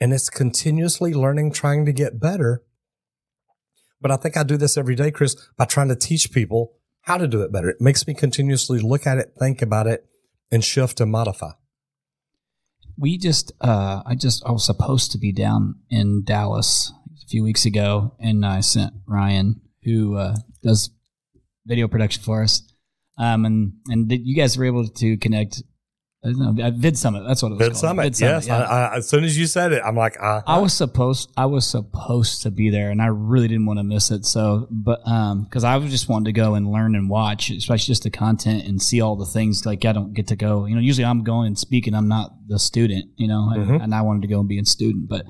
And 0.00 0.14
it's 0.14 0.30
continuously 0.30 1.12
learning, 1.12 1.52
trying 1.52 1.84
to 1.84 1.92
get 1.92 2.20
better. 2.20 2.62
But 4.00 4.10
I 4.10 4.16
think 4.16 4.36
I 4.36 4.44
do 4.44 4.56
this 4.56 4.78
every 4.78 4.94
day, 4.94 5.10
Chris, 5.10 5.34
by 5.58 5.66
trying 5.66 5.88
to 5.88 5.96
teach 5.96 6.32
people 6.32 6.79
how 7.02 7.16
to 7.16 7.26
do 7.26 7.42
it 7.42 7.52
better. 7.52 7.68
It 7.70 7.80
makes 7.80 8.06
me 8.06 8.14
continuously 8.14 8.78
look 8.78 9.06
at 9.06 9.18
it, 9.18 9.32
think 9.38 9.62
about 9.62 9.86
it, 9.86 10.06
and 10.50 10.64
shift 10.64 11.00
and 11.00 11.10
modify. 11.10 11.52
We 12.98 13.16
just, 13.16 13.52
uh, 13.60 14.02
I 14.04 14.14
just, 14.14 14.44
I 14.44 14.52
was 14.52 14.64
supposed 14.64 15.12
to 15.12 15.18
be 15.18 15.32
down 15.32 15.76
in 15.88 16.22
Dallas 16.24 16.92
a 17.22 17.26
few 17.26 17.42
weeks 17.42 17.64
ago, 17.64 18.14
and 18.20 18.44
I 18.44 18.60
sent 18.60 18.92
Ryan, 19.06 19.60
who 19.84 20.16
uh, 20.16 20.36
does 20.62 20.90
video 21.66 21.88
production 21.88 22.22
for 22.22 22.42
us, 22.42 22.62
um, 23.16 23.44
and 23.44 23.72
and 23.88 24.10
you 24.10 24.34
guys 24.34 24.58
were 24.58 24.64
able 24.64 24.86
to 24.88 25.16
connect 25.16 25.62
no, 26.22 26.70
Vid 26.76 26.98
Summit. 26.98 27.24
That's 27.26 27.42
what 27.42 27.52
it 27.52 27.58
was. 27.58 27.68
Vid 27.68 27.76
Summit. 27.76 28.02
Vid 28.02 28.16
Summit. 28.16 28.32
Yes. 28.32 28.46
Yeah. 28.46 28.58
I, 28.58 28.62
I, 28.62 28.96
as 28.96 29.08
soon 29.08 29.24
as 29.24 29.38
you 29.38 29.46
said 29.46 29.72
it, 29.72 29.82
I'm 29.82 29.96
like, 29.96 30.16
uh-huh. 30.18 30.42
I 30.46 30.58
was 30.58 30.74
supposed, 30.74 31.30
I 31.36 31.46
was 31.46 31.66
supposed 31.66 32.42
to 32.42 32.50
be 32.50 32.68
there, 32.68 32.90
and 32.90 33.00
I 33.00 33.06
really 33.06 33.48
didn't 33.48 33.64
want 33.64 33.78
to 33.78 33.84
miss 33.84 34.10
it. 34.10 34.26
So, 34.26 34.68
but 34.70 35.00
um, 35.06 35.44
because 35.44 35.64
I 35.64 35.76
was 35.76 35.90
just 35.90 36.10
wanting 36.10 36.26
to 36.26 36.32
go 36.32 36.54
and 36.54 36.70
learn 36.70 36.94
and 36.94 37.08
watch, 37.08 37.50
especially 37.50 37.92
just 37.92 38.02
the 38.02 38.10
content 38.10 38.66
and 38.66 38.82
see 38.82 39.00
all 39.00 39.16
the 39.16 39.24
things. 39.24 39.64
Like 39.64 39.84
I 39.86 39.92
don't 39.92 40.12
get 40.12 40.26
to 40.26 40.36
go. 40.36 40.66
You 40.66 40.74
know, 40.74 40.82
usually 40.82 41.06
I'm 41.06 41.24
going 41.24 41.46
and 41.46 41.58
speaking. 41.58 41.94
I'm 41.94 42.08
not 42.08 42.32
the 42.46 42.58
student. 42.58 43.10
You 43.16 43.28
know, 43.28 43.52
mm-hmm. 43.52 43.72
and, 43.72 43.82
and 43.84 43.94
I 43.94 44.02
wanted 44.02 44.22
to 44.22 44.28
go 44.28 44.40
and 44.40 44.48
be 44.48 44.58
a 44.58 44.64
student, 44.66 45.08
but 45.08 45.24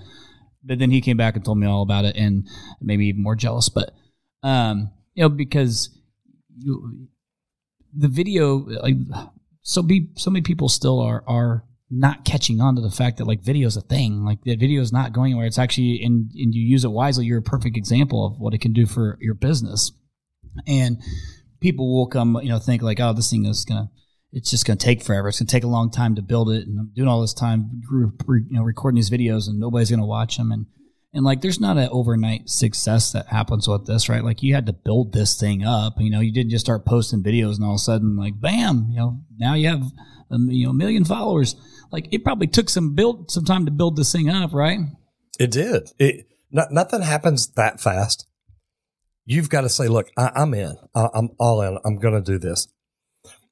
but 0.64 0.80
then 0.80 0.90
he 0.90 1.00
came 1.00 1.16
back 1.16 1.36
and 1.36 1.44
told 1.44 1.58
me 1.58 1.68
all 1.68 1.82
about 1.82 2.04
it, 2.04 2.16
and 2.16 2.48
maybe 2.80 3.06
even 3.06 3.22
more 3.22 3.36
jealous. 3.36 3.68
But 3.68 3.92
um, 4.42 4.90
you 5.14 5.22
know, 5.22 5.28
because 5.28 5.96
you 6.58 7.06
the 7.94 8.08
video 8.08 8.56
like 8.56 8.96
so 9.62 9.82
be 9.82 10.08
so 10.16 10.30
many 10.30 10.42
people 10.42 10.68
still 10.68 11.00
are 11.00 11.24
are 11.26 11.64
not 11.90 12.24
catching 12.24 12.60
on 12.60 12.76
to 12.76 12.80
the 12.80 12.90
fact 12.90 13.18
that 13.18 13.26
like 13.26 13.42
video 13.42 13.66
is 13.66 13.76
a 13.76 13.80
thing. 13.80 14.24
Like 14.24 14.42
that 14.44 14.60
video 14.60 14.80
is 14.80 14.92
not 14.92 15.12
going 15.12 15.32
anywhere. 15.32 15.46
It's 15.46 15.58
actually 15.58 16.02
and 16.02 16.30
and 16.34 16.54
you 16.54 16.62
use 16.62 16.84
it 16.84 16.92
wisely 16.92 17.26
you're 17.26 17.38
a 17.38 17.42
perfect 17.42 17.76
example 17.76 18.26
of 18.26 18.38
what 18.38 18.54
it 18.54 18.60
can 18.60 18.72
do 18.72 18.86
for 18.86 19.18
your 19.20 19.34
business. 19.34 19.92
And 20.66 20.98
people 21.60 21.94
will 21.94 22.06
come 22.06 22.38
you 22.42 22.48
know 22.48 22.58
think 22.58 22.82
like 22.82 23.00
oh 23.00 23.12
this 23.12 23.30
thing 23.30 23.44
is 23.44 23.64
gonna 23.64 23.90
it's 24.32 24.50
just 24.50 24.66
gonna 24.66 24.76
take 24.76 25.02
forever. 25.02 25.28
It's 25.28 25.40
gonna 25.40 25.48
take 25.48 25.64
a 25.64 25.68
long 25.68 25.90
time 25.90 26.14
to 26.14 26.22
build 26.22 26.50
it 26.50 26.66
and 26.66 26.78
i'm 26.78 26.92
doing 26.94 27.08
all 27.08 27.20
this 27.20 27.34
time 27.34 27.82
you 27.90 28.46
know 28.50 28.62
recording 28.62 28.96
these 28.96 29.10
videos 29.10 29.48
and 29.48 29.58
nobody's 29.58 29.90
gonna 29.90 30.06
watch 30.06 30.36
them 30.36 30.52
and 30.52 30.66
and 31.12 31.24
like, 31.24 31.40
there's 31.40 31.60
not 31.60 31.76
an 31.76 31.88
overnight 31.90 32.48
success 32.48 33.12
that 33.12 33.26
happens 33.28 33.66
with 33.66 33.86
this, 33.86 34.08
right? 34.08 34.22
Like, 34.22 34.42
you 34.42 34.54
had 34.54 34.66
to 34.66 34.72
build 34.72 35.12
this 35.12 35.38
thing 35.38 35.64
up. 35.64 35.94
You 35.98 36.10
know, 36.10 36.20
you 36.20 36.32
didn't 36.32 36.50
just 36.50 36.64
start 36.64 36.86
posting 36.86 37.22
videos 37.22 37.56
and 37.56 37.64
all 37.64 37.72
of 37.72 37.76
a 37.76 37.78
sudden, 37.78 38.16
like, 38.16 38.40
bam, 38.40 38.88
you 38.90 38.98
know, 38.98 39.20
now 39.36 39.54
you 39.54 39.68
have, 39.68 39.82
a, 40.30 40.38
you 40.48 40.66
know, 40.66 40.72
million 40.72 41.04
followers. 41.04 41.56
Like, 41.90 42.06
it 42.12 42.22
probably 42.22 42.46
took 42.46 42.68
some 42.68 42.94
build, 42.94 43.30
some 43.30 43.44
time 43.44 43.64
to 43.64 43.72
build 43.72 43.96
this 43.96 44.12
thing 44.12 44.28
up, 44.28 44.52
right? 44.52 44.78
It 45.38 45.50
did. 45.50 45.90
It 45.98 46.26
not, 46.52 46.70
nothing 46.70 47.02
happens 47.02 47.48
that 47.54 47.80
fast. 47.80 48.26
You've 49.24 49.50
got 49.50 49.62
to 49.62 49.68
say, 49.68 49.88
look, 49.88 50.10
I, 50.16 50.30
am 50.34 50.54
in. 50.54 50.76
I, 50.94 51.08
I'm 51.14 51.30
all 51.38 51.62
in. 51.62 51.78
I'm 51.84 51.98
going 51.98 52.14
to 52.14 52.20
do 52.20 52.38
this. 52.38 52.68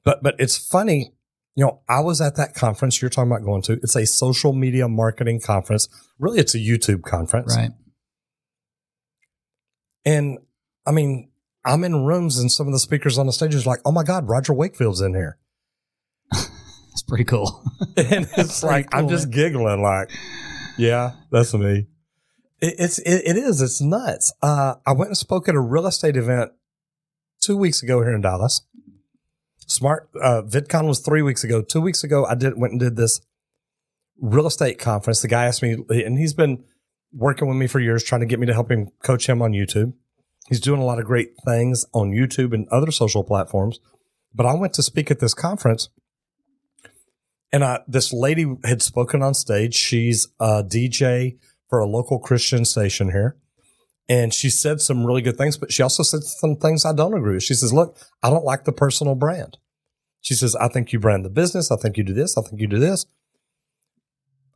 But 0.04 0.22
but 0.22 0.36
it's 0.38 0.56
funny 0.56 1.12
you 1.55 1.64
know, 1.64 1.80
I 1.88 2.01
was 2.01 2.20
at 2.20 2.36
that 2.36 2.55
conference 2.55 3.03
you're 3.03 3.11
talking 3.11 3.30
about 3.30 3.44
going 3.44 3.62
to. 3.62 3.74
It's 3.74 3.96
a 3.96 4.07
social 4.07 4.53
media 4.53 4.88
marketing 4.88 5.40
conference. 5.40 5.88
Really, 6.18 6.38
it's 6.38 6.55
a 6.55 6.59
YouTube 6.59 7.03
conference. 7.03 7.57
Right. 7.57 7.70
And 10.05 10.38
I 10.86 10.92
mean, 10.92 11.30
I'm 11.64 11.84
in 11.84 12.05
rooms 12.05 12.38
and 12.38 12.51
some 12.51 12.66
of 12.66 12.72
the 12.72 12.78
speakers 12.78 13.18
on 13.18 13.26
the 13.26 13.32
stage 13.32 13.55
is 13.55 13.66
like, 13.66 13.80
oh 13.84 13.92
my 13.92 14.03
God, 14.03 14.28
Roger 14.28 14.55
Wakefield's 14.55 15.01
in 15.01 15.14
here. 15.14 15.38
it's 16.32 17.03
pretty 17.03 17.24
cool. 17.24 17.62
and 17.96 18.28
it's 18.36 18.62
like, 18.62 18.90
cool, 18.90 19.01
I'm 19.01 19.09
just 19.09 19.26
man. 19.26 19.36
giggling, 19.36 19.82
like, 19.82 20.11
yeah, 20.78 21.12
that's 21.30 21.53
me. 21.53 21.88
It, 22.61 22.74
it's, 22.78 22.99
it, 23.01 23.22
it 23.26 23.36
is, 23.36 23.61
it's 23.61 23.80
nuts. 23.80 24.32
Uh, 24.40 24.76
I 24.86 24.92
went 24.92 25.09
and 25.09 25.18
spoke 25.18 25.49
at 25.49 25.55
a 25.55 25.61
real 25.61 25.86
estate 25.86 26.16
event 26.16 26.53
two 27.40 27.57
weeks 27.57 27.82
ago 27.82 28.01
here 28.01 28.14
in 28.14 28.22
Dallas. 28.22 28.62
Smart 29.68 30.08
uh, 30.20 30.42
VidCon 30.42 30.88
was 30.88 31.00
three 31.00 31.22
weeks 31.22 31.44
ago. 31.44 31.62
Two 31.62 31.80
weeks 31.80 32.02
ago, 32.02 32.24
I 32.24 32.34
did 32.34 32.58
went 32.58 32.72
and 32.72 32.80
did 32.80 32.96
this 32.96 33.20
real 34.18 34.46
estate 34.46 34.78
conference. 34.78 35.20
The 35.20 35.28
guy 35.28 35.44
asked 35.44 35.62
me, 35.62 35.76
and 35.90 36.18
he's 36.18 36.32
been 36.32 36.64
working 37.12 37.48
with 37.48 37.56
me 37.56 37.66
for 37.66 37.78
years, 37.78 38.02
trying 38.02 38.22
to 38.22 38.26
get 38.26 38.40
me 38.40 38.46
to 38.46 38.54
help 38.54 38.70
him 38.70 38.88
coach 39.02 39.28
him 39.28 39.42
on 39.42 39.52
YouTube. 39.52 39.92
He's 40.48 40.60
doing 40.60 40.80
a 40.80 40.84
lot 40.84 40.98
of 40.98 41.04
great 41.04 41.32
things 41.44 41.84
on 41.92 42.10
YouTube 42.10 42.54
and 42.54 42.66
other 42.68 42.90
social 42.90 43.22
platforms. 43.22 43.78
But 44.34 44.46
I 44.46 44.54
went 44.54 44.72
to 44.74 44.82
speak 44.82 45.10
at 45.10 45.20
this 45.20 45.34
conference, 45.34 45.90
and 47.52 47.62
I, 47.62 47.80
this 47.86 48.12
lady 48.12 48.56
had 48.64 48.80
spoken 48.80 49.22
on 49.22 49.34
stage. 49.34 49.74
She's 49.74 50.28
a 50.40 50.64
DJ 50.64 51.38
for 51.68 51.78
a 51.78 51.86
local 51.86 52.18
Christian 52.18 52.64
station 52.64 53.10
here. 53.10 53.36
And 54.09 54.32
she 54.32 54.48
said 54.48 54.80
some 54.80 55.04
really 55.04 55.20
good 55.20 55.36
things, 55.36 55.59
but 55.59 55.70
she 55.70 55.82
also 55.82 56.02
said 56.02 56.22
some 56.22 56.56
things 56.56 56.84
I 56.84 56.94
don't 56.94 57.14
agree 57.14 57.34
with. 57.34 57.42
She 57.42 57.54
says, 57.54 57.72
look, 57.72 57.98
I 58.22 58.30
don't 58.30 58.44
like 58.44 58.64
the 58.64 58.72
personal 58.72 59.14
brand. 59.14 59.59
She 60.20 60.34
says, 60.34 60.56
I 60.56 60.68
think 60.68 60.92
you 60.92 60.98
brand 60.98 61.24
the 61.24 61.30
business. 61.30 61.70
I 61.70 61.76
think 61.76 61.96
you 61.96 62.04
do 62.04 62.14
this. 62.14 62.36
I 62.36 62.42
think 62.42 62.61
you 62.61 62.66
do 62.66 62.78
this. 62.78 63.06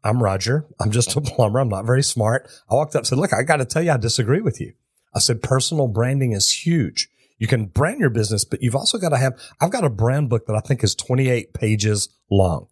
I'm 0.02 0.22
Roger. 0.22 0.66
I'm 0.80 0.90
just 0.90 1.14
a 1.16 1.20
plumber. 1.20 1.60
I'm 1.60 1.68
not 1.68 1.86
very 1.86 2.02
smart. 2.02 2.48
I 2.70 2.74
walked 2.74 2.94
up 2.94 3.00
and 3.00 3.06
said, 3.06 3.18
look, 3.18 3.32
I 3.32 3.42
got 3.42 3.56
to 3.56 3.64
tell 3.64 3.82
you, 3.82 3.92
I 3.92 3.98
disagree 3.98 4.40
with 4.40 4.60
you. 4.60 4.72
I 5.14 5.18
said, 5.18 5.42
personal 5.42 5.88
branding 5.88 6.32
is 6.32 6.50
huge. 6.66 7.08
You 7.38 7.46
can 7.46 7.66
brand 7.66 8.00
your 8.00 8.10
business, 8.10 8.44
but 8.44 8.62
you've 8.62 8.76
also 8.76 8.98
got 8.98 9.10
to 9.10 9.16
have, 9.16 9.34
I've 9.60 9.72
got 9.72 9.84
a 9.84 9.90
brand 9.90 10.30
book 10.30 10.46
that 10.46 10.56
I 10.56 10.60
think 10.60 10.82
is 10.82 10.94
28 10.94 11.52
pages 11.52 12.08
long. 12.30 12.68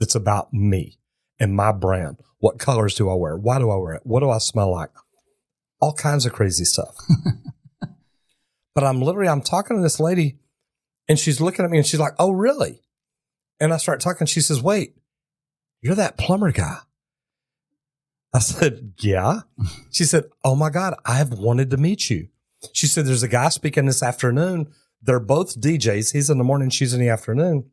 It's 0.00 0.14
about 0.14 0.52
me 0.52 0.98
and 1.38 1.54
my 1.54 1.72
brand. 1.72 2.18
What 2.38 2.58
colors 2.58 2.94
do 2.94 3.10
I 3.10 3.14
wear? 3.14 3.36
Why 3.36 3.58
do 3.58 3.70
I 3.70 3.76
wear 3.76 3.94
it? 3.94 4.02
What 4.04 4.20
do 4.20 4.30
I 4.30 4.38
smell 4.38 4.70
like? 4.70 4.90
All 5.80 5.92
kinds 5.94 6.26
of 6.26 6.32
crazy 6.32 6.64
stuff. 6.64 6.96
but 8.74 8.84
I'm 8.84 9.00
literally, 9.00 9.28
I'm 9.28 9.42
talking 9.42 9.76
to 9.76 9.82
this 9.82 10.00
lady 10.00 10.38
and 11.08 11.18
she's 11.18 11.40
looking 11.40 11.64
at 11.64 11.70
me 11.70 11.78
and 11.78 11.86
she's 11.86 12.00
like, 12.00 12.14
Oh, 12.18 12.30
really? 12.30 12.82
And 13.60 13.72
I 13.72 13.76
start 13.78 14.00
talking. 14.00 14.26
She 14.26 14.40
says, 14.40 14.62
Wait, 14.62 14.94
you're 15.80 15.94
that 15.94 16.18
plumber 16.18 16.52
guy. 16.52 16.78
I 18.34 18.40
said, 18.40 18.92
Yeah. 19.00 19.40
She 19.90 20.04
said, 20.04 20.24
Oh 20.44 20.54
my 20.54 20.70
God, 20.70 20.94
I've 21.04 21.32
wanted 21.32 21.70
to 21.70 21.76
meet 21.76 22.10
you. 22.10 22.28
She 22.72 22.86
said, 22.86 23.06
There's 23.06 23.22
a 23.22 23.28
guy 23.28 23.48
speaking 23.48 23.86
this 23.86 24.02
afternoon. 24.02 24.72
They're 25.02 25.20
both 25.20 25.60
DJs. 25.60 26.12
He's 26.12 26.30
in 26.30 26.38
the 26.38 26.44
morning, 26.44 26.70
she's 26.70 26.94
in 26.94 27.00
the 27.00 27.08
afternoon. 27.08 27.70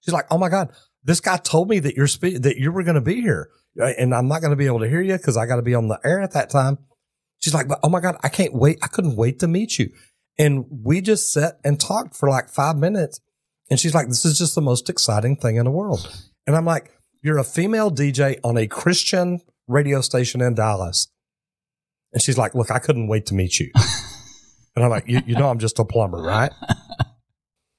She's 0.00 0.14
like, 0.14 0.26
Oh 0.30 0.38
my 0.38 0.48
God, 0.48 0.72
this 1.04 1.20
guy 1.20 1.36
told 1.36 1.68
me 1.68 1.78
that 1.78 1.94
you're 1.94 2.06
spe- 2.06 2.40
that 2.40 2.56
you 2.56 2.72
were 2.72 2.82
going 2.82 2.94
to 2.94 3.00
be 3.00 3.20
here 3.20 3.50
uh, 3.80 3.92
and 3.98 4.14
I'm 4.14 4.28
not 4.28 4.40
going 4.40 4.50
to 4.50 4.56
be 4.56 4.66
able 4.66 4.80
to 4.80 4.88
hear 4.88 5.00
you 5.00 5.16
because 5.16 5.36
I 5.36 5.46
got 5.46 5.56
to 5.56 5.62
be 5.62 5.74
on 5.74 5.88
the 5.88 6.00
air 6.04 6.20
at 6.20 6.32
that 6.32 6.50
time. 6.50 6.78
She's 7.38 7.54
like, 7.54 7.68
but 7.68 7.78
oh 7.82 7.88
my 7.88 8.00
God, 8.00 8.16
I 8.22 8.28
can't 8.28 8.52
wait. 8.52 8.78
I 8.82 8.88
couldn't 8.88 9.16
wait 9.16 9.38
to 9.40 9.48
meet 9.48 9.78
you. 9.78 9.90
And 10.38 10.64
we 10.70 11.00
just 11.00 11.32
sat 11.32 11.58
and 11.64 11.80
talked 11.80 12.16
for 12.16 12.28
like 12.28 12.48
five 12.48 12.76
minutes. 12.76 13.20
And 13.70 13.78
she's 13.78 13.94
like, 13.94 14.08
this 14.08 14.24
is 14.24 14.38
just 14.38 14.54
the 14.54 14.60
most 14.60 14.88
exciting 14.88 15.36
thing 15.36 15.56
in 15.56 15.64
the 15.64 15.70
world. 15.70 16.10
And 16.46 16.56
I'm 16.56 16.64
like, 16.64 16.90
you're 17.22 17.38
a 17.38 17.44
female 17.44 17.90
DJ 17.90 18.38
on 18.42 18.56
a 18.56 18.66
Christian 18.66 19.40
radio 19.66 20.00
station 20.00 20.40
in 20.40 20.54
Dallas. 20.54 21.08
And 22.12 22.22
she's 22.22 22.38
like, 22.38 22.54
look, 22.54 22.70
I 22.70 22.78
couldn't 22.78 23.08
wait 23.08 23.26
to 23.26 23.34
meet 23.34 23.60
you. 23.60 23.70
and 24.76 24.84
I'm 24.84 24.90
like, 24.90 25.06
you, 25.06 25.20
you 25.26 25.36
know, 25.36 25.50
I'm 25.50 25.58
just 25.58 25.78
a 25.78 25.84
plumber, 25.84 26.22
right? 26.22 26.52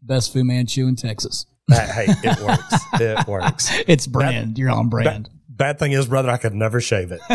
Best 0.02 0.32
Fu 0.32 0.44
Manchu 0.44 0.88
in 0.88 0.96
Texas. 0.96 1.46
Hey, 1.70 2.06
it 2.24 2.40
works. 2.42 2.76
It 3.02 3.28
works. 3.28 3.72
It's 3.88 4.08
brand. 4.08 4.58
You're 4.58 4.72
on 4.72 4.90
brand. 4.90 5.30
Bad 5.48 5.78
thing 5.80 5.92
is, 5.92 6.06
brother, 6.08 6.30
I 6.30 6.38
could 6.38 6.54
never 6.54 6.80
shave 6.82 7.12
it. 7.12 7.20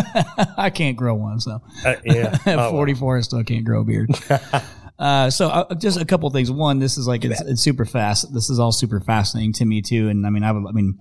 I 0.57 0.70
can't 0.70 0.97
grow 0.97 1.14
one, 1.14 1.41
so 1.41 1.61
Uh, 1.85 1.95
yeah. 2.05 2.37
at 2.47 2.59
Oh, 2.59 2.70
44, 2.70 3.18
I 3.18 3.20
still 3.20 3.45
can't 3.45 3.64
grow 3.64 3.82
a 3.82 3.85
beard. 3.85 4.11
uh, 4.99 5.28
so 5.30 5.49
uh, 5.49 5.74
just 5.74 6.01
a 6.01 6.05
couple 6.05 6.28
things. 6.30 6.51
One, 6.51 6.78
this 6.78 6.97
is 6.99 7.07
like 7.07 7.24
it's, 7.24 7.41
it's 7.43 7.62
super 7.62 7.85
fast. 7.85 8.32
This 8.32 8.49
is 8.51 8.59
all 8.59 8.72
super 8.72 9.01
fascinating 9.01 9.53
to 9.55 9.64
me 9.64 9.82
too. 9.82 10.09
And 10.09 10.26
I 10.26 10.30
mean, 10.30 10.43
I, 10.45 10.53
would- 10.53 10.66
I 10.68 10.72
mean, 10.72 10.99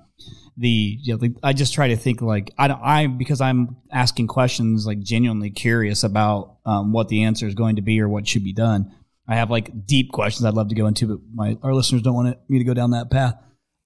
the 0.58 0.68
you 1.02 1.14
know, 1.14 1.18
the, 1.20 1.36
I 1.42 1.54
just 1.54 1.74
try 1.74 1.88
to 1.90 1.96
think 1.98 2.22
like 2.22 2.52
I 2.58 2.68
don't 2.68 2.80
I 2.84 3.08
because 3.08 3.42
I'm 3.42 3.78
asking 3.92 4.28
questions 4.28 4.86
like 4.86 5.00
genuinely 5.00 5.50
curious 5.50 6.04
about 6.04 6.58
um, 6.66 6.92
what 6.94 7.08
the 7.10 7.24
answer 7.24 7.48
is 7.48 7.56
going 7.56 7.78
to 7.78 7.82
be 7.82 8.00
or 8.02 8.08
what 8.08 8.28
should 8.28 8.44
be 8.44 8.54
done. 8.54 8.92
I 9.28 9.36
have 9.36 9.50
like 9.50 9.86
deep 9.86 10.12
questions 10.12 10.46
I'd 10.46 10.54
love 10.54 10.70
to 10.70 10.76
go 10.76 10.88
into, 10.88 11.08
but 11.08 11.20
my 11.34 11.58
our 11.64 11.74
listeners 11.74 12.02
don't 12.02 12.16
want 12.16 12.38
me 12.50 12.60
to 12.60 12.66
go 12.66 12.74
down 12.74 12.92
that 12.92 13.10
path. 13.10 13.36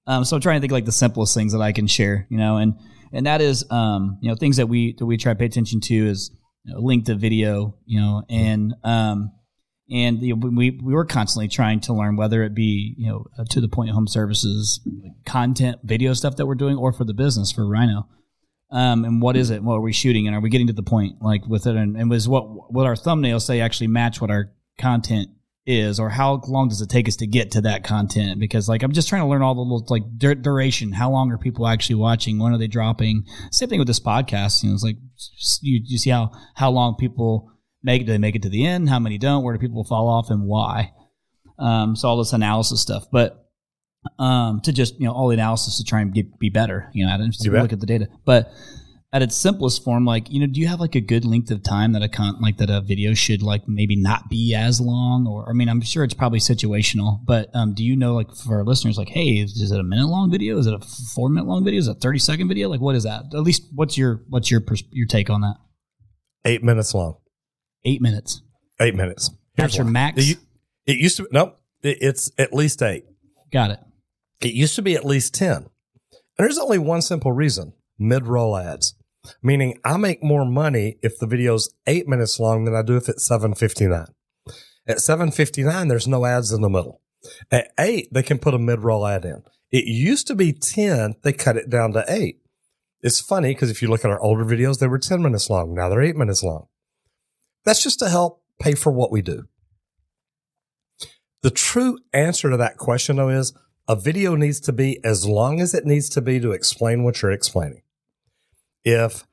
Um, 0.07 0.23
so 0.23 0.35
I'm 0.35 0.41
trying 0.41 0.57
to 0.57 0.61
think 0.61 0.71
like 0.71 0.85
the 0.85 0.91
simplest 0.91 1.33
things 1.35 1.51
that 1.51 1.61
I 1.61 1.73
can 1.73 1.85
share, 1.85 2.25
you 2.29 2.37
know, 2.37 2.57
and 2.57 2.73
and 3.11 3.25
that 3.25 3.41
is 3.41 3.69
um, 3.69 4.17
you 4.21 4.29
know 4.29 4.35
things 4.35 4.57
that 4.57 4.67
we 4.67 4.95
that 4.97 5.05
we 5.05 5.17
try 5.17 5.33
to 5.33 5.37
pay 5.37 5.45
attention 5.45 5.81
to 5.81 5.95
is 5.95 6.31
you 6.63 6.73
know, 6.73 6.79
link 6.79 7.05
to 7.05 7.15
video, 7.15 7.75
you 7.85 7.99
know, 7.99 8.23
and 8.29 8.73
um, 8.83 9.31
and 9.91 10.21
you 10.21 10.35
know, 10.35 10.49
we 10.49 10.71
we 10.71 10.93
were 10.93 11.05
constantly 11.05 11.47
trying 11.47 11.81
to 11.81 11.93
learn 11.93 12.15
whether 12.15 12.43
it 12.43 12.55
be 12.55 12.95
you 12.97 13.09
know 13.09 13.25
uh, 13.37 13.45
to 13.51 13.61
the 13.61 13.67
point 13.67 13.91
home 13.91 14.07
services 14.07 14.81
like 15.03 15.13
content 15.25 15.79
video 15.83 16.13
stuff 16.13 16.35
that 16.37 16.45
we're 16.45 16.55
doing 16.55 16.77
or 16.77 16.91
for 16.91 17.03
the 17.03 17.13
business 17.13 17.51
for 17.51 17.67
Rhino. 17.67 18.07
Um, 18.69 19.05
and 19.05 19.21
what 19.21 19.37
is 19.37 19.49
it? 19.49 19.63
What 19.63 19.75
are 19.75 19.81
we 19.81 19.93
shooting? 19.93 20.27
And 20.27 20.35
are 20.35 20.41
we 20.41 20.49
getting 20.49 20.67
to 20.67 20.73
the 20.73 20.83
point 20.83 21.21
like 21.21 21.45
with 21.47 21.67
it? 21.67 21.75
And, 21.77 21.95
and 21.95 22.09
was 22.09 22.27
what 22.27 22.73
what 22.73 22.85
our 22.85 22.95
thumbnails 22.95 23.43
say 23.43 23.61
actually 23.61 23.87
match 23.87 24.19
what 24.19 24.29
our 24.29 24.51
content 24.77 25.29
is, 25.65 25.99
or 25.99 26.09
how 26.09 26.41
long 26.47 26.69
does 26.69 26.81
it 26.81 26.89
take 26.89 27.07
us 27.07 27.17
to 27.17 27.27
get 27.27 27.51
to 27.51 27.61
that 27.61 27.83
content? 27.83 28.39
Because 28.39 28.69
like 28.69 28.83
I'm 28.83 28.93
just 28.93 29.09
trying 29.09 29.21
to 29.21 29.27
learn 29.27 29.41
all 29.41 29.53
the 29.53 29.61
little 29.61 29.85
like 29.89 30.03
dur- 30.17 30.35
duration. 30.35 30.93
How 30.93 31.11
long 31.11 31.31
are 31.31 31.37
people 31.37 31.67
actually 31.67 31.95
watching? 31.95 32.39
When 32.39 32.53
are 32.53 32.57
they 32.57 32.67
dropping? 32.67 33.25
Same 33.51 33.69
thing 33.69 33.79
with 33.79 33.87
this 33.87 33.99
podcast. 33.99 34.63
You 34.63 34.69
know, 34.69 34.75
it's 34.75 34.83
like 34.83 34.97
you 35.61 35.81
you 35.83 35.97
see 35.97 36.09
how 36.09 36.31
how 36.55 36.71
long 36.71 36.95
people 36.95 37.51
make 37.83 38.01
it. 38.01 38.05
Do 38.05 38.13
they 38.13 38.17
make 38.17 38.35
it 38.35 38.43
to 38.43 38.49
the 38.49 38.65
end? 38.65 38.89
How 38.89 38.99
many 38.99 39.17
don't? 39.17 39.43
Where 39.43 39.53
do 39.53 39.59
people 39.59 39.83
fall 39.83 40.07
off 40.07 40.29
and 40.29 40.43
why? 40.47 40.93
Um, 41.59 41.95
so 41.95 42.07
all 42.07 42.17
this 42.17 42.33
analysis 42.33 42.81
stuff, 42.81 43.05
but 43.11 43.47
um, 44.19 44.61
to 44.61 44.71
just 44.71 44.99
you 44.99 45.07
know 45.07 45.13
all 45.13 45.27
the 45.27 45.33
analysis 45.33 45.77
to 45.77 45.83
try 45.83 46.01
and 46.01 46.13
get 46.13 46.39
be 46.39 46.49
better. 46.49 46.89
You 46.93 47.05
know, 47.05 47.13
I 47.13 47.17
didn't 47.17 47.33
just 47.33 47.47
look 47.47 47.73
at 47.73 47.79
the 47.79 47.85
data, 47.85 48.07
but 48.25 48.51
at 49.13 49.21
its 49.21 49.35
simplest 49.37 49.83
form, 49.83 50.05
like 50.05 50.29
you 50.29 50.39
know, 50.39 50.47
do 50.47 50.59
you 50.59 50.67
have 50.67 50.79
like 50.79 50.95
a 50.95 51.01
good 51.01 51.25
length 51.25 51.49
of 51.51 51.63
time 51.63 51.93
that 51.93 52.01
a 52.01 52.09
con 52.09 52.39
like 52.41 52.57
that 52.57 52.69
a 52.69 52.81
video 52.81 53.13
should 53.13 53.41
like 53.41 53.63
maybe 53.67 53.95
not 53.95 54.29
be 54.29 54.53
as 54.53 54.81
long? 54.81 55.25
Or 55.27 55.49
I 55.49 55.53
mean, 55.53 55.69
I'm 55.69 55.81
sure 55.81 56.03
it's 56.03 56.13
probably 56.13 56.39
situational, 56.39 57.19
but 57.25 57.49
um, 57.53 57.73
do 57.73 57.83
you 57.83 57.95
know 57.95 58.15
like 58.15 58.33
for 58.33 58.57
our 58.57 58.63
listeners, 58.63 58.97
like, 58.97 59.09
hey, 59.09 59.39
is, 59.39 59.51
is 59.53 59.71
it 59.71 59.79
a 59.79 59.83
minute 59.83 60.07
long 60.07 60.29
video? 60.29 60.57
Is 60.57 60.67
it 60.67 60.73
a 60.73 60.79
four 61.15 61.29
minute 61.29 61.47
long 61.47 61.63
video? 61.63 61.79
Is 61.79 61.87
it 61.87 61.97
a 61.97 61.99
thirty 61.99 62.19
second 62.19 62.47
video? 62.47 62.69
Like, 62.69 62.81
what 62.81 62.95
is 62.95 63.03
that? 63.03 63.23
At 63.33 63.41
least, 63.41 63.63
what's 63.73 63.97
your 63.97 64.23
what's 64.27 64.51
your 64.51 64.61
pers- 64.61 64.83
your 64.91 65.07
take 65.07 65.29
on 65.29 65.41
that? 65.41 65.55
Eight 66.45 66.63
minutes 66.63 66.93
long. 66.93 67.17
Eight 67.85 68.01
minutes. 68.01 68.41
Eight 68.79 68.95
minutes. 68.95 69.31
That's 69.55 69.75
your 69.77 69.85
max? 69.85 70.17
It, 70.17 70.37
it 70.85 70.97
used 70.97 71.17
to 71.17 71.23
be, 71.23 71.29
nope. 71.31 71.59
It, 71.81 71.97
it's 72.01 72.31
at 72.37 72.53
least 72.53 72.81
eight. 72.81 73.05
Got 73.51 73.71
it. 73.71 73.79
It 74.41 74.53
used 74.53 74.75
to 74.75 74.81
be 74.81 74.95
at 74.95 75.05
least 75.05 75.33
10. 75.33 75.55
And 75.55 75.65
there's 76.37 76.59
only 76.59 76.77
one 76.77 77.01
simple 77.01 77.31
reason 77.31 77.73
mid 77.97 78.27
roll 78.27 78.55
ads, 78.57 78.95
meaning 79.41 79.79
I 79.83 79.97
make 79.97 80.23
more 80.23 80.45
money 80.45 80.97
if 81.01 81.17
the 81.19 81.27
video's 81.27 81.73
eight 81.85 82.07
minutes 82.07 82.39
long 82.39 82.65
than 82.65 82.75
I 82.75 82.81
do 82.81 82.97
if 82.97 83.09
it's 83.09 83.27
759. 83.27 84.07
At 84.87 85.01
759, 85.01 85.87
there's 85.87 86.07
no 86.07 86.25
ads 86.25 86.51
in 86.51 86.61
the 86.61 86.69
middle. 86.69 87.01
At 87.51 87.71
eight, 87.79 88.07
they 88.11 88.23
can 88.23 88.39
put 88.39 88.53
a 88.53 88.59
mid 88.59 88.79
roll 88.79 89.05
ad 89.05 89.25
in. 89.25 89.43
It 89.71 89.85
used 89.85 90.27
to 90.27 90.35
be 90.35 90.53
10. 90.53 91.15
They 91.23 91.33
cut 91.33 91.57
it 91.57 91.69
down 91.69 91.91
to 91.93 92.05
eight. 92.07 92.39
It's 93.01 93.19
funny 93.19 93.53
because 93.53 93.69
if 93.69 93.81
you 93.81 93.89
look 93.89 94.05
at 94.05 94.11
our 94.11 94.21
older 94.21 94.45
videos, 94.45 94.79
they 94.79 94.87
were 94.87 94.97
10 94.97 95.21
minutes 95.21 95.49
long. 95.49 95.73
Now 95.73 95.89
they're 95.89 96.01
eight 96.01 96.15
minutes 96.15 96.43
long. 96.43 96.67
That's 97.65 97.83
just 97.83 97.99
to 97.99 98.09
help 98.09 98.41
pay 98.59 98.75
for 98.75 98.91
what 98.91 99.11
we 99.11 99.21
do. 99.21 99.43
The 101.43 101.51
true 101.51 101.99
answer 102.13 102.49
to 102.49 102.57
that 102.57 102.77
question, 102.77 103.17
though, 103.17 103.29
is 103.29 103.53
a 103.87 103.95
video 103.95 104.35
needs 104.35 104.59
to 104.61 104.73
be 104.73 104.99
as 105.03 105.25
long 105.25 105.61
as 105.61 105.73
it 105.73 105.85
needs 105.85 106.09
to 106.09 106.21
be 106.21 106.39
to 106.39 106.51
explain 106.51 107.03
what 107.03 107.21
you're 107.21 107.31
explaining. 107.31 107.81
If 108.83 109.25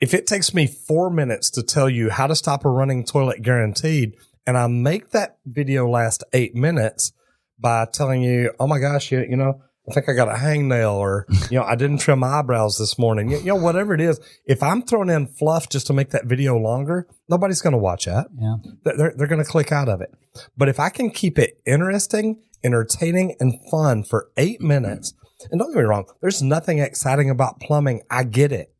if 0.00 0.14
it 0.14 0.26
takes 0.26 0.54
me 0.54 0.66
four 0.66 1.10
minutes 1.10 1.50
to 1.50 1.62
tell 1.62 1.90
you 1.90 2.10
how 2.10 2.26
to 2.26 2.36
stop 2.36 2.64
a 2.64 2.70
running 2.70 3.04
toilet 3.04 3.42
guaranteed, 3.42 4.14
and 4.46 4.56
I 4.56 4.66
make 4.66 5.10
that 5.10 5.38
video 5.44 5.88
last 5.88 6.24
eight 6.32 6.54
minutes 6.54 7.12
by 7.58 7.86
telling 7.92 8.22
you, 8.22 8.52
oh 8.60 8.66
my 8.66 8.78
gosh, 8.78 9.10
you, 9.10 9.26
you 9.28 9.36
know, 9.36 9.60
I 9.88 9.94
think 9.94 10.08
I 10.08 10.12
got 10.12 10.28
a 10.28 10.38
hangnail 10.38 10.94
or, 10.94 11.26
you 11.50 11.58
know, 11.58 11.64
I 11.64 11.74
didn't 11.74 11.98
trim 11.98 12.20
my 12.20 12.38
eyebrows 12.38 12.78
this 12.78 12.98
morning. 12.98 13.30
You, 13.30 13.38
you 13.38 13.46
know, 13.46 13.56
whatever 13.56 13.94
it 13.94 14.00
is, 14.00 14.20
if 14.46 14.62
I'm 14.62 14.82
throwing 14.82 15.08
in 15.10 15.26
fluff 15.26 15.68
just 15.68 15.86
to 15.88 15.92
make 15.92 16.10
that 16.10 16.26
video 16.26 16.56
longer, 16.56 17.08
nobody's 17.28 17.60
going 17.60 17.72
to 17.72 17.78
watch 17.78 18.04
that. 18.04 18.28
Yeah. 18.40 18.56
They're, 18.84 19.14
they're 19.16 19.26
going 19.26 19.44
to 19.44 19.50
click 19.50 19.72
out 19.72 19.88
of 19.88 20.00
it. 20.00 20.14
But 20.56 20.68
if 20.68 20.78
I 20.78 20.90
can 20.90 21.10
keep 21.10 21.38
it 21.38 21.60
interesting, 21.66 22.40
entertaining, 22.62 23.36
and 23.40 23.58
fun 23.70 24.04
for 24.04 24.30
eight 24.36 24.60
minutes, 24.60 25.14
and 25.50 25.58
don't 25.58 25.72
get 25.72 25.78
me 25.78 25.84
wrong, 25.84 26.06
there's 26.20 26.42
nothing 26.42 26.78
exciting 26.78 27.30
about 27.30 27.60
plumbing. 27.60 28.02
I 28.10 28.24
get 28.24 28.52
it. 28.52 28.74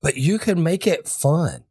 But 0.00 0.16
you 0.16 0.38
can 0.38 0.62
make 0.62 0.86
it 0.86 1.08
fun. 1.08 1.64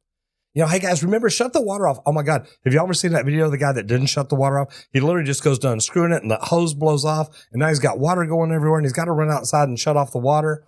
You 0.53 0.64
know, 0.64 0.70
hey 0.70 0.80
guys, 0.80 1.03
remember 1.03 1.30
shut 1.30 1.53
the 1.53 1.62
water 1.62 1.88
off. 1.88 1.99
Oh 2.05 2.12
my 2.12 2.24
God. 2.24 2.47
Have 2.66 2.74
you 2.74 2.82
ever 2.82 2.93
seen 2.93 3.12
that 3.12 3.26
video 3.26 3.45
of 3.45 3.51
the 3.51 3.60
guy 3.60 3.72
that 3.74 3.86
didn't 3.86 4.08
shut 4.08 4.30
the 4.30 4.36
water 4.36 4.60
off? 4.60 4.88
He 4.91 4.99
literally 4.99 5.26
just 5.26 5.43
goes 5.43 5.60
to 5.60 5.72
unscrewing 5.72 6.12
it 6.12 6.24
and 6.24 6.32
the 6.32 6.38
hose 6.38 6.74
blows 6.74 7.05
off. 7.05 7.30
And 7.51 7.60
now 7.60 7.68
he's 7.68 7.80
got 7.80 7.99
water 7.99 8.26
going 8.26 8.51
everywhere 8.51 8.80
and 8.80 8.86
he's 8.86 8.93
got 8.93 9.05
to 9.05 9.12
run 9.12 9.30
outside 9.30 9.68
and 9.68 9.78
shut 9.78 9.95
off 9.95 10.12
the 10.12 10.18
water. 10.18 10.66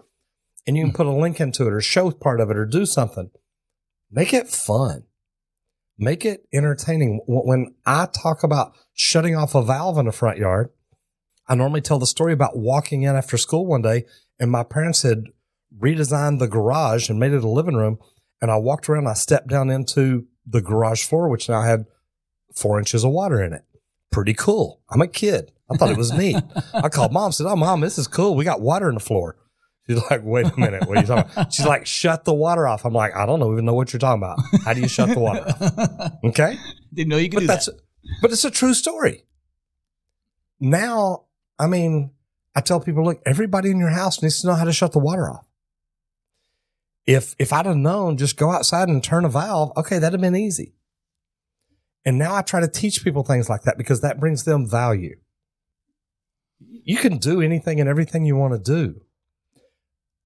And 0.68 0.78
you 0.78 0.84
can 0.84 0.94
put 0.94 1.08
a 1.08 1.12
link 1.12 1.40
into 1.40 1.66
it 1.66 1.74
or 1.74 1.82
show 1.82 2.12
part 2.12 2.40
of 2.40 2.52
it 2.52 2.58
or 2.58 2.66
do 2.66 2.86
something. 2.86 3.32
Make 4.12 4.32
it 4.32 4.48
fun. 4.48 5.06
Make 5.98 6.24
it 6.24 6.46
entertaining. 6.54 7.22
When 7.28 7.74
I 7.86 8.06
talk 8.06 8.44
about 8.44 8.74
shutting 8.94 9.36
off 9.36 9.56
a 9.56 9.64
valve 9.64 9.98
in 9.98 10.06
the 10.06 10.12
front 10.12 10.38
yard, 10.38 10.70
I 11.50 11.56
normally 11.56 11.82
tell 11.82 12.00
the 12.00 12.06
story 12.08 12.32
about 12.32 12.58
walking 12.58 13.02
in 13.02 13.16
after 13.16 13.38
school 13.38 13.66
one 13.66 13.82
day 13.82 14.06
and 14.40 14.50
my 14.52 14.64
parents 14.64 15.02
had 15.02 15.26
redesigned 15.78 16.40
the 16.40 16.48
garage 16.48 17.10
and 17.10 17.20
made 17.20 17.34
it 17.34 17.44
a 17.44 17.50
living 17.50 17.76
room. 17.76 17.98
And 18.42 18.50
I 18.52 18.56
walked 18.58 18.88
around, 18.88 19.08
I 19.08 19.14
stepped 19.14 19.48
down 19.50 19.70
into 19.70 20.28
the 20.48 20.62
garage 20.62 21.04
floor, 21.06 21.28
which 21.28 21.50
now 21.50 21.62
had 21.62 21.86
four 22.56 22.80
inches 22.80 23.04
of 23.04 23.12
water 23.12 23.42
in 23.44 23.52
it. 23.54 23.64
Pretty 24.12 24.34
cool. 24.34 24.82
I'm 24.90 25.02
a 25.02 25.08
kid. 25.08 25.52
I 25.72 25.76
thought 25.78 25.92
it 25.92 25.98
was 25.98 26.12
neat. 26.12 26.38
I 26.74 26.88
called 26.90 27.12
mom, 27.12 27.32
said, 27.32 27.46
Oh, 27.48 27.56
mom, 27.56 27.82
this 27.82 27.98
is 27.98 28.08
cool. 28.08 28.36
We 28.36 28.46
got 28.46 28.62
water 28.62 28.88
in 28.90 28.96
the 28.96 29.02
floor. 29.02 29.36
She's 29.88 30.02
like, 30.10 30.22
wait 30.24 30.46
a 30.46 30.60
minute. 30.60 30.88
What 30.88 30.98
are 30.98 31.02
you 31.02 31.08
talking 31.08 31.32
about? 31.32 31.52
She's 31.54 31.66
like, 31.66 31.88
shut 31.88 32.24
the 32.24 32.34
water 32.34 32.68
off. 32.68 32.86
I'm 32.86 32.94
like, 32.94 33.16
I 33.16 33.26
don't 33.26 33.40
know, 33.40 33.52
even 33.52 33.66
know 33.66 33.74
what 33.74 33.92
you're 33.92 34.00
talking 34.00 34.22
about. 34.22 34.38
How 34.64 34.74
do 34.74 34.82
you 34.82 34.88
shut 34.88 35.10
the 35.10 35.20
water 35.20 35.42
off? 35.48 36.14
Okay. 36.24 36.58
Didn't 36.94 37.10
know 37.10 37.18
you 37.18 37.28
could 37.30 37.38
But 37.38 37.42
do 37.42 37.48
that's, 37.48 37.66
that. 37.66 37.80
but 38.22 38.32
it's 38.32 38.46
a 38.46 38.52
true 38.52 38.76
story. 38.76 39.26
Now, 40.60 41.24
I 41.60 41.68
mean, 41.68 42.12
I 42.56 42.62
tell 42.62 42.80
people, 42.80 43.04
look, 43.04 43.22
everybody 43.26 43.70
in 43.70 43.80
your 43.80 43.90
house 43.90 44.22
needs 44.24 44.42
to 44.42 44.48
know 44.48 44.56
how 44.56 44.64
to 44.64 44.74
shut 44.74 44.94
the 44.94 45.00
water 45.00 45.30
off. 45.30 45.46
If, 47.06 47.36
if 47.38 47.52
I'd 47.52 47.66
have 47.66 47.76
known, 47.76 48.18
just 48.18 48.38
go 48.38 48.52
outside 48.52 48.88
and 48.88 49.04
turn 49.04 49.26
a 49.26 49.30
valve. 49.30 49.72
Okay. 49.76 50.00
That'd 50.00 50.20
have 50.20 50.22
been 50.22 50.36
easy. 50.36 50.74
And 52.06 52.18
now 52.18 52.36
I 52.36 52.42
try 52.42 52.62
to 52.62 52.68
teach 52.68 53.04
people 53.04 53.24
things 53.24 53.50
like 53.50 53.64
that 53.64 53.78
because 53.78 54.02
that 54.02 54.20
brings 54.20 54.46
them 54.46 54.68
value. 54.68 55.18
You 56.60 56.98
can 56.98 57.18
do 57.18 57.42
anything 57.42 57.80
and 57.80 57.90
everything 57.90 58.26
you 58.26 58.36
want 58.36 58.54
to 58.54 58.60
do. 58.60 59.02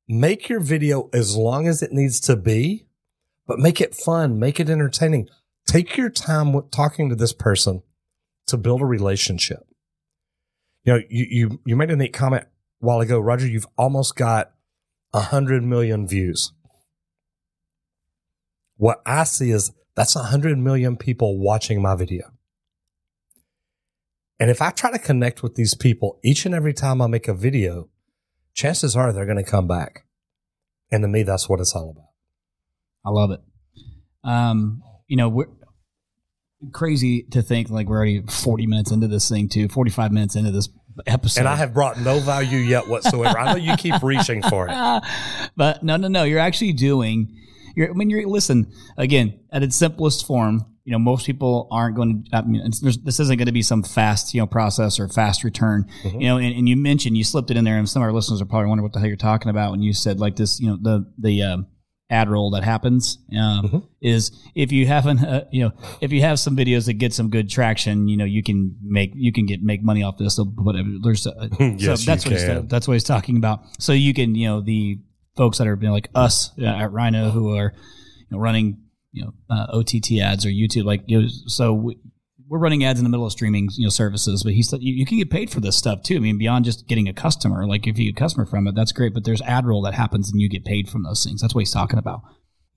Make 0.07 0.49
your 0.49 0.59
video 0.59 1.09
as 1.13 1.35
long 1.35 1.67
as 1.67 1.81
it 1.81 1.91
needs 1.91 2.19
to 2.21 2.35
be, 2.35 2.87
but 3.47 3.59
make 3.59 3.81
it 3.81 3.95
fun, 3.95 4.39
make 4.39 4.59
it 4.59 4.69
entertaining. 4.69 5.29
Take 5.65 5.97
your 5.97 6.09
time 6.09 6.53
with 6.53 6.71
talking 6.71 7.09
to 7.09 7.15
this 7.15 7.33
person 7.33 7.83
to 8.47 8.57
build 8.57 8.81
a 8.81 8.85
relationship. 8.85 9.65
You 10.83 10.93
know, 10.93 10.99
you, 11.09 11.25
you, 11.29 11.59
you 11.65 11.75
made 11.75 11.91
a 11.91 11.95
neat 11.95 12.13
comment 12.13 12.43
a 12.43 12.85
while 12.85 12.99
ago, 12.99 13.19
Roger, 13.19 13.47
you've 13.47 13.67
almost 13.77 14.15
got 14.15 14.51
hundred 15.13 15.63
million 15.63 16.07
views. 16.07 16.51
What 18.77 19.01
I 19.05 19.23
see 19.23 19.51
is 19.51 19.71
that's 19.95 20.15
hundred 20.15 20.57
million 20.57 20.97
people 20.97 21.39
watching 21.39 21.81
my 21.81 21.95
video. 21.95 22.31
And 24.39 24.49
if 24.49 24.61
I 24.61 24.71
try 24.71 24.91
to 24.91 24.99
connect 24.99 25.43
with 25.43 25.55
these 25.55 25.75
people 25.75 26.19
each 26.23 26.45
and 26.45 26.53
every 26.53 26.73
time 26.73 27.01
I 27.01 27.07
make 27.07 27.27
a 27.27 27.33
video, 27.33 27.89
chances 28.53 28.95
are 28.95 29.13
they're 29.13 29.25
going 29.25 29.37
to 29.37 29.49
come 29.49 29.67
back. 29.67 30.05
And 30.91 31.03
to 31.03 31.07
me, 31.07 31.23
that's 31.23 31.47
what 31.47 31.59
it's 31.59 31.73
all 31.73 31.91
about. 31.91 32.09
I 33.05 33.09
love 33.09 33.31
it. 33.31 33.39
Um, 34.23 34.83
you 35.07 35.15
know, 35.15 35.29
we're 35.29 35.47
crazy 36.71 37.23
to 37.31 37.41
think 37.41 37.69
like 37.69 37.87
we're 37.87 37.97
already 37.97 38.21
40 38.21 38.67
minutes 38.67 38.91
into 38.91 39.07
this 39.07 39.29
thing 39.29 39.49
too, 39.49 39.67
45 39.67 40.11
minutes 40.11 40.35
into 40.35 40.51
this 40.51 40.69
episode. 41.07 41.41
And 41.41 41.49
I 41.49 41.55
have 41.55 41.73
brought 41.73 41.99
no 41.99 42.19
value 42.19 42.59
yet 42.59 42.87
whatsoever. 42.87 43.37
I 43.37 43.51
know 43.51 43.57
you 43.57 43.75
keep 43.77 43.95
reaching 44.03 44.41
for 44.43 44.67
it. 44.69 45.03
but 45.55 45.83
no, 45.83 45.97
no, 45.97 46.07
no. 46.07 46.23
You're 46.23 46.39
actually 46.39 46.73
doing. 46.73 47.39
You're, 47.75 47.89
I 47.89 47.93
mean, 47.93 48.09
you're 48.09 48.27
listen 48.27 48.71
again 48.97 49.39
at 49.51 49.63
its 49.63 49.75
simplest 49.75 50.27
form. 50.27 50.65
you 50.85 50.91
know, 50.91 50.99
most 50.99 51.25
people 51.25 51.67
aren't 51.71 51.95
going 51.95 52.25
to. 52.25 52.37
I 52.37 52.41
mean, 52.43 52.63
this 52.63 53.19
isn't 53.19 53.37
going 53.37 53.47
to 53.47 53.51
be 53.51 53.63
some 53.63 53.83
fast, 53.83 54.33
you 54.33 54.41
know, 54.41 54.47
process 54.47 54.99
or 54.99 55.07
fast 55.07 55.43
return. 55.43 55.89
Mm-hmm. 56.03 56.21
You 56.21 56.27
know, 56.27 56.37
and, 56.37 56.55
and, 56.55 56.69
you 56.69 56.75
mentioned 56.75 57.17
you 57.17 57.23
slipped 57.23 57.49
it 57.49 57.57
in 57.57 57.63
there, 57.63 57.77
and 57.77 57.89
some 57.89 58.01
of 58.01 58.07
our 58.07 58.13
listeners 58.13 58.41
are 58.41 58.45
probably 58.45 58.67
wondering 58.67 58.83
what 58.83 58.93
the 58.93 58.99
hell 58.99 59.07
you're 59.07 59.17
talking 59.17 59.49
about 59.49 59.71
when 59.71 59.81
you 59.81 59.93
said 59.93 60.19
like 60.19 60.35
this. 60.35 60.59
You 60.59 60.67
know, 60.67 60.77
the 60.79 61.11
the 61.17 61.41
um, 61.43 61.67
ad 62.13 62.29
roll 62.29 62.51
that 62.51 62.63
happens 62.63 63.17
um, 63.31 63.65
mm-hmm. 63.65 63.77
is 64.01 64.31
if 64.55 64.71
you 64.71 64.85
haven't 64.85 65.19
uh, 65.25 65.45
you 65.51 65.63
know 65.63 65.71
if 65.99 66.11
you 66.11 66.21
have 66.21 66.39
some 66.39 66.55
videos 66.55 66.85
that 66.85 66.93
get 66.93 67.11
some 67.11 67.29
good 67.29 67.49
traction 67.49 68.07
you 68.07 68.15
know 68.15 68.25
you 68.25 68.43
can 68.43 68.75
make 68.83 69.11
you 69.15 69.33
can 69.33 69.45
get 69.45 69.61
make 69.61 69.83
money 69.83 70.03
off 70.03 70.17
this. 70.17 70.35
So 70.35 70.45
whatever 70.45 70.89
there's 71.01 71.25
uh, 71.25 71.47
yes, 71.59 72.03
so 72.03 72.11
that's 72.11 72.25
what 72.25 72.33
he's, 72.33 72.67
that's 72.67 72.87
what 72.87 72.93
he's 72.93 73.03
talking 73.03 73.37
about. 73.37 73.61
So 73.79 73.93
you 73.93 74.13
can 74.13 74.35
you 74.35 74.47
know 74.47 74.61
the 74.61 74.99
folks 75.35 75.57
that 75.57 75.67
are 75.67 75.75
you 75.75 75.87
know, 75.87 75.93
like 75.93 76.09
us 76.13 76.51
uh, 76.59 76.65
at 76.65 76.91
Rhino 76.91 77.31
who 77.31 77.57
are 77.57 77.73
you 78.19 78.25
know, 78.29 78.37
running 78.37 78.77
you 79.11 79.25
know 79.25 79.33
uh, 79.49 79.77
OTT 79.77 80.19
ads 80.21 80.45
or 80.45 80.49
YouTube 80.49 80.85
like 80.85 81.01
you 81.07 81.21
know, 81.23 81.27
so 81.47 81.73
we, 81.73 81.97
we're 82.49 82.59
running 82.59 82.83
ads 82.83 82.99
in 82.99 83.03
the 83.03 83.09
middle 83.09 83.25
of 83.25 83.31
streaming 83.31 83.69
you 83.73 83.85
know 83.85 83.89
services, 83.89 84.43
but 84.43 84.53
he's 84.53 84.71
you, 84.73 84.93
you, 84.93 85.05
can 85.05 85.17
get 85.17 85.29
paid 85.29 85.49
for 85.49 85.59
this 85.59 85.77
stuff 85.77 86.03
too. 86.03 86.15
I 86.15 86.19
mean, 86.19 86.37
beyond 86.37 86.65
just 86.65 86.87
getting 86.87 87.07
a 87.07 87.13
customer, 87.13 87.67
like 87.67 87.87
if 87.87 87.97
you 87.97 88.11
get 88.11 88.19
a 88.19 88.23
customer 88.23 88.45
from 88.45 88.67
it, 88.67 88.75
that's 88.75 88.91
great. 88.91 89.13
But 89.13 89.23
there's 89.23 89.41
ad 89.41 89.65
roll 89.65 89.81
that 89.83 89.93
happens 89.93 90.31
and 90.31 90.41
you 90.41 90.49
get 90.49 90.65
paid 90.65 90.89
from 90.89 91.03
those 91.03 91.23
things. 91.23 91.41
That's 91.41 91.55
what 91.55 91.61
he's 91.61 91.73
talking 91.73 91.99
about. 91.99 92.21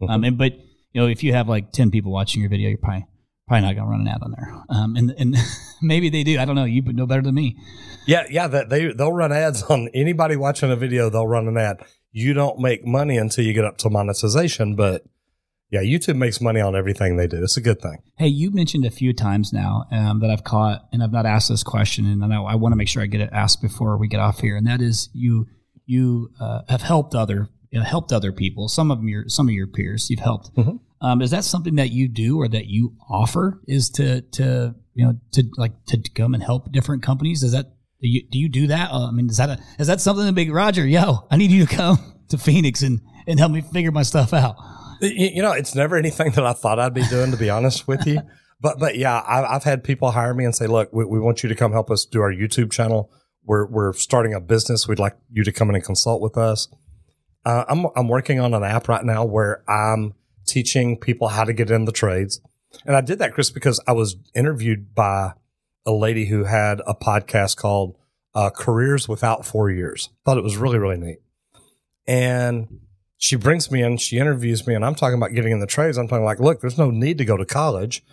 Mm-hmm. 0.01 0.11
Um, 0.11 0.25
and 0.25 0.39
but 0.39 0.53
you 0.93 1.01
know, 1.01 1.07
if 1.07 1.23
you 1.23 1.33
have 1.33 1.49
like 1.49 1.73
ten 1.73 1.91
people 1.91 2.12
watching 2.12 2.41
your 2.41 2.51
video, 2.51 2.69
you're 2.69 2.79
probably 2.79 3.07
probably 3.47 3.67
not 3.67 3.75
going 3.75 3.87
to 3.87 3.91
run 3.91 4.01
an 4.01 4.09
ad 4.09 4.23
on 4.23 4.33
there. 4.33 4.62
Um, 4.69 4.97
and 4.97 5.11
and 5.19 5.37
maybe 5.83 6.11
they 6.11 6.25
do. 6.25 6.39
I 6.39 6.45
don't 6.45 6.57
know. 6.57 6.64
You 6.64 6.83
know 6.83 7.07
better 7.07 7.23
than 7.23 7.35
me. 7.35 7.57
Yeah, 8.07 8.25
yeah. 8.31 8.49
That 8.49 8.69
they 8.69 8.93
they'll 8.93 9.12
run 9.12 9.33
ads 9.33 9.62
on 9.64 9.89
anybody 9.95 10.37
watching 10.37 10.71
a 10.71 10.77
video. 10.77 11.11
They'll 11.11 11.27
run 11.27 11.49
an 11.49 11.57
ad. 11.57 11.79
You 12.12 12.33
don't 12.33 12.59
make 12.59 12.87
money 12.87 13.19
until 13.19 13.45
you 13.45 13.53
get 13.53 13.64
up 13.64 13.79
to 13.79 13.91
monetization, 13.91 14.75
but 14.75 15.03
yeah, 15.71 15.81
YouTube 15.81 16.17
makes 16.17 16.41
money 16.41 16.61
on 16.61 16.77
everything 16.77 17.17
they 17.17 17.27
do. 17.27 17.43
It's 17.43 17.57
a 17.57 17.61
good 17.61 17.81
thing. 17.81 17.99
Hey, 18.19 18.29
you 18.29 18.51
mentioned 18.51 18.85
a 18.85 18.91
few 18.91 19.12
times 19.12 19.53
now 19.53 19.85
um, 19.91 20.21
that 20.21 20.31
I've 20.31 20.45
caught, 20.45 20.87
and 20.93 21.03
I've 21.03 21.12
not 21.12 21.27
asked 21.27 21.49
this 21.49 21.62
question, 21.62 22.07
and 22.07 22.33
I, 22.33 22.43
I 22.43 22.55
want 22.55 22.73
to 22.73 22.77
make 22.77 22.89
sure 22.89 23.03
I 23.03 23.07
get 23.07 23.21
it 23.21 23.31
asked 23.33 23.61
before 23.61 23.97
we 23.97 24.09
get 24.09 24.21
off 24.21 24.41
here. 24.41 24.57
And 24.57 24.67
that 24.67 24.81
is, 24.81 25.09
you 25.12 25.47
you 25.85 26.31
uh, 26.41 26.62
have 26.69 26.83
helped 26.83 27.14
other 27.14 27.49
you 27.71 27.81
know, 27.81 27.85
helped 27.85 28.12
other 28.12 28.33
people. 28.33 28.69
Some 28.69 28.91
of 28.91 29.03
your 29.03 29.29
some 29.29 29.49
of 29.49 29.55
your 29.55 29.67
peers 29.67 30.09
you've 30.09 30.21
helped. 30.21 30.55
Mm-hmm. 30.55 31.07
Um, 31.07 31.21
is 31.21 31.31
that 31.31 31.45
something 31.45 31.75
that 31.77 31.91
you 31.91 32.09
do 32.09 32.41
or 32.41 32.49
that 32.49 32.67
you 32.67 32.95
offer? 33.11 33.61
Is 33.67 33.91
to 33.91 34.23
to 34.23 34.75
you 34.95 35.05
know 35.05 35.19
to 35.33 35.45
like 35.57 35.73
to 35.89 35.99
come 36.14 36.35
and 36.35 36.43
help 36.43 36.73
different 36.73 37.03
companies? 37.03 37.43
Is 37.43 37.53
that 37.53 37.67
do 38.01 38.09
you 38.09 38.23
do, 38.31 38.39
you 38.39 38.49
do 38.49 38.67
that? 38.69 38.91
Uh, 38.91 39.09
I 39.09 39.11
mean, 39.11 39.29
is 39.29 39.37
that 39.39 39.51
a, 39.51 39.59
is 39.79 39.89
that 39.89 40.01
something 40.01 40.25
that 40.25 40.35
big 40.35 40.53
Roger? 40.53 40.87
Yo, 40.87 41.27
I 41.31 41.37
need 41.37 41.51
you 41.51 41.67
to 41.67 41.75
come 41.75 41.99
to 42.29 42.39
Phoenix 42.39 42.83
and 42.83 43.01
and 43.27 43.39
help 43.39 43.53
me 43.53 43.61
figure 43.61 43.93
my 43.93 44.03
stuff 44.03 44.33
out. 44.33 44.57
You 45.01 45.42
know, 45.42 45.53
it's 45.53 45.74
never 45.74 45.97
anything 45.97 46.32
that 46.32 46.47
I 46.47 46.53
thought 46.53 46.78
I'd 46.78 46.94
be 46.94 47.07
doing, 47.09 47.30
to 47.30 47.36
be 47.36 47.51
honest 47.51 47.86
with 47.86 48.07
you. 48.07 48.20
But 48.61 48.78
but 48.78 48.97
yeah, 48.97 49.22
I've, 49.26 49.44
I've 49.44 49.64
had 49.64 49.84
people 49.84 50.12
hire 50.12 50.32
me 50.32 50.44
and 50.44 50.55
say, 50.55 50.66
"Look, 50.66 50.92
we, 50.92 51.05
we 51.05 51.20
want 51.20 51.42
you 51.42 51.49
to 51.49 51.55
come 51.55 51.72
help 51.72 51.90
us 51.90 52.07
do 52.07 52.22
our 52.22 52.32
YouTube 52.32 52.70
channel. 52.70 53.11
We're 53.44 53.66
we're 53.66 53.92
starting 53.92 54.32
a 54.32 54.40
business. 54.40 54.88
We'd 54.88 54.99
like 54.99 55.16
you 55.30 55.44
to 55.44 55.53
come 55.53 55.68
in 55.68 55.74
and 55.74 55.84
consult 55.84 56.22
with 56.22 56.38
us." 56.38 56.68
Uh, 57.44 57.64
I'm 57.68 57.86
I'm 57.94 58.09
working 58.09 58.40
on 58.40 58.55
an 58.55 58.62
app 58.62 58.88
right 58.88 59.05
now 59.05 59.24
where 59.24 59.62
I'm 59.70 60.14
teaching 60.47 60.99
people 60.99 61.28
how 61.28 61.44
to 61.44 61.53
get 61.53 61.70
in 61.70 61.84
the 61.84 61.92
trades, 61.92 62.40
and 62.86 62.97
I 62.97 63.03
did 63.03 63.18
that, 63.18 63.34
Chris, 63.34 63.51
because 63.51 63.78
I 63.86 63.92
was 63.92 64.16
interviewed 64.34 64.94
by 64.94 65.34
a 65.84 65.92
lady 65.92 66.24
who 66.24 66.44
had 66.44 66.80
a 66.86 66.94
podcast 66.94 67.57
called 67.57 67.99
uh, 68.34 68.49
"Careers 68.49 69.07
Without 69.07 69.44
Four 69.44 69.70
Years." 69.70 70.09
Thought 70.24 70.38
it 70.38 70.44
was 70.44 70.57
really 70.57 70.78
really 70.78 70.97
neat, 70.97 71.18
and 72.07 72.80
she 73.19 73.37
brings 73.37 73.71
me 73.71 73.83
in, 73.83 73.97
she 73.97 74.19
interviews 74.19 74.67
me, 74.67 74.75
and 74.75 74.85
I'm 74.85 74.95
talking 74.95 75.17
about 75.17 75.33
getting 75.33 75.53
in 75.53 75.61
the 75.61 75.67
trades. 75.67 75.97
I'm 75.97 76.09
talking 76.09 76.25
like, 76.25 76.41
look, 76.41 76.61
there's 76.61 76.79
no 76.79 76.91
need 76.91 77.19
to 77.19 77.25
go 77.25 77.37
to 77.37 77.47
college. 77.47 78.05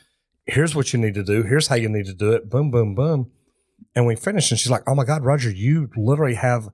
Here's 0.45 0.75
what 0.75 0.93
you 0.93 0.99
need 0.99 1.13
to 1.15 1.23
do. 1.23 1.43
Here's 1.43 1.67
how 1.67 1.75
you 1.75 1.89
need 1.89 2.05
to 2.05 2.13
do 2.13 2.31
it. 2.31 2.49
Boom, 2.49 2.71
boom, 2.71 2.95
boom. 2.95 3.31
And 3.95 4.05
we 4.05 4.15
finish, 4.15 4.49
and 4.51 4.59
she's 4.59 4.71
like, 4.71 4.83
oh 4.87 4.95
my 4.95 5.03
God, 5.03 5.23
Roger, 5.23 5.49
you 5.49 5.89
literally 5.95 6.35
have 6.35 6.69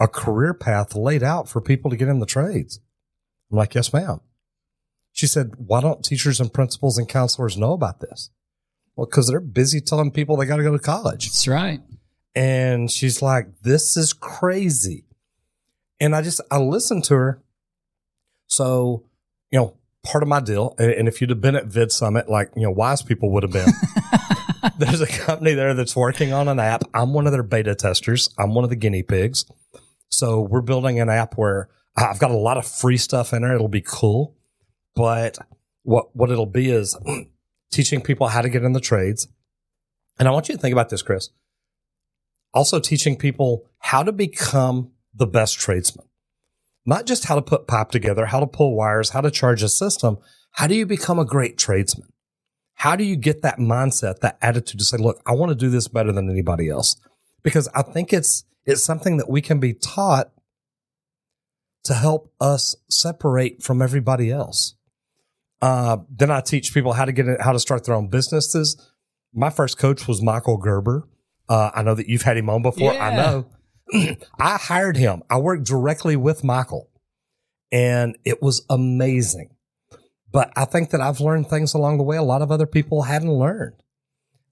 a 0.00 0.08
career 0.08 0.54
path 0.54 0.94
laid 0.94 1.22
out 1.22 1.48
for 1.48 1.60
people 1.60 1.90
to 1.90 1.96
get 1.96 2.08
in 2.08 2.18
the 2.18 2.26
trades. 2.26 2.80
I'm 3.50 3.58
like, 3.58 3.74
yes, 3.74 3.92
ma'am. 3.92 4.20
She 5.12 5.26
said, 5.26 5.52
why 5.58 5.80
don't 5.80 6.04
teachers 6.04 6.40
and 6.40 6.52
principals 6.52 6.98
and 6.98 7.08
counselors 7.08 7.58
know 7.58 7.72
about 7.72 8.00
this? 8.00 8.30
Well, 8.96 9.06
because 9.06 9.28
they're 9.28 9.40
busy 9.40 9.80
telling 9.80 10.10
people 10.10 10.36
they 10.36 10.46
got 10.46 10.56
to 10.56 10.62
go 10.62 10.72
to 10.72 10.78
college. 10.78 11.26
That's 11.26 11.48
right. 11.48 11.80
And 12.34 12.90
she's 12.90 13.20
like, 13.20 13.60
this 13.62 13.96
is 13.96 14.12
crazy. 14.12 15.04
And 16.00 16.16
I 16.16 16.22
just, 16.22 16.40
I 16.50 16.58
listened 16.58 17.04
to 17.04 17.14
her 17.14 17.42
so, 18.52 19.06
you 19.50 19.58
know, 19.58 19.78
part 20.04 20.22
of 20.22 20.28
my 20.28 20.38
deal, 20.38 20.74
and 20.78 21.08
if 21.08 21.22
you'd 21.22 21.30
have 21.30 21.40
been 21.40 21.56
at 21.56 21.66
Vid 21.66 21.90
Summit, 21.90 22.28
like, 22.28 22.50
you 22.54 22.62
know, 22.62 22.70
wise 22.70 23.00
people 23.00 23.30
would 23.30 23.44
have 23.44 23.52
been, 23.52 23.68
there's 24.78 25.00
a 25.00 25.06
company 25.06 25.54
there 25.54 25.72
that's 25.72 25.96
working 25.96 26.34
on 26.34 26.48
an 26.48 26.60
app. 26.60 26.82
I'm 26.92 27.14
one 27.14 27.26
of 27.26 27.32
their 27.32 27.42
beta 27.42 27.74
testers. 27.74 28.28
I'm 28.38 28.52
one 28.52 28.62
of 28.62 28.68
the 28.68 28.76
guinea 28.76 29.02
pigs. 29.02 29.46
So 30.10 30.42
we're 30.42 30.60
building 30.60 31.00
an 31.00 31.08
app 31.08 31.38
where 31.38 31.70
I've 31.96 32.18
got 32.18 32.30
a 32.30 32.36
lot 32.36 32.58
of 32.58 32.66
free 32.66 32.98
stuff 32.98 33.32
in 33.32 33.40
there. 33.40 33.54
It'll 33.54 33.68
be 33.68 33.80
cool. 33.86 34.36
But 34.94 35.38
what, 35.82 36.14
what 36.14 36.30
it'll 36.30 36.44
be 36.44 36.70
is 36.70 36.94
teaching 37.72 38.02
people 38.02 38.28
how 38.28 38.42
to 38.42 38.50
get 38.50 38.64
in 38.64 38.74
the 38.74 38.80
trades. 38.80 39.28
And 40.18 40.28
I 40.28 40.30
want 40.30 40.50
you 40.50 40.56
to 40.56 40.60
think 40.60 40.74
about 40.74 40.90
this, 40.90 41.00
Chris. 41.00 41.30
Also 42.52 42.80
teaching 42.80 43.16
people 43.16 43.64
how 43.78 44.02
to 44.02 44.12
become 44.12 44.90
the 45.14 45.26
best 45.26 45.58
tradesman 45.58 46.06
not 46.84 47.06
just 47.06 47.26
how 47.26 47.34
to 47.34 47.42
put 47.42 47.66
pipe 47.66 47.90
together, 47.90 48.26
how 48.26 48.40
to 48.40 48.46
pull 48.46 48.76
wires, 48.76 49.10
how 49.10 49.20
to 49.20 49.30
charge 49.30 49.62
a 49.62 49.68
system. 49.68 50.18
How 50.52 50.66
do 50.66 50.74
you 50.74 50.86
become 50.86 51.18
a 51.18 51.24
great 51.24 51.56
tradesman? 51.56 52.08
How 52.74 52.96
do 52.96 53.04
you 53.04 53.16
get 53.16 53.42
that 53.42 53.58
mindset, 53.58 54.20
that 54.20 54.38
attitude 54.42 54.80
to 54.80 54.84
say, 54.84 54.96
look, 54.96 55.22
I 55.24 55.32
want 55.32 55.50
to 55.50 55.54
do 55.54 55.70
this 55.70 55.88
better 55.88 56.12
than 56.12 56.28
anybody 56.28 56.68
else? 56.68 56.96
Because 57.42 57.68
I 57.74 57.82
think 57.82 58.12
it's, 58.12 58.44
it's 58.64 58.82
something 58.82 59.16
that 59.18 59.30
we 59.30 59.40
can 59.40 59.60
be 59.60 59.74
taught 59.74 60.32
to 61.84 61.94
help 61.94 62.32
us 62.40 62.76
separate 62.88 63.62
from 63.62 63.82
everybody 63.82 64.30
else. 64.30 64.74
Uh, 65.60 65.98
then 66.10 66.30
I 66.30 66.40
teach 66.40 66.74
people 66.74 66.92
how 66.92 67.04
to 67.04 67.12
get 67.12 67.28
it, 67.28 67.40
how 67.40 67.52
to 67.52 67.60
start 67.60 67.84
their 67.84 67.94
own 67.94 68.08
businesses. 68.08 68.90
My 69.32 69.50
first 69.50 69.78
coach 69.78 70.08
was 70.08 70.20
Michael 70.20 70.56
Gerber. 70.56 71.08
Uh, 71.48 71.70
I 71.74 71.82
know 71.82 71.94
that 71.94 72.08
you've 72.08 72.22
had 72.22 72.36
him 72.36 72.50
on 72.50 72.62
before. 72.62 72.92
Yeah. 72.92 73.04
I 73.04 73.16
know. 73.16 73.46
I 74.38 74.56
hired 74.56 74.96
him. 74.96 75.22
I 75.28 75.38
worked 75.38 75.64
directly 75.64 76.16
with 76.16 76.44
Michael 76.44 76.90
and 77.70 78.16
it 78.24 78.42
was 78.42 78.64
amazing. 78.68 79.56
But 80.30 80.52
I 80.56 80.64
think 80.64 80.90
that 80.90 81.00
I've 81.00 81.20
learned 81.20 81.48
things 81.48 81.74
along 81.74 81.98
the 81.98 82.04
way 82.04 82.16
a 82.16 82.22
lot 82.22 82.42
of 82.42 82.50
other 82.50 82.66
people 82.66 83.02
hadn't 83.02 83.32
learned. 83.32 83.82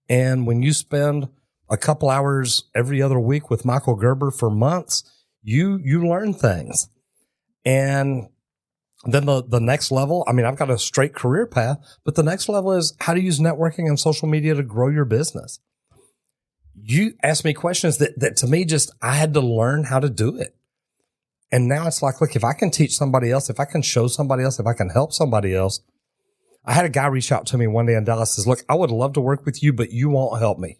And 0.09 0.47
when 0.47 0.62
you 0.62 0.72
spend 0.72 1.28
a 1.70 1.76
couple 1.76 2.11
hours 2.11 2.64
every 2.74 3.01
other 3.01 3.20
week 3.20 3.49
with 3.49 3.64
Michael 3.64 3.97
Gerber 3.97 4.31
for 4.31 4.51
months, 4.51 5.05
you 5.43 5.81
you 5.83 6.07
learn 6.07 6.35
things. 6.35 6.89
And 7.64 8.28
then 9.05 9.24
the, 9.24 9.43
the 9.43 9.61
next 9.61 9.91
level, 9.91 10.24
I 10.28 10.33
mean, 10.33 10.45
I've 10.45 10.59
got 10.59 10.70
a 10.70 10.78
straight 10.78 11.14
career 11.14 11.47
path, 11.47 11.78
but 12.05 12.14
the 12.14 12.22
next 12.22 12.49
level 12.49 12.72
is 12.72 12.95
how 13.01 13.14
to 13.14 13.20
use 13.20 13.39
networking 13.39 13.87
and 13.87 13.99
social 13.99 14.28
media 14.28 14.55
to 14.55 14.62
grow 14.62 14.89
your 14.89 15.07
business 15.07 15.61
you 16.75 17.14
asked 17.23 17.45
me 17.45 17.53
questions 17.53 17.99
that, 17.99 18.18
that 18.18 18.37
to 18.39 18.47
me 18.47 18.64
just, 18.64 18.91
I 19.03 19.14
had 19.14 19.35
to 19.35 19.41
learn 19.41 19.85
how 19.85 20.01
to 20.01 20.09
do 20.09 20.37
it. 20.37 20.57
And 21.53 21.68
now 21.68 21.87
it's 21.87 22.03
like, 22.03 22.21
look, 22.21 22.37
if 22.37 22.45
I 22.45 22.53
can 22.53 22.71
teach 22.71 22.97
somebody 22.97 23.31
else, 23.31 23.51
if 23.51 23.59
I 23.59 23.64
can 23.64 23.83
show 23.83 24.07
somebody 24.07 24.45
else, 24.45 24.59
if 24.59 24.66
I 24.66 24.73
can 24.73 24.89
help 24.89 25.12
somebody 25.12 25.55
else. 25.55 25.81
I 26.64 26.75
had 26.75 26.85
a 26.85 26.91
guy 26.91 27.07
reach 27.07 27.33
out 27.33 27.47
to 27.47 27.59
me 27.59 27.66
one 27.66 27.87
day 27.87 27.95
in 27.95 28.05
Dallas 28.05 28.33
says, 28.33 28.47
look, 28.47 28.61
I 28.68 28.75
would 28.75 28.91
love 28.91 29.14
to 29.14 29.21
work 29.21 29.45
with 29.45 29.62
you, 29.62 29.73
but 29.73 29.93
you 29.93 30.11
won't 30.11 30.39
help 30.39 30.59
me. 30.59 30.79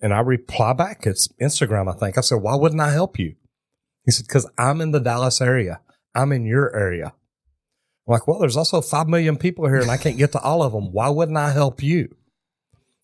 And 0.00 0.12
I 0.12 0.20
reply 0.20 0.72
back, 0.72 1.06
it's 1.06 1.28
Instagram, 1.40 1.94
I 1.94 1.96
think. 1.96 2.18
I 2.18 2.22
said, 2.22 2.42
why 2.42 2.56
wouldn't 2.56 2.80
I 2.80 2.90
help 2.90 3.18
you? 3.18 3.36
He 4.04 4.10
said, 4.10 4.26
cause 4.26 4.48
I'm 4.58 4.80
in 4.80 4.90
the 4.90 4.98
Dallas 4.98 5.40
area. 5.40 5.80
I'm 6.14 6.32
in 6.32 6.44
your 6.44 6.74
area. 6.74 7.14
I'm 8.06 8.12
like, 8.12 8.26
well, 8.26 8.40
there's 8.40 8.56
also 8.56 8.80
5 8.80 9.08
million 9.08 9.36
people 9.36 9.66
here 9.66 9.78
and 9.78 9.90
I 9.90 9.96
can't 9.96 10.18
get 10.18 10.32
to 10.32 10.40
all 10.40 10.62
of 10.62 10.72
them. 10.72 10.90
Why 10.90 11.08
wouldn't 11.08 11.38
I 11.38 11.52
help 11.52 11.82
you? 11.82 12.16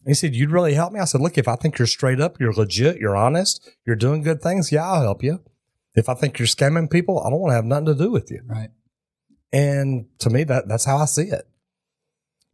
He 0.09 0.15
said, 0.15 0.35
You'd 0.35 0.51
really 0.51 0.75
help 0.75 0.93
me? 0.93 1.01
I 1.01 1.05
said, 1.05 1.21
Look, 1.21 1.39
if 1.39 1.49
I 1.49 1.57
think 1.57 1.79
you're 1.79 1.87
straight 1.87 2.21
up, 2.21 2.41
you're 2.41 2.53
legit, 2.53 2.99
you're 2.99 3.17
honest, 3.17 3.69
you're 3.87 3.97
doing 3.97 4.23
good 4.23 4.41
things, 4.41 4.73
yeah, 4.73 4.85
I'll 4.85 5.03
help 5.03 5.23
you. 5.23 5.41
If 5.95 6.09
I 6.09 6.15
think 6.15 6.39
you're 6.39 6.47
scamming 6.47 6.91
people, 6.91 7.21
I 7.21 7.31
don't 7.31 7.41
want 7.41 7.51
to 7.51 7.57
have 7.57 7.65
nothing 7.65 7.87
to 7.87 7.95
do 7.95 8.11
with 8.11 8.31
you. 8.31 8.43
Right. 8.47 8.71
And 9.53 10.07
to 10.21 10.31
me, 10.31 10.45
that 10.45 10.69
that's 10.69 10.85
how 10.85 10.99
I 10.99 11.07
see 11.07 11.25
it. 11.25 11.49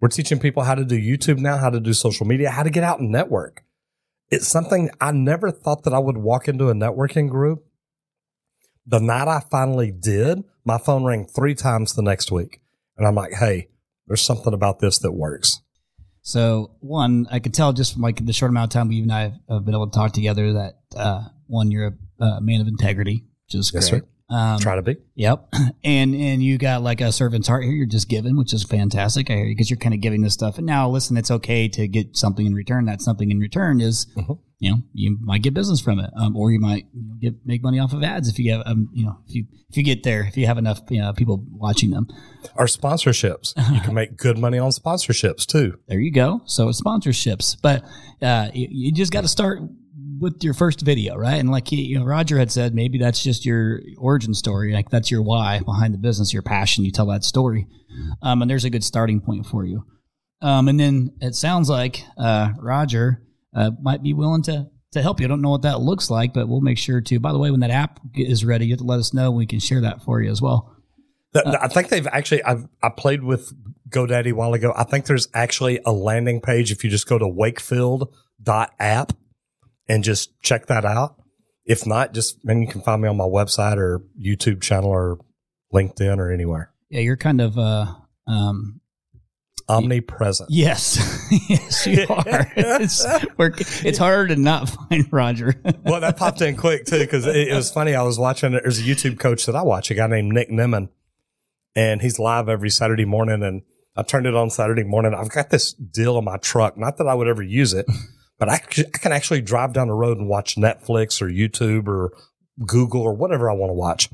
We're 0.00 0.08
teaching 0.08 0.38
people 0.38 0.62
how 0.62 0.74
to 0.74 0.84
do 0.84 1.00
YouTube 1.00 1.38
now, 1.38 1.56
how 1.56 1.70
to 1.70 1.80
do 1.80 1.92
social 1.92 2.26
media, 2.26 2.50
how 2.50 2.62
to 2.62 2.70
get 2.70 2.84
out 2.84 3.00
and 3.00 3.10
network. 3.10 3.64
It's 4.30 4.48
something 4.48 4.90
I 5.00 5.12
never 5.12 5.50
thought 5.50 5.84
that 5.84 5.94
I 5.94 5.98
would 5.98 6.18
walk 6.18 6.48
into 6.48 6.68
a 6.68 6.74
networking 6.74 7.28
group. 7.28 7.64
The 8.86 9.00
night 9.00 9.28
I 9.28 9.40
finally 9.50 9.92
did, 9.92 10.44
my 10.64 10.78
phone 10.78 11.04
rang 11.04 11.26
three 11.26 11.54
times 11.54 11.94
the 11.94 12.02
next 12.02 12.30
week. 12.30 12.60
And 12.96 13.06
I'm 13.06 13.14
like, 13.14 13.34
hey, 13.34 13.68
there's 14.06 14.22
something 14.22 14.52
about 14.52 14.80
this 14.80 14.98
that 14.98 15.12
works. 15.12 15.60
So 16.24 16.70
one, 16.80 17.28
I 17.30 17.38
could 17.38 17.52
tell 17.52 17.74
just 17.74 17.92
from 17.92 18.02
like 18.02 18.24
the 18.24 18.32
short 18.32 18.50
amount 18.50 18.74
of 18.74 18.78
time 18.78 18.88
we 18.88 19.02
and 19.02 19.12
I 19.12 19.34
have 19.48 19.64
been 19.64 19.74
able 19.74 19.90
to 19.90 19.94
talk 19.94 20.12
together 20.12 20.54
that 20.54 20.78
uh, 20.96 21.24
one, 21.46 21.70
you're 21.70 21.94
a, 22.18 22.24
a 22.24 22.40
man 22.40 22.62
of 22.62 22.66
integrity, 22.66 23.24
which 23.46 23.54
is 23.60 23.70
yes, 23.74 23.90
great. 23.90 24.04
Um, 24.30 24.58
Try 24.58 24.76
to 24.76 24.82
be. 24.82 24.96
Yep. 25.16 25.48
And 25.86 26.14
and 26.14 26.42
you 26.42 26.56
got 26.56 26.82
like 26.82 27.02
a 27.02 27.12
servant's 27.12 27.46
heart 27.46 27.62
here. 27.64 27.72
You're 27.74 27.84
just 27.86 28.08
giving, 28.08 28.38
which 28.38 28.54
is 28.54 28.64
fantastic. 28.64 29.30
I 29.30 29.34
hear 29.34 29.44
you 29.44 29.54
because 29.54 29.68
you're 29.68 29.76
kind 29.78 29.94
of 29.94 30.00
giving 30.00 30.22
this 30.22 30.32
stuff. 30.32 30.56
And 30.56 30.66
now, 30.66 30.88
listen, 30.88 31.18
it's 31.18 31.30
okay 31.30 31.68
to 31.68 31.86
get 31.86 32.16
something 32.16 32.46
in 32.46 32.54
return. 32.54 32.86
That 32.86 33.02
something 33.02 33.30
in 33.30 33.38
return 33.38 33.82
is, 33.82 34.06
Mhm. 34.16 34.38
you 34.60 34.70
know, 34.70 34.78
you 34.94 35.18
might 35.20 35.42
get 35.42 35.52
business 35.52 35.82
from 35.82 35.98
it, 35.98 36.08
um, 36.16 36.36
or 36.36 36.50
you 36.50 36.58
might 36.58 36.86
get 37.20 37.34
make 37.44 37.62
money 37.62 37.78
off 37.78 37.92
of 37.92 38.02
ads 38.02 38.28
if 38.30 38.38
you 38.38 38.50
have, 38.52 38.62
um, 38.64 38.88
you 38.94 39.04
know, 39.04 39.18
if 39.28 39.34
you 39.34 39.44
if 39.68 39.76
you 39.76 39.82
get 39.82 40.04
there, 40.04 40.22
if 40.26 40.38
you 40.38 40.46
have 40.46 40.56
enough, 40.56 40.80
you 40.88 41.02
know, 41.02 41.12
people 41.12 41.44
watching 41.52 41.90
them. 41.90 42.06
Or 42.56 42.64
sponsorships. 42.64 43.52
You 43.74 43.80
can 43.82 43.92
make 43.92 44.16
good 44.16 44.38
money 44.38 44.56
on 44.56 44.70
sponsorships 44.70 45.44
too. 45.44 45.78
There 45.86 46.00
you 46.00 46.10
go. 46.12 46.40
So 46.46 46.70
it's 46.70 46.80
sponsorships, 46.80 47.56
but 47.60 47.84
uh, 48.22 48.48
you, 48.54 48.68
you 48.70 48.92
just 48.92 49.12
got 49.12 49.20
to 49.22 49.28
start 49.28 49.60
with 50.20 50.42
your 50.42 50.54
first 50.54 50.82
video, 50.82 51.16
right? 51.16 51.36
And 51.36 51.50
like 51.50 51.68
he, 51.68 51.82
you 51.82 51.98
know, 51.98 52.04
Roger 52.04 52.38
had 52.38 52.50
said, 52.50 52.74
maybe 52.74 52.98
that's 52.98 53.22
just 53.22 53.44
your 53.44 53.80
origin 53.98 54.34
story. 54.34 54.72
Like 54.72 54.90
that's 54.90 55.10
your 55.10 55.22
why 55.22 55.60
behind 55.60 55.94
the 55.94 55.98
business, 55.98 56.32
your 56.32 56.42
passion. 56.42 56.84
You 56.84 56.90
tell 56.90 57.06
that 57.06 57.24
story, 57.24 57.66
um, 58.22 58.42
and 58.42 58.50
there's 58.50 58.64
a 58.64 58.70
good 58.70 58.84
starting 58.84 59.20
point 59.20 59.46
for 59.46 59.64
you. 59.64 59.84
Um, 60.42 60.68
and 60.68 60.78
then 60.78 61.12
it 61.20 61.34
sounds 61.34 61.68
like 61.68 62.04
uh, 62.18 62.50
Roger 62.58 63.22
uh, 63.54 63.70
might 63.80 64.02
be 64.02 64.12
willing 64.12 64.42
to 64.42 64.68
to 64.92 65.02
help 65.02 65.20
you. 65.20 65.26
I 65.26 65.28
don't 65.28 65.42
know 65.42 65.50
what 65.50 65.62
that 65.62 65.80
looks 65.80 66.10
like, 66.10 66.32
but 66.34 66.48
we'll 66.48 66.60
make 66.60 66.78
sure 66.78 67.00
to. 67.00 67.20
By 67.20 67.32
the 67.32 67.38
way, 67.38 67.50
when 67.50 67.60
that 67.60 67.70
app 67.70 68.00
is 68.14 68.44
ready, 68.44 68.66
you 68.66 68.72
have 68.72 68.80
to 68.80 68.84
let 68.84 68.98
us 68.98 69.14
know. 69.14 69.30
We 69.30 69.46
can 69.46 69.58
share 69.58 69.80
that 69.80 70.02
for 70.02 70.20
you 70.20 70.30
as 70.30 70.40
well. 70.42 70.76
Th- 71.32 71.46
I 71.46 71.68
think 71.68 71.88
they've 71.88 72.06
actually. 72.06 72.42
I've 72.42 72.66
I 72.82 72.90
played 72.90 73.22
with 73.22 73.52
GoDaddy 73.88 74.30
a 74.30 74.34
while 74.34 74.54
ago. 74.54 74.72
I 74.76 74.84
think 74.84 75.06
there's 75.06 75.28
actually 75.34 75.80
a 75.84 75.92
landing 75.92 76.40
page 76.40 76.70
if 76.70 76.84
you 76.84 76.90
just 76.90 77.08
go 77.08 77.18
to 77.18 77.26
Wakefield.app 77.28 79.12
and 79.88 80.04
just 80.04 80.40
check 80.42 80.66
that 80.66 80.84
out. 80.84 81.16
If 81.64 81.86
not, 81.86 82.12
just 82.12 82.38
then 82.44 82.60
you 82.60 82.68
can 82.68 82.82
find 82.82 83.00
me 83.00 83.08
on 83.08 83.16
my 83.16 83.24
website 83.24 83.76
or 83.76 84.02
YouTube 84.20 84.60
channel 84.60 84.90
or 84.90 85.18
LinkedIn 85.72 86.18
or 86.18 86.30
anywhere. 86.30 86.72
Yeah, 86.90 87.00
you're 87.00 87.16
kind 87.16 87.40
of. 87.40 87.58
Uh, 87.58 87.86
um, 88.26 88.80
Omnipresent. 89.66 90.50
Yes, 90.50 90.98
yes, 91.48 91.86
you 91.86 92.06
are. 92.10 92.52
It's, 92.54 93.04
it's 93.82 93.98
harder 93.98 94.34
to 94.34 94.36
not 94.36 94.68
find 94.90 95.10
Roger. 95.10 95.54
well, 95.84 96.00
that 96.00 96.18
popped 96.18 96.42
in 96.42 96.56
quick 96.56 96.84
too 96.84 96.98
because 96.98 97.26
it, 97.26 97.48
it 97.48 97.54
was 97.54 97.70
funny. 97.72 97.94
I 97.94 98.02
was 98.02 98.18
watching. 98.18 98.52
There's 98.52 98.78
a 98.78 98.82
YouTube 98.82 99.18
coach 99.18 99.46
that 99.46 99.56
I 99.56 99.62
watch, 99.62 99.90
a 99.90 99.94
guy 99.94 100.06
named 100.06 100.32
Nick 100.32 100.50
Nimmin, 100.50 100.90
and 101.74 102.02
he's 102.02 102.18
live 102.18 102.50
every 102.50 102.68
Saturday 102.68 103.06
morning. 103.06 103.42
And 103.42 103.62
I 103.96 104.02
turned 104.02 104.26
it 104.26 104.34
on 104.34 104.50
Saturday 104.50 104.84
morning. 104.84 105.14
I've 105.14 105.30
got 105.30 105.48
this 105.48 105.72
deal 105.72 106.18
in 106.18 106.24
my 106.24 106.36
truck. 106.36 106.76
Not 106.76 106.98
that 106.98 107.06
I 107.06 107.14
would 107.14 107.28
ever 107.28 107.42
use 107.42 107.72
it, 107.72 107.86
but 108.38 108.48
I 108.48 108.58
can 108.58 109.12
actually 109.12 109.40
drive 109.40 109.72
down 109.72 109.88
the 109.88 109.94
road 109.94 110.18
and 110.18 110.28
watch 110.28 110.56
Netflix 110.56 111.22
or 111.22 111.28
YouTube 111.28 111.86
or 111.88 112.12
Google 112.66 113.02
or 113.02 113.14
whatever 113.14 113.50
I 113.50 113.54
want 113.54 113.70
to 113.70 113.74
watch. 113.74 114.08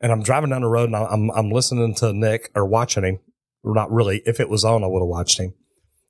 And 0.00 0.12
I'm 0.12 0.22
driving 0.22 0.50
down 0.50 0.62
the 0.62 0.68
road 0.68 0.90
and 0.90 0.96
I'm 0.96 1.30
I'm 1.30 1.50
listening 1.50 1.94
to 1.96 2.12
Nick 2.12 2.50
or 2.54 2.66
watching 2.66 3.04
him. 3.04 3.18
Or 3.64 3.74
not 3.74 3.90
really. 3.90 4.22
If 4.26 4.38
it 4.38 4.48
was 4.48 4.64
on, 4.64 4.84
I 4.84 4.86
would 4.86 5.00
have 5.00 5.08
watched 5.08 5.40
him. 5.40 5.54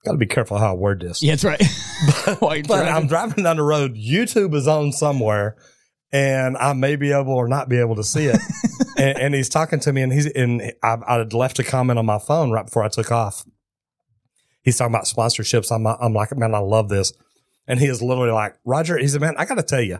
Got 0.05 0.13
to 0.13 0.19
be 0.19 0.27
careful 0.27 0.59
how 0.59 0.73
I 0.73 0.77
word 0.77 1.01
this. 1.01 1.23
yeah, 1.23 1.33
that's 1.33 1.45
right. 1.45 1.61
You're 2.27 2.37
But 2.37 2.65
driving. 2.67 2.93
I'm 2.95 3.07
driving 3.07 3.45
down 3.45 3.57
the 3.57 3.63
road. 3.63 3.97
YouTube 3.97 4.55
is 4.55 4.69
on 4.69 4.93
somewhere, 4.93 5.57
and 6.13 6.57
I 6.59 6.75
may 6.75 6.97
be 6.97 7.13
able 7.13 7.33
or 7.33 7.49
not 7.49 7.69
be 7.69 7.81
able 7.81 7.97
to 7.97 8.05
see 8.05 8.27
it. 8.27 8.39
and, 8.99 9.19
and 9.19 9.35
he's 9.35 9.49
talking 9.49 9.81
to 9.81 9.93
me, 9.93 10.03
and 10.03 10.13
he's 10.13 10.27
and 10.27 10.61
I, 10.83 10.99
I 11.09 11.19
had 11.19 11.33
left 11.33 11.59
a 11.59 11.65
comment 11.65 11.99
on 11.99 12.05
my 12.07 12.19
phone 12.19 12.51
right 12.51 12.67
before 12.67 12.85
I 12.85 12.89
took 12.89 13.11
off. 13.11 13.45
He's 14.63 14.77
talking 14.77 14.95
about 14.95 15.07
sponsorships. 15.07 15.73
I'm 15.75 15.87
I'm 15.87 16.13
like, 16.13 16.37
man, 16.37 16.55
I 16.55 16.59
love 16.59 16.89
this. 16.89 17.13
And 17.67 17.81
he 17.81 17.87
is 17.87 18.03
literally 18.03 18.31
like, 18.31 18.57
Roger. 18.65 18.97
He 18.97 19.09
said, 19.09 19.21
man, 19.21 19.35
I 19.37 19.45
got 19.45 19.57
to 19.57 19.63
tell 19.63 19.83
you. 19.83 19.99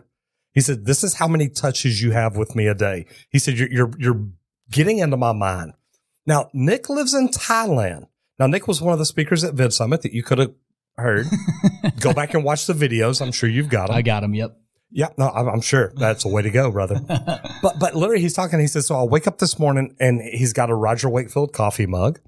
He 0.53 0.61
said, 0.61 0.85
this 0.85 1.03
is 1.03 1.15
how 1.15 1.27
many 1.27 1.49
touches 1.49 2.01
you 2.01 2.11
have 2.11 2.35
with 2.35 2.55
me 2.55 2.67
a 2.67 2.73
day. 2.73 3.05
He 3.29 3.39
said, 3.39 3.57
you're 3.57 3.71
you're 3.71 3.91
you're 3.97 4.27
getting 4.71 4.99
into 4.99 5.17
my 5.17 5.33
mind. 5.33 5.73
Now, 6.25 6.49
Nick 6.53 6.89
lives 6.89 7.13
in 7.13 7.29
Thailand. 7.29 8.07
Now, 8.39 8.47
Nick 8.47 8.67
was 8.67 8.81
one 8.81 8.93
of 8.93 8.99
the 8.99 9.05
speakers 9.05 9.43
at 9.43 9.53
Vid 9.53 9.73
Summit 9.73 10.01
that 10.01 10.13
you 10.13 10.23
could 10.23 10.37
have 10.37 10.53
heard. 10.97 11.27
Go 11.99 12.13
back 12.13 12.33
and 12.33 12.43
watch 12.43 12.65
the 12.65 12.73
videos. 12.73 13.21
I'm 13.21 13.31
sure 13.31 13.49
you've 13.49 13.69
got 13.69 13.87
them. 13.87 13.95
I 13.95 14.01
got 14.01 14.21
them. 14.21 14.33
Yep. 14.33 14.57
Yeah, 14.89 15.09
no, 15.17 15.29
I'm, 15.29 15.47
I'm 15.47 15.61
sure 15.61 15.91
that's 15.95 16.23
a 16.23 16.29
way 16.29 16.41
to 16.41 16.49
go, 16.49 16.71
brother. 16.71 17.01
but 17.61 17.77
but 17.77 17.93
literally, 17.93 18.21
he's 18.21 18.33
talking. 18.33 18.57
He 18.59 18.67
says, 18.67 18.87
"So 18.87 18.95
I 18.95 19.03
wake 19.03 19.27
up 19.27 19.37
this 19.37 19.59
morning, 19.59 19.93
and 19.99 20.21
he's 20.21 20.53
got 20.53 20.69
a 20.69 20.75
Roger 20.75 21.09
Wakefield 21.09 21.51
coffee 21.51 21.85
mug." 21.85 22.21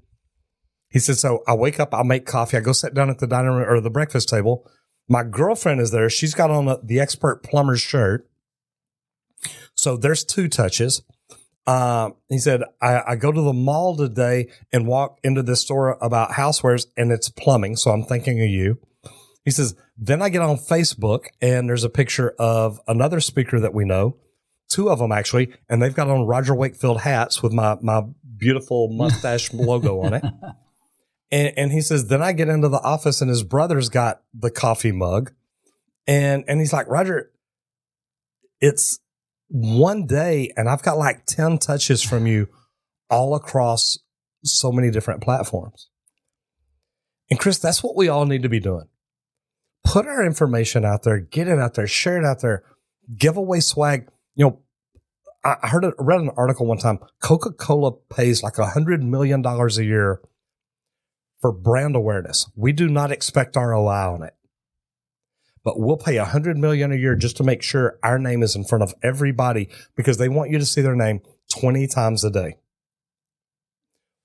He 0.90 0.98
said, 0.98 1.16
"So 1.16 1.42
I 1.48 1.54
wake 1.54 1.80
up, 1.80 1.94
I 1.94 2.02
make 2.02 2.26
coffee, 2.26 2.58
I 2.58 2.60
go 2.60 2.72
sit 2.72 2.92
down 2.92 3.08
at 3.08 3.18
the 3.18 3.26
dining 3.26 3.52
room 3.52 3.66
or 3.66 3.80
the 3.80 3.88
breakfast 3.88 4.28
table. 4.28 4.70
My 5.10 5.24
girlfriend 5.24 5.80
is 5.80 5.90
there. 5.90 6.08
She's 6.08 6.34
got 6.34 6.50
on 6.50 6.64
the, 6.64 6.80
the 6.82 7.00
expert 7.00 7.42
plumber's 7.42 7.82
shirt. 7.82 8.26
So 9.74 9.98
there's 9.98 10.24
two 10.24 10.48
touches." 10.48 11.02
Um, 11.66 12.14
he 12.28 12.38
said, 12.38 12.62
I, 12.80 13.02
I 13.08 13.16
go 13.16 13.30
to 13.30 13.40
the 13.40 13.52
mall 13.52 13.96
today 13.96 14.48
and 14.72 14.88
walk 14.88 15.18
into 15.22 15.42
this 15.42 15.60
store 15.60 15.98
about 16.00 16.32
housewares 16.32 16.86
and 16.96 17.12
it's 17.12 17.28
plumbing. 17.28 17.76
So 17.76 17.90
I'm 17.92 18.02
thinking 18.02 18.42
of 18.42 18.48
you. 18.48 18.78
He 19.44 19.50
says, 19.50 19.76
then 19.96 20.20
I 20.20 20.30
get 20.30 20.42
on 20.42 20.56
Facebook 20.56 21.26
and 21.40 21.68
there's 21.68 21.84
a 21.84 21.90
picture 21.90 22.34
of 22.38 22.80
another 22.88 23.20
speaker 23.20 23.60
that 23.60 23.74
we 23.74 23.84
know, 23.84 24.16
two 24.68 24.90
of 24.90 24.98
them 24.98 25.12
actually, 25.12 25.52
and 25.68 25.80
they've 25.80 25.94
got 25.94 26.08
on 26.08 26.26
Roger 26.26 26.54
Wakefield 26.54 27.02
hats 27.02 27.42
with 27.42 27.52
my, 27.52 27.76
my 27.80 28.02
beautiful 28.36 28.88
mustache 28.92 29.52
logo 29.52 30.00
on 30.00 30.14
it. 30.14 30.24
And, 31.32 31.52
and 31.56 31.72
he 31.72 31.80
says, 31.80 32.08
then 32.08 32.22
I 32.22 32.32
get 32.32 32.48
into 32.48 32.68
the 32.68 32.80
office 32.80 33.20
and 33.20 33.30
his 33.30 33.42
brother's 33.42 33.88
got 33.88 34.22
the 34.34 34.50
coffee 34.50 34.92
mug. 34.92 35.32
And, 36.06 36.44
and 36.48 36.60
he's 36.60 36.72
like, 36.72 36.88
Roger, 36.88 37.30
it's 38.60 38.98
one 39.48 40.06
day 40.06 40.52
and 40.56 40.68
I've 40.68 40.82
got 40.82 40.98
like 40.98 41.26
10 41.26 41.58
touches 41.58 42.02
from 42.02 42.26
you 42.26 42.48
all 43.08 43.34
across 43.34 43.98
so 44.44 44.72
many 44.72 44.90
different 44.90 45.22
platforms. 45.22 45.88
And 47.30 47.38
Chris, 47.38 47.58
that's 47.58 47.82
what 47.82 47.96
we 47.96 48.08
all 48.08 48.26
need 48.26 48.42
to 48.42 48.48
be 48.48 48.60
doing. 48.60 48.88
Put 49.84 50.06
our 50.06 50.24
information 50.24 50.84
out 50.84 51.04
there, 51.04 51.18
get 51.18 51.48
it 51.48 51.58
out 51.58 51.74
there, 51.74 51.86
share 51.86 52.18
it 52.18 52.24
out 52.24 52.40
there, 52.40 52.64
give 53.16 53.36
away 53.36 53.60
swag. 53.60 54.08
You 54.34 54.44
know, 54.46 54.58
I 55.42 55.68
heard, 55.68 55.84
it, 55.84 55.94
read 55.98 56.20
an 56.20 56.30
article 56.36 56.66
one 56.66 56.78
time. 56.78 56.98
Coca 57.22 57.50
Cola 57.52 57.92
pays 57.92 58.42
like 58.42 58.58
a 58.58 58.66
hundred 58.66 59.02
million 59.02 59.40
dollars 59.40 59.78
a 59.78 59.84
year 59.84 60.20
for 61.40 61.52
brand 61.52 61.96
awareness. 61.96 62.48
We 62.54 62.72
do 62.72 62.88
not 62.88 63.10
expect 63.10 63.56
ROI 63.56 64.14
on 64.14 64.22
it, 64.22 64.34
but 65.64 65.78
we'll 65.78 65.96
pay 65.96 66.16
a 66.16 66.24
hundred 66.24 66.58
million 66.58 66.92
a 66.92 66.96
year 66.96 67.16
just 67.16 67.36
to 67.38 67.44
make 67.44 67.62
sure 67.62 67.98
our 68.02 68.18
name 68.18 68.42
is 68.42 68.54
in 68.54 68.64
front 68.64 68.82
of 68.82 68.94
everybody 69.02 69.68
because 69.96 70.18
they 70.18 70.28
want 70.28 70.50
you 70.50 70.58
to 70.58 70.66
see 70.66 70.80
their 70.80 70.96
name 70.96 71.20
20 71.50 71.86
times 71.86 72.24
a 72.24 72.30
day. 72.30 72.56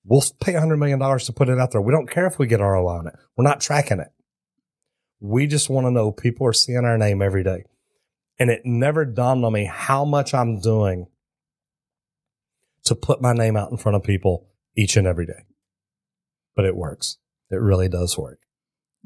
We'll 0.03 0.23
pay 0.39 0.53
a 0.53 0.59
hundred 0.59 0.77
million 0.77 0.99
dollars 0.99 1.25
to 1.25 1.33
put 1.33 1.49
it 1.49 1.59
out 1.59 1.71
there. 1.71 1.81
We 1.81 1.91
don't 1.91 2.09
care 2.09 2.27
if 2.27 2.37
we 2.37 2.47
get 2.47 2.59
ROI 2.59 2.87
on 2.87 3.07
it. 3.07 3.15
We're 3.35 3.43
not 3.43 3.59
tracking 3.59 3.99
it. 3.99 4.09
We 5.19 5.47
just 5.47 5.69
want 5.69 5.87
to 5.87 5.91
know 5.91 6.11
people 6.11 6.45
are 6.45 6.53
seeing 6.53 6.85
our 6.85 6.97
name 6.97 7.21
every 7.21 7.43
day. 7.43 7.63
And 8.37 8.51
it 8.51 8.61
never 8.65 9.05
dawned 9.05 9.45
on 9.45 9.53
me 9.53 9.65
how 9.65 10.05
much 10.05 10.33
I'm 10.33 10.59
doing 10.59 11.07
to 12.83 12.93
put 12.93 13.21
my 13.21 13.33
name 13.33 13.57
out 13.57 13.71
in 13.71 13.77
front 13.77 13.95
of 13.95 14.03
people 14.03 14.47
each 14.75 14.97
and 14.97 15.07
every 15.07 15.25
day. 15.25 15.45
But 16.55 16.65
it 16.65 16.75
works. 16.75 17.17
It 17.51 17.57
really 17.61 17.89
does 17.89 18.17
work. 18.17 18.39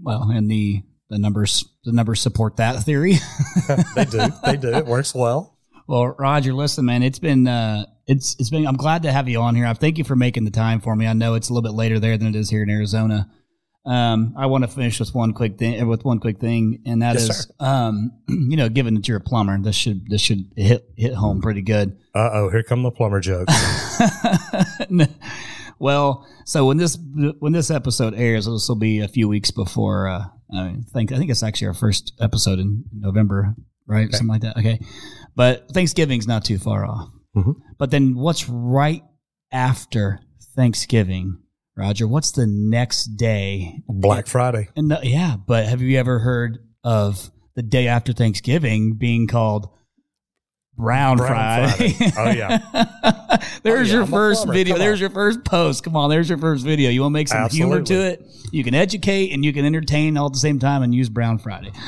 Well, 0.01 0.29
and 0.31 0.49
the 0.49 0.83
the 1.09 1.17
numbers 1.19 1.65
the 1.83 1.91
numbers 1.91 2.21
support 2.21 2.57
that 2.57 2.83
theory. 2.83 3.15
they 3.95 4.05
do. 4.05 4.19
They 4.45 4.57
do. 4.57 4.73
It 4.73 4.85
works 4.85 5.13
well. 5.15 5.57
well, 5.87 6.15
Roger, 6.19 6.53
listen, 6.53 6.85
man, 6.85 7.03
it's 7.03 7.19
been 7.19 7.47
uh, 7.47 7.85
it's 8.07 8.35
it's 8.39 8.49
been. 8.49 8.65
I'm 8.67 8.77
glad 8.77 9.03
to 9.03 9.11
have 9.11 9.27
you 9.27 9.41
on 9.41 9.55
here. 9.55 9.65
I 9.65 9.73
thank 9.73 9.97
you 9.97 10.03
for 10.03 10.15
making 10.15 10.45
the 10.45 10.51
time 10.51 10.79
for 10.79 10.95
me. 10.95 11.07
I 11.07 11.13
know 11.13 11.33
it's 11.33 11.49
a 11.49 11.53
little 11.53 11.67
bit 11.69 11.75
later 11.75 11.99
there 11.99 12.17
than 12.17 12.27
it 12.27 12.35
is 12.35 12.49
here 12.49 12.63
in 12.63 12.69
Arizona. 12.69 13.29
Um, 13.85 14.35
I 14.37 14.45
want 14.45 14.63
to 14.65 14.67
finish 14.67 14.99
with 14.99 15.15
one 15.15 15.33
quick 15.33 15.57
thing. 15.57 15.87
With 15.87 16.05
one 16.05 16.19
quick 16.19 16.39
thing, 16.39 16.83
and 16.85 17.01
that 17.01 17.15
is, 17.15 17.27
Yes, 17.27 17.47
sir. 17.47 17.53
um, 17.59 18.11
you 18.27 18.55
know, 18.57 18.69
given 18.69 18.93
that 18.95 19.07
you're 19.07 19.17
a 19.17 19.21
plumber, 19.21 19.57
this 19.61 19.75
should 19.75 20.07
this 20.07 20.21
should 20.21 20.51
hit 20.55 20.85
hit 20.95 21.13
home 21.13 21.41
pretty 21.41 21.61
good. 21.63 21.97
Uh 22.13 22.29
oh, 22.33 22.49
here 22.51 22.61
come 22.61 22.83
the 22.83 22.91
plumber 22.91 23.19
jokes. 23.19 23.51
well, 25.79 26.27
so 26.45 26.65
when 26.65 26.77
this 26.77 26.97
when 27.39 27.53
this 27.53 27.71
episode 27.71 28.13
airs, 28.15 28.45
this 28.45 28.67
will 28.69 28.75
be 28.75 28.99
a 28.99 29.07
few 29.07 29.27
weeks 29.27 29.51
before. 29.51 30.07
Uh, 30.07 30.25
I 30.53 30.75
think 30.93 31.11
I 31.11 31.17
think 31.17 31.31
it's 31.31 31.43
actually 31.43 31.67
our 31.67 31.73
first 31.73 32.13
episode 32.19 32.59
in 32.59 32.83
November, 32.93 33.55
right? 33.87 34.11
Something 34.11 34.27
like 34.27 34.41
that. 34.41 34.57
Okay, 34.57 34.79
but 35.35 35.69
Thanksgiving's 35.71 36.27
not 36.27 36.43
too 36.45 36.57
far 36.57 36.85
off. 36.85 37.09
Mhm. 37.35 37.55
But 37.77 37.91
then, 37.91 38.15
what's 38.15 38.49
right 38.49 39.03
after 39.51 40.19
Thanksgiving, 40.55 41.37
Roger? 41.75 42.07
What's 42.07 42.31
the 42.31 42.47
next 42.47 43.15
day? 43.17 43.81
Black 43.87 44.27
Friday. 44.27 44.69
And 44.75 44.91
the, 44.91 44.99
yeah, 45.03 45.35
but 45.47 45.65
have 45.67 45.81
you 45.81 45.97
ever 45.97 46.19
heard 46.19 46.59
of 46.83 47.31
the 47.55 47.61
day 47.61 47.87
after 47.87 48.13
Thanksgiving 48.13 48.95
being 48.95 49.27
called 49.27 49.69
Brown, 50.79 51.17
Brown 51.17 51.27
Friday? 51.67 51.93
Friday. 51.93 52.13
Oh, 52.17 52.29
yeah. 52.31 53.37
there's 53.63 53.89
yeah, 53.89 53.95
your 53.95 54.03
I'm 54.05 54.09
first 54.09 54.47
video. 54.47 54.75
Come 54.75 54.79
there's 54.79 54.99
on. 54.99 55.01
your 55.01 55.09
first 55.09 55.43
post. 55.43 55.83
Come 55.83 55.97
on, 55.97 56.09
there's 56.09 56.29
your 56.29 56.37
first 56.37 56.63
video. 56.63 56.89
You 56.89 57.01
want 57.01 57.11
to 57.11 57.13
make 57.13 57.27
some 57.27 57.49
humor 57.49 57.81
to 57.81 57.93
it? 57.93 58.25
You 58.53 58.63
can 58.63 58.73
educate 58.73 59.33
and 59.33 59.43
you 59.43 59.51
can 59.51 59.65
entertain 59.65 60.15
all 60.15 60.27
at 60.27 60.33
the 60.33 60.39
same 60.39 60.57
time 60.57 60.81
and 60.81 60.95
use 60.95 61.09
Brown 61.09 61.37
Friday. 61.37 61.71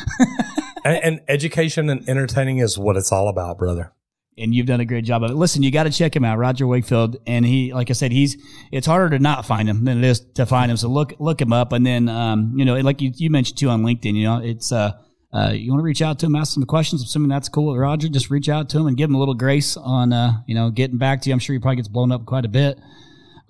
And, 0.83 1.03
and 1.03 1.21
education 1.27 1.91
and 1.91 2.09
entertaining 2.09 2.57
is 2.57 2.75
what 2.75 2.97
it's 2.97 3.11
all 3.11 3.27
about, 3.27 3.59
brother. 3.59 3.93
and 4.35 4.55
you've 4.55 4.65
done 4.65 4.79
a 4.79 4.85
great 4.85 5.05
job 5.05 5.21
of 5.21 5.29
it. 5.29 5.35
Listen, 5.35 5.61
you 5.61 5.69
got 5.69 5.83
to 5.83 5.91
check 5.91 6.15
him 6.15 6.25
out, 6.25 6.39
Roger 6.39 6.65
Wakefield, 6.65 7.17
and 7.27 7.45
he, 7.45 7.71
like 7.71 7.91
I 7.91 7.93
said, 7.93 8.11
he's. 8.11 8.35
It's 8.71 8.87
harder 8.87 9.15
to 9.15 9.19
not 9.21 9.45
find 9.45 9.69
him 9.69 9.85
than 9.85 9.99
it 9.99 10.03
is 10.03 10.21
to 10.33 10.47
find 10.47 10.71
him. 10.71 10.77
So 10.77 10.87
look 10.89 11.13
look 11.19 11.39
him 11.39 11.53
up, 11.53 11.71
and 11.71 11.85
then 11.85 12.09
um, 12.09 12.53
you 12.55 12.65
know, 12.65 12.77
like 12.77 12.99
you, 12.99 13.11
you 13.15 13.29
mentioned 13.29 13.59
too 13.59 13.69
on 13.69 13.83
LinkedIn, 13.83 14.15
you 14.15 14.23
know, 14.23 14.39
it's 14.39 14.71
uh. 14.71 14.93
Uh, 15.33 15.51
you 15.53 15.71
want 15.71 15.79
to 15.79 15.83
reach 15.83 16.01
out 16.01 16.19
to 16.19 16.25
him, 16.25 16.35
ask 16.35 16.57
him 16.57 16.61
the 16.61 16.67
questions, 16.67 17.01
assuming 17.01 17.29
that's 17.29 17.47
cool. 17.47 17.71
with 17.71 17.79
Roger, 17.79 18.09
just 18.09 18.29
reach 18.29 18.49
out 18.49 18.69
to 18.69 18.79
him 18.79 18.87
and 18.87 18.97
give 18.97 19.09
him 19.09 19.15
a 19.15 19.19
little 19.19 19.33
grace 19.33 19.77
on, 19.77 20.11
uh, 20.11 20.41
you 20.45 20.55
know, 20.55 20.69
getting 20.69 20.97
back 20.97 21.21
to 21.21 21.29
you. 21.29 21.33
I'm 21.33 21.39
sure 21.39 21.53
he 21.53 21.59
probably 21.59 21.77
gets 21.77 21.87
blown 21.87 22.11
up 22.11 22.25
quite 22.25 22.43
a 22.43 22.49
bit. 22.49 22.79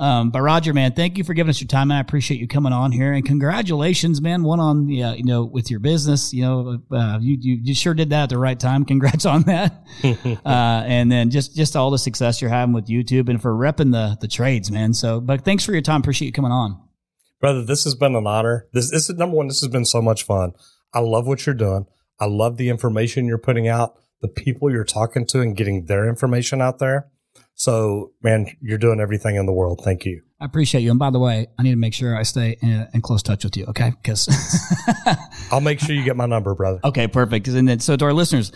Um, 0.01 0.31
but 0.31 0.41
Roger, 0.41 0.73
man, 0.73 0.93
thank 0.93 1.19
you 1.19 1.23
for 1.23 1.35
giving 1.35 1.51
us 1.51 1.61
your 1.61 1.67
time. 1.67 1.91
I 1.91 1.99
appreciate 1.99 2.39
you 2.39 2.47
coming 2.47 2.73
on 2.73 2.91
here, 2.91 3.13
and 3.13 3.23
congratulations, 3.23 4.19
man. 4.19 4.41
One 4.41 4.59
on 4.59 4.87
the, 4.87 5.03
uh, 5.03 5.13
you 5.13 5.23
know, 5.23 5.45
with 5.45 5.69
your 5.69 5.79
business. 5.79 6.33
You 6.33 6.41
know, 6.41 6.81
uh, 6.91 7.19
you, 7.21 7.37
you, 7.39 7.59
you 7.61 7.75
sure 7.75 7.93
did 7.93 8.09
that 8.09 8.23
at 8.23 8.29
the 8.29 8.39
right 8.39 8.59
time. 8.59 8.83
Congrats 8.83 9.25
on 9.27 9.43
that. 9.43 9.85
uh, 10.03 10.83
and 10.87 11.11
then 11.11 11.29
just 11.29 11.55
just 11.55 11.75
all 11.75 11.91
the 11.91 11.99
success 11.99 12.41
you're 12.41 12.49
having 12.49 12.73
with 12.73 12.87
YouTube 12.87 13.29
and 13.29 13.39
for 13.39 13.53
repping 13.53 13.91
the 13.91 14.17
the 14.19 14.27
trades, 14.27 14.71
man. 14.71 14.95
So, 14.95 15.21
but 15.21 15.45
thanks 15.45 15.63
for 15.63 15.71
your 15.71 15.81
time. 15.81 16.01
Appreciate 16.01 16.25
you 16.27 16.33
coming 16.33 16.51
on, 16.51 16.81
brother. 17.39 17.63
This 17.63 17.83
has 17.83 17.93
been 17.93 18.15
an 18.15 18.25
honor. 18.25 18.67
This 18.73 18.89
this 18.89 19.07
is 19.07 19.15
number 19.17 19.37
one. 19.37 19.49
This 19.49 19.61
has 19.61 19.69
been 19.69 19.85
so 19.85 20.01
much 20.01 20.23
fun. 20.23 20.53
I 20.93 20.99
love 20.99 21.27
what 21.27 21.45
you're 21.45 21.55
doing. 21.55 21.85
I 22.19 22.25
love 22.25 22.57
the 22.57 22.69
information 22.69 23.25
you're 23.25 23.37
putting 23.37 23.67
out, 23.67 23.95
the 24.21 24.27
people 24.27 24.71
you're 24.71 24.83
talking 24.83 25.25
to, 25.27 25.41
and 25.41 25.55
getting 25.55 25.85
their 25.85 26.07
information 26.07 26.61
out 26.61 26.79
there. 26.79 27.09
So, 27.55 28.11
man, 28.23 28.47
you're 28.61 28.77
doing 28.77 28.99
everything 28.99 29.35
in 29.35 29.45
the 29.45 29.53
world. 29.53 29.81
Thank 29.83 30.05
you. 30.05 30.21
I 30.39 30.45
appreciate 30.45 30.81
you. 30.81 30.89
And 30.89 30.99
by 30.99 31.11
the 31.11 31.19
way, 31.19 31.47
I 31.59 31.63
need 31.63 31.71
to 31.71 31.77
make 31.77 31.93
sure 31.93 32.17
I 32.17 32.23
stay 32.23 32.57
in, 32.61 32.87
in 32.93 33.01
close 33.01 33.21
touch 33.21 33.43
with 33.43 33.55
you. 33.55 33.65
Okay. 33.65 33.91
Because 34.01 34.27
I'll 35.51 35.61
make 35.61 35.79
sure 35.79 35.95
you 35.95 36.03
get 36.03 36.17
my 36.17 36.25
number, 36.25 36.55
brother. 36.55 36.79
Okay. 36.83 37.07
Perfect. 37.07 37.47
And 37.47 37.67
then, 37.67 37.79
so 37.79 37.95
to 37.95 38.05
our 38.05 38.13
listeners, 38.13 38.51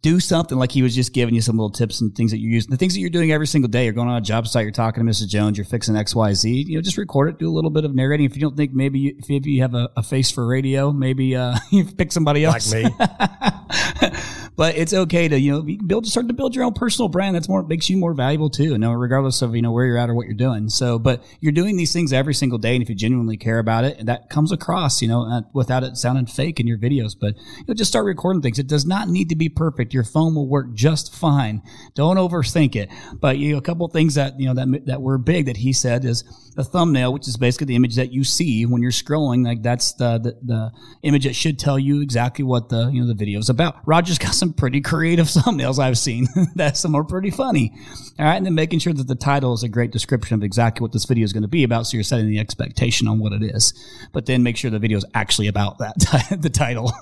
do 0.00 0.20
something 0.20 0.56
like 0.56 0.70
he 0.70 0.82
was 0.82 0.94
just 0.94 1.12
giving 1.12 1.34
you 1.34 1.40
some 1.40 1.56
little 1.56 1.70
tips 1.70 2.00
and 2.00 2.14
things 2.14 2.30
that 2.30 2.38
you 2.38 2.50
use. 2.50 2.66
The 2.66 2.76
things 2.76 2.94
that 2.94 3.00
you're 3.00 3.10
doing 3.10 3.32
every 3.32 3.46
single 3.46 3.68
day. 3.68 3.84
You're 3.84 3.92
going 3.92 4.08
on 4.08 4.16
a 4.16 4.20
job 4.20 4.46
site. 4.46 4.62
You're 4.62 4.70
talking 4.70 5.04
to 5.04 5.10
Mrs. 5.10 5.28
Jones. 5.28 5.58
You're 5.58 5.64
fixing 5.64 5.96
X, 5.96 6.14
Y, 6.14 6.34
Z. 6.34 6.64
You 6.68 6.76
know, 6.76 6.82
just 6.82 6.96
record 6.96 7.30
it. 7.30 7.38
Do 7.38 7.48
a 7.48 7.52
little 7.52 7.70
bit 7.70 7.84
of 7.84 7.94
narrating. 7.94 8.26
If 8.26 8.36
you 8.36 8.42
don't 8.42 8.56
think 8.56 8.72
maybe 8.72 8.98
you, 9.00 9.16
if 9.18 9.46
you 9.46 9.62
have 9.62 9.74
a, 9.74 9.90
a 9.96 10.02
face 10.02 10.30
for 10.30 10.46
radio, 10.46 10.92
maybe 10.92 11.34
uh, 11.34 11.56
you 11.70 11.84
pick 11.84 12.12
somebody 12.12 12.44
else. 12.44 12.72
Like 12.72 12.84
me. 12.84 14.10
but 14.58 14.76
it's 14.76 14.92
okay 14.92 15.28
to 15.28 15.38
you 15.38 15.52
know 15.52 15.76
build 15.86 16.04
start 16.04 16.26
to 16.26 16.34
build 16.34 16.56
your 16.56 16.64
own 16.64 16.74
personal 16.74 17.08
brand. 17.08 17.36
That's 17.36 17.48
more 17.48 17.62
makes 17.62 17.88
you 17.88 17.96
more 17.96 18.12
valuable 18.12 18.50
too. 18.50 18.70
You 18.70 18.78
know, 18.78 18.92
regardless 18.92 19.40
of 19.40 19.54
you 19.54 19.62
know 19.62 19.70
where 19.70 19.86
you're 19.86 19.96
at 19.96 20.10
or 20.10 20.14
what 20.14 20.26
you're 20.26 20.34
doing. 20.34 20.68
So, 20.68 20.98
but 20.98 21.22
you're 21.40 21.52
doing 21.52 21.76
these 21.76 21.92
things 21.92 22.12
every 22.12 22.34
single 22.34 22.58
day, 22.58 22.74
and 22.74 22.82
if 22.82 22.88
you 22.88 22.96
genuinely 22.96 23.36
care 23.36 23.60
about 23.60 23.84
it, 23.84 24.04
that 24.06 24.30
comes 24.30 24.50
across. 24.50 25.00
You 25.00 25.06
know, 25.06 25.22
uh, 25.22 25.42
without 25.52 25.84
it 25.84 25.96
sounding 25.96 26.26
fake 26.26 26.58
in 26.58 26.66
your 26.66 26.76
videos. 26.76 27.14
But 27.18 27.36
you 27.36 27.64
know, 27.68 27.74
just 27.74 27.92
start 27.92 28.04
recording 28.04 28.42
things. 28.42 28.58
It 28.58 28.66
does 28.66 28.84
not 28.84 29.08
need 29.08 29.28
to 29.28 29.36
be 29.36 29.48
perfect. 29.48 29.94
Your 29.94 30.02
phone 30.02 30.34
will 30.34 30.48
work 30.48 30.74
just 30.74 31.14
fine. 31.14 31.62
Don't 31.94 32.16
overthink 32.16 32.74
it. 32.74 32.90
But 33.14 33.38
you 33.38 33.52
know, 33.52 33.58
a 33.58 33.62
couple 33.62 33.86
things 33.86 34.16
that 34.16 34.40
you 34.40 34.52
know 34.52 34.54
that 34.54 34.86
that 34.86 35.02
were 35.02 35.18
big 35.18 35.46
that 35.46 35.58
he 35.58 35.72
said 35.72 36.04
is 36.04 36.24
the 36.56 36.64
thumbnail, 36.64 37.12
which 37.12 37.28
is 37.28 37.36
basically 37.36 37.66
the 37.66 37.76
image 37.76 37.94
that 37.94 38.12
you 38.12 38.24
see 38.24 38.66
when 38.66 38.82
you're 38.82 38.90
scrolling. 38.90 39.46
Like 39.46 39.62
that's 39.62 39.92
the 39.92 40.18
the, 40.18 40.36
the 40.42 40.72
image 41.04 41.22
that 41.22 41.36
should 41.36 41.60
tell 41.60 41.78
you 41.78 42.00
exactly 42.00 42.44
what 42.44 42.70
the 42.70 42.90
you 42.92 43.00
know 43.00 43.06
the 43.06 43.14
video 43.14 43.38
is 43.38 43.48
about. 43.48 43.76
Roger's 43.86 44.18
got 44.18 44.34
some 44.34 44.47
pretty 44.52 44.80
creative 44.80 45.26
thumbnails 45.28 45.78
I've 45.78 45.98
seen. 45.98 46.26
that 46.56 46.76
some 46.76 46.94
are 46.94 47.04
pretty 47.04 47.30
funny. 47.30 47.72
All 48.18 48.26
right, 48.26 48.36
and 48.36 48.46
then 48.46 48.54
making 48.54 48.80
sure 48.80 48.92
that 48.92 49.06
the 49.06 49.14
title 49.14 49.52
is 49.52 49.62
a 49.62 49.68
great 49.68 49.90
description 49.90 50.34
of 50.34 50.42
exactly 50.42 50.82
what 50.82 50.92
this 50.92 51.04
video 51.04 51.24
is 51.24 51.32
going 51.32 51.42
to 51.42 51.48
be 51.48 51.64
about, 51.64 51.86
so 51.86 51.96
you're 51.96 52.04
setting 52.04 52.28
the 52.28 52.38
expectation 52.38 53.06
on 53.08 53.18
what 53.18 53.32
it 53.32 53.42
is. 53.42 53.72
But 54.12 54.26
then 54.26 54.42
make 54.42 54.56
sure 54.56 54.70
the 54.70 54.78
video 54.78 54.98
is 54.98 55.04
actually 55.14 55.48
about 55.48 55.78
that 55.78 56.38
the 56.40 56.50
title. 56.50 56.92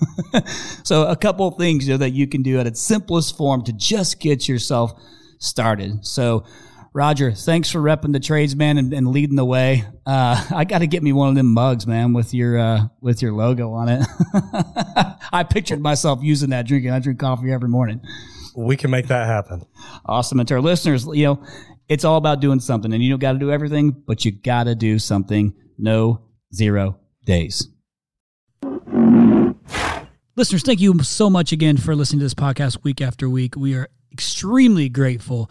so 0.84 1.07
a 1.07 1.16
couple 1.16 1.51
things 1.53 1.86
you 1.86 1.94
know 1.94 1.99
that 1.99 2.11
you 2.11 2.26
can 2.26 2.42
do 2.42 2.59
at 2.59 2.66
its 2.66 2.80
simplest 2.80 3.36
form 3.36 3.62
to 3.64 3.72
just 3.72 4.20
get 4.20 4.49
yourself 4.49 5.01
started. 5.38 6.05
So 6.05 6.44
Roger, 6.97 7.30
thanks 7.30 7.70
for 7.70 7.78
repping 7.78 8.14
the 8.14 8.20
trades, 8.20 8.57
man, 8.57 8.78
and, 8.78 8.94
and 8.94 9.09
leading 9.09 9.36
the 9.36 9.44
way. 9.44 9.84
Uh, 10.07 10.42
I 10.51 10.64
got 10.64 10.78
to 10.78 10.86
get 10.86 11.03
me 11.03 11.12
one 11.12 11.28
of 11.28 11.34
them 11.34 11.53
mugs, 11.53 11.86
man, 11.86 12.14
with 12.14 12.32
your 12.32 12.59
uh, 12.59 12.86
with 13.03 13.20
your 13.20 13.34
logo 13.34 13.74
on 13.74 13.90
it. 13.90 14.07
I 15.30 15.44
pictured 15.44 15.82
myself 15.82 16.20
using 16.22 16.49
that 16.51 16.66
drinking. 16.66 16.92
I 16.92 16.99
drink 17.01 17.20
coffee 17.20 17.53
every 17.53 17.68
morning. 17.68 18.01
We 18.57 18.78
can 18.78 18.90
make 18.90 19.09
that 19.09 19.26
happen. 19.26 19.66
Awesome. 20.07 20.40
And 20.40 20.49
to 20.49 20.55
our 20.55 20.62
listeners, 20.62 21.05
you 21.05 21.26
know, 21.26 21.42
it's 21.86 22.07
all 22.07 22.16
about 22.16 22.40
doing 22.40 22.61
something, 22.61 22.90
and 22.90 23.03
you 23.03 23.11
don't 23.11 23.18
got 23.18 23.34
to 23.34 23.38
do 23.38 23.51
everything, 23.51 23.90
but 23.90 24.24
you 24.24 24.32
got 24.32 24.64
to 24.64 24.74
do 24.74 24.99
something. 24.99 25.53
No 25.76 26.22
zero 26.55 26.99
days. 27.26 27.68
Listeners, 30.34 30.62
thank 30.62 30.80
you 30.80 30.99
so 31.03 31.28
much 31.28 31.53
again 31.53 31.76
for 31.76 31.94
listening 31.94 32.20
to 32.20 32.24
this 32.24 32.32
podcast 32.32 32.84
week 32.84 33.03
after 33.03 33.28
week. 33.28 33.55
We 33.55 33.74
are 33.74 33.90
extremely 34.11 34.88
grateful 34.88 35.51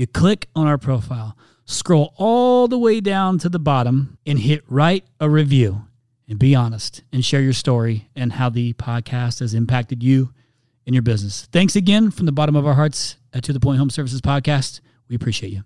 You 0.00 0.06
click 0.06 0.48
on 0.56 0.66
our 0.66 0.78
profile, 0.78 1.36
scroll 1.66 2.14
all 2.16 2.68
the 2.68 2.78
way 2.78 3.02
down 3.02 3.36
to 3.40 3.50
the 3.50 3.58
bottom, 3.58 4.16
and 4.24 4.38
hit 4.38 4.64
write 4.66 5.04
a 5.20 5.28
review. 5.28 5.84
And 6.26 6.38
be 6.38 6.54
honest 6.54 7.02
and 7.12 7.22
share 7.22 7.42
your 7.42 7.52
story 7.52 8.08
and 8.16 8.32
how 8.32 8.48
the 8.48 8.72
podcast 8.72 9.40
has 9.40 9.52
impacted 9.52 10.02
you 10.02 10.32
and 10.86 10.94
your 10.94 11.02
business. 11.02 11.46
Thanks 11.52 11.76
again 11.76 12.10
from 12.10 12.24
the 12.24 12.32
bottom 12.32 12.56
of 12.56 12.66
our 12.66 12.72
hearts 12.72 13.16
uh, 13.34 13.42
To 13.42 13.52
the 13.52 13.60
Point 13.60 13.78
Home 13.78 13.90
Services 13.90 14.22
Podcast. 14.22 14.80
We 15.06 15.16
appreciate 15.16 15.52
you. 15.52 15.64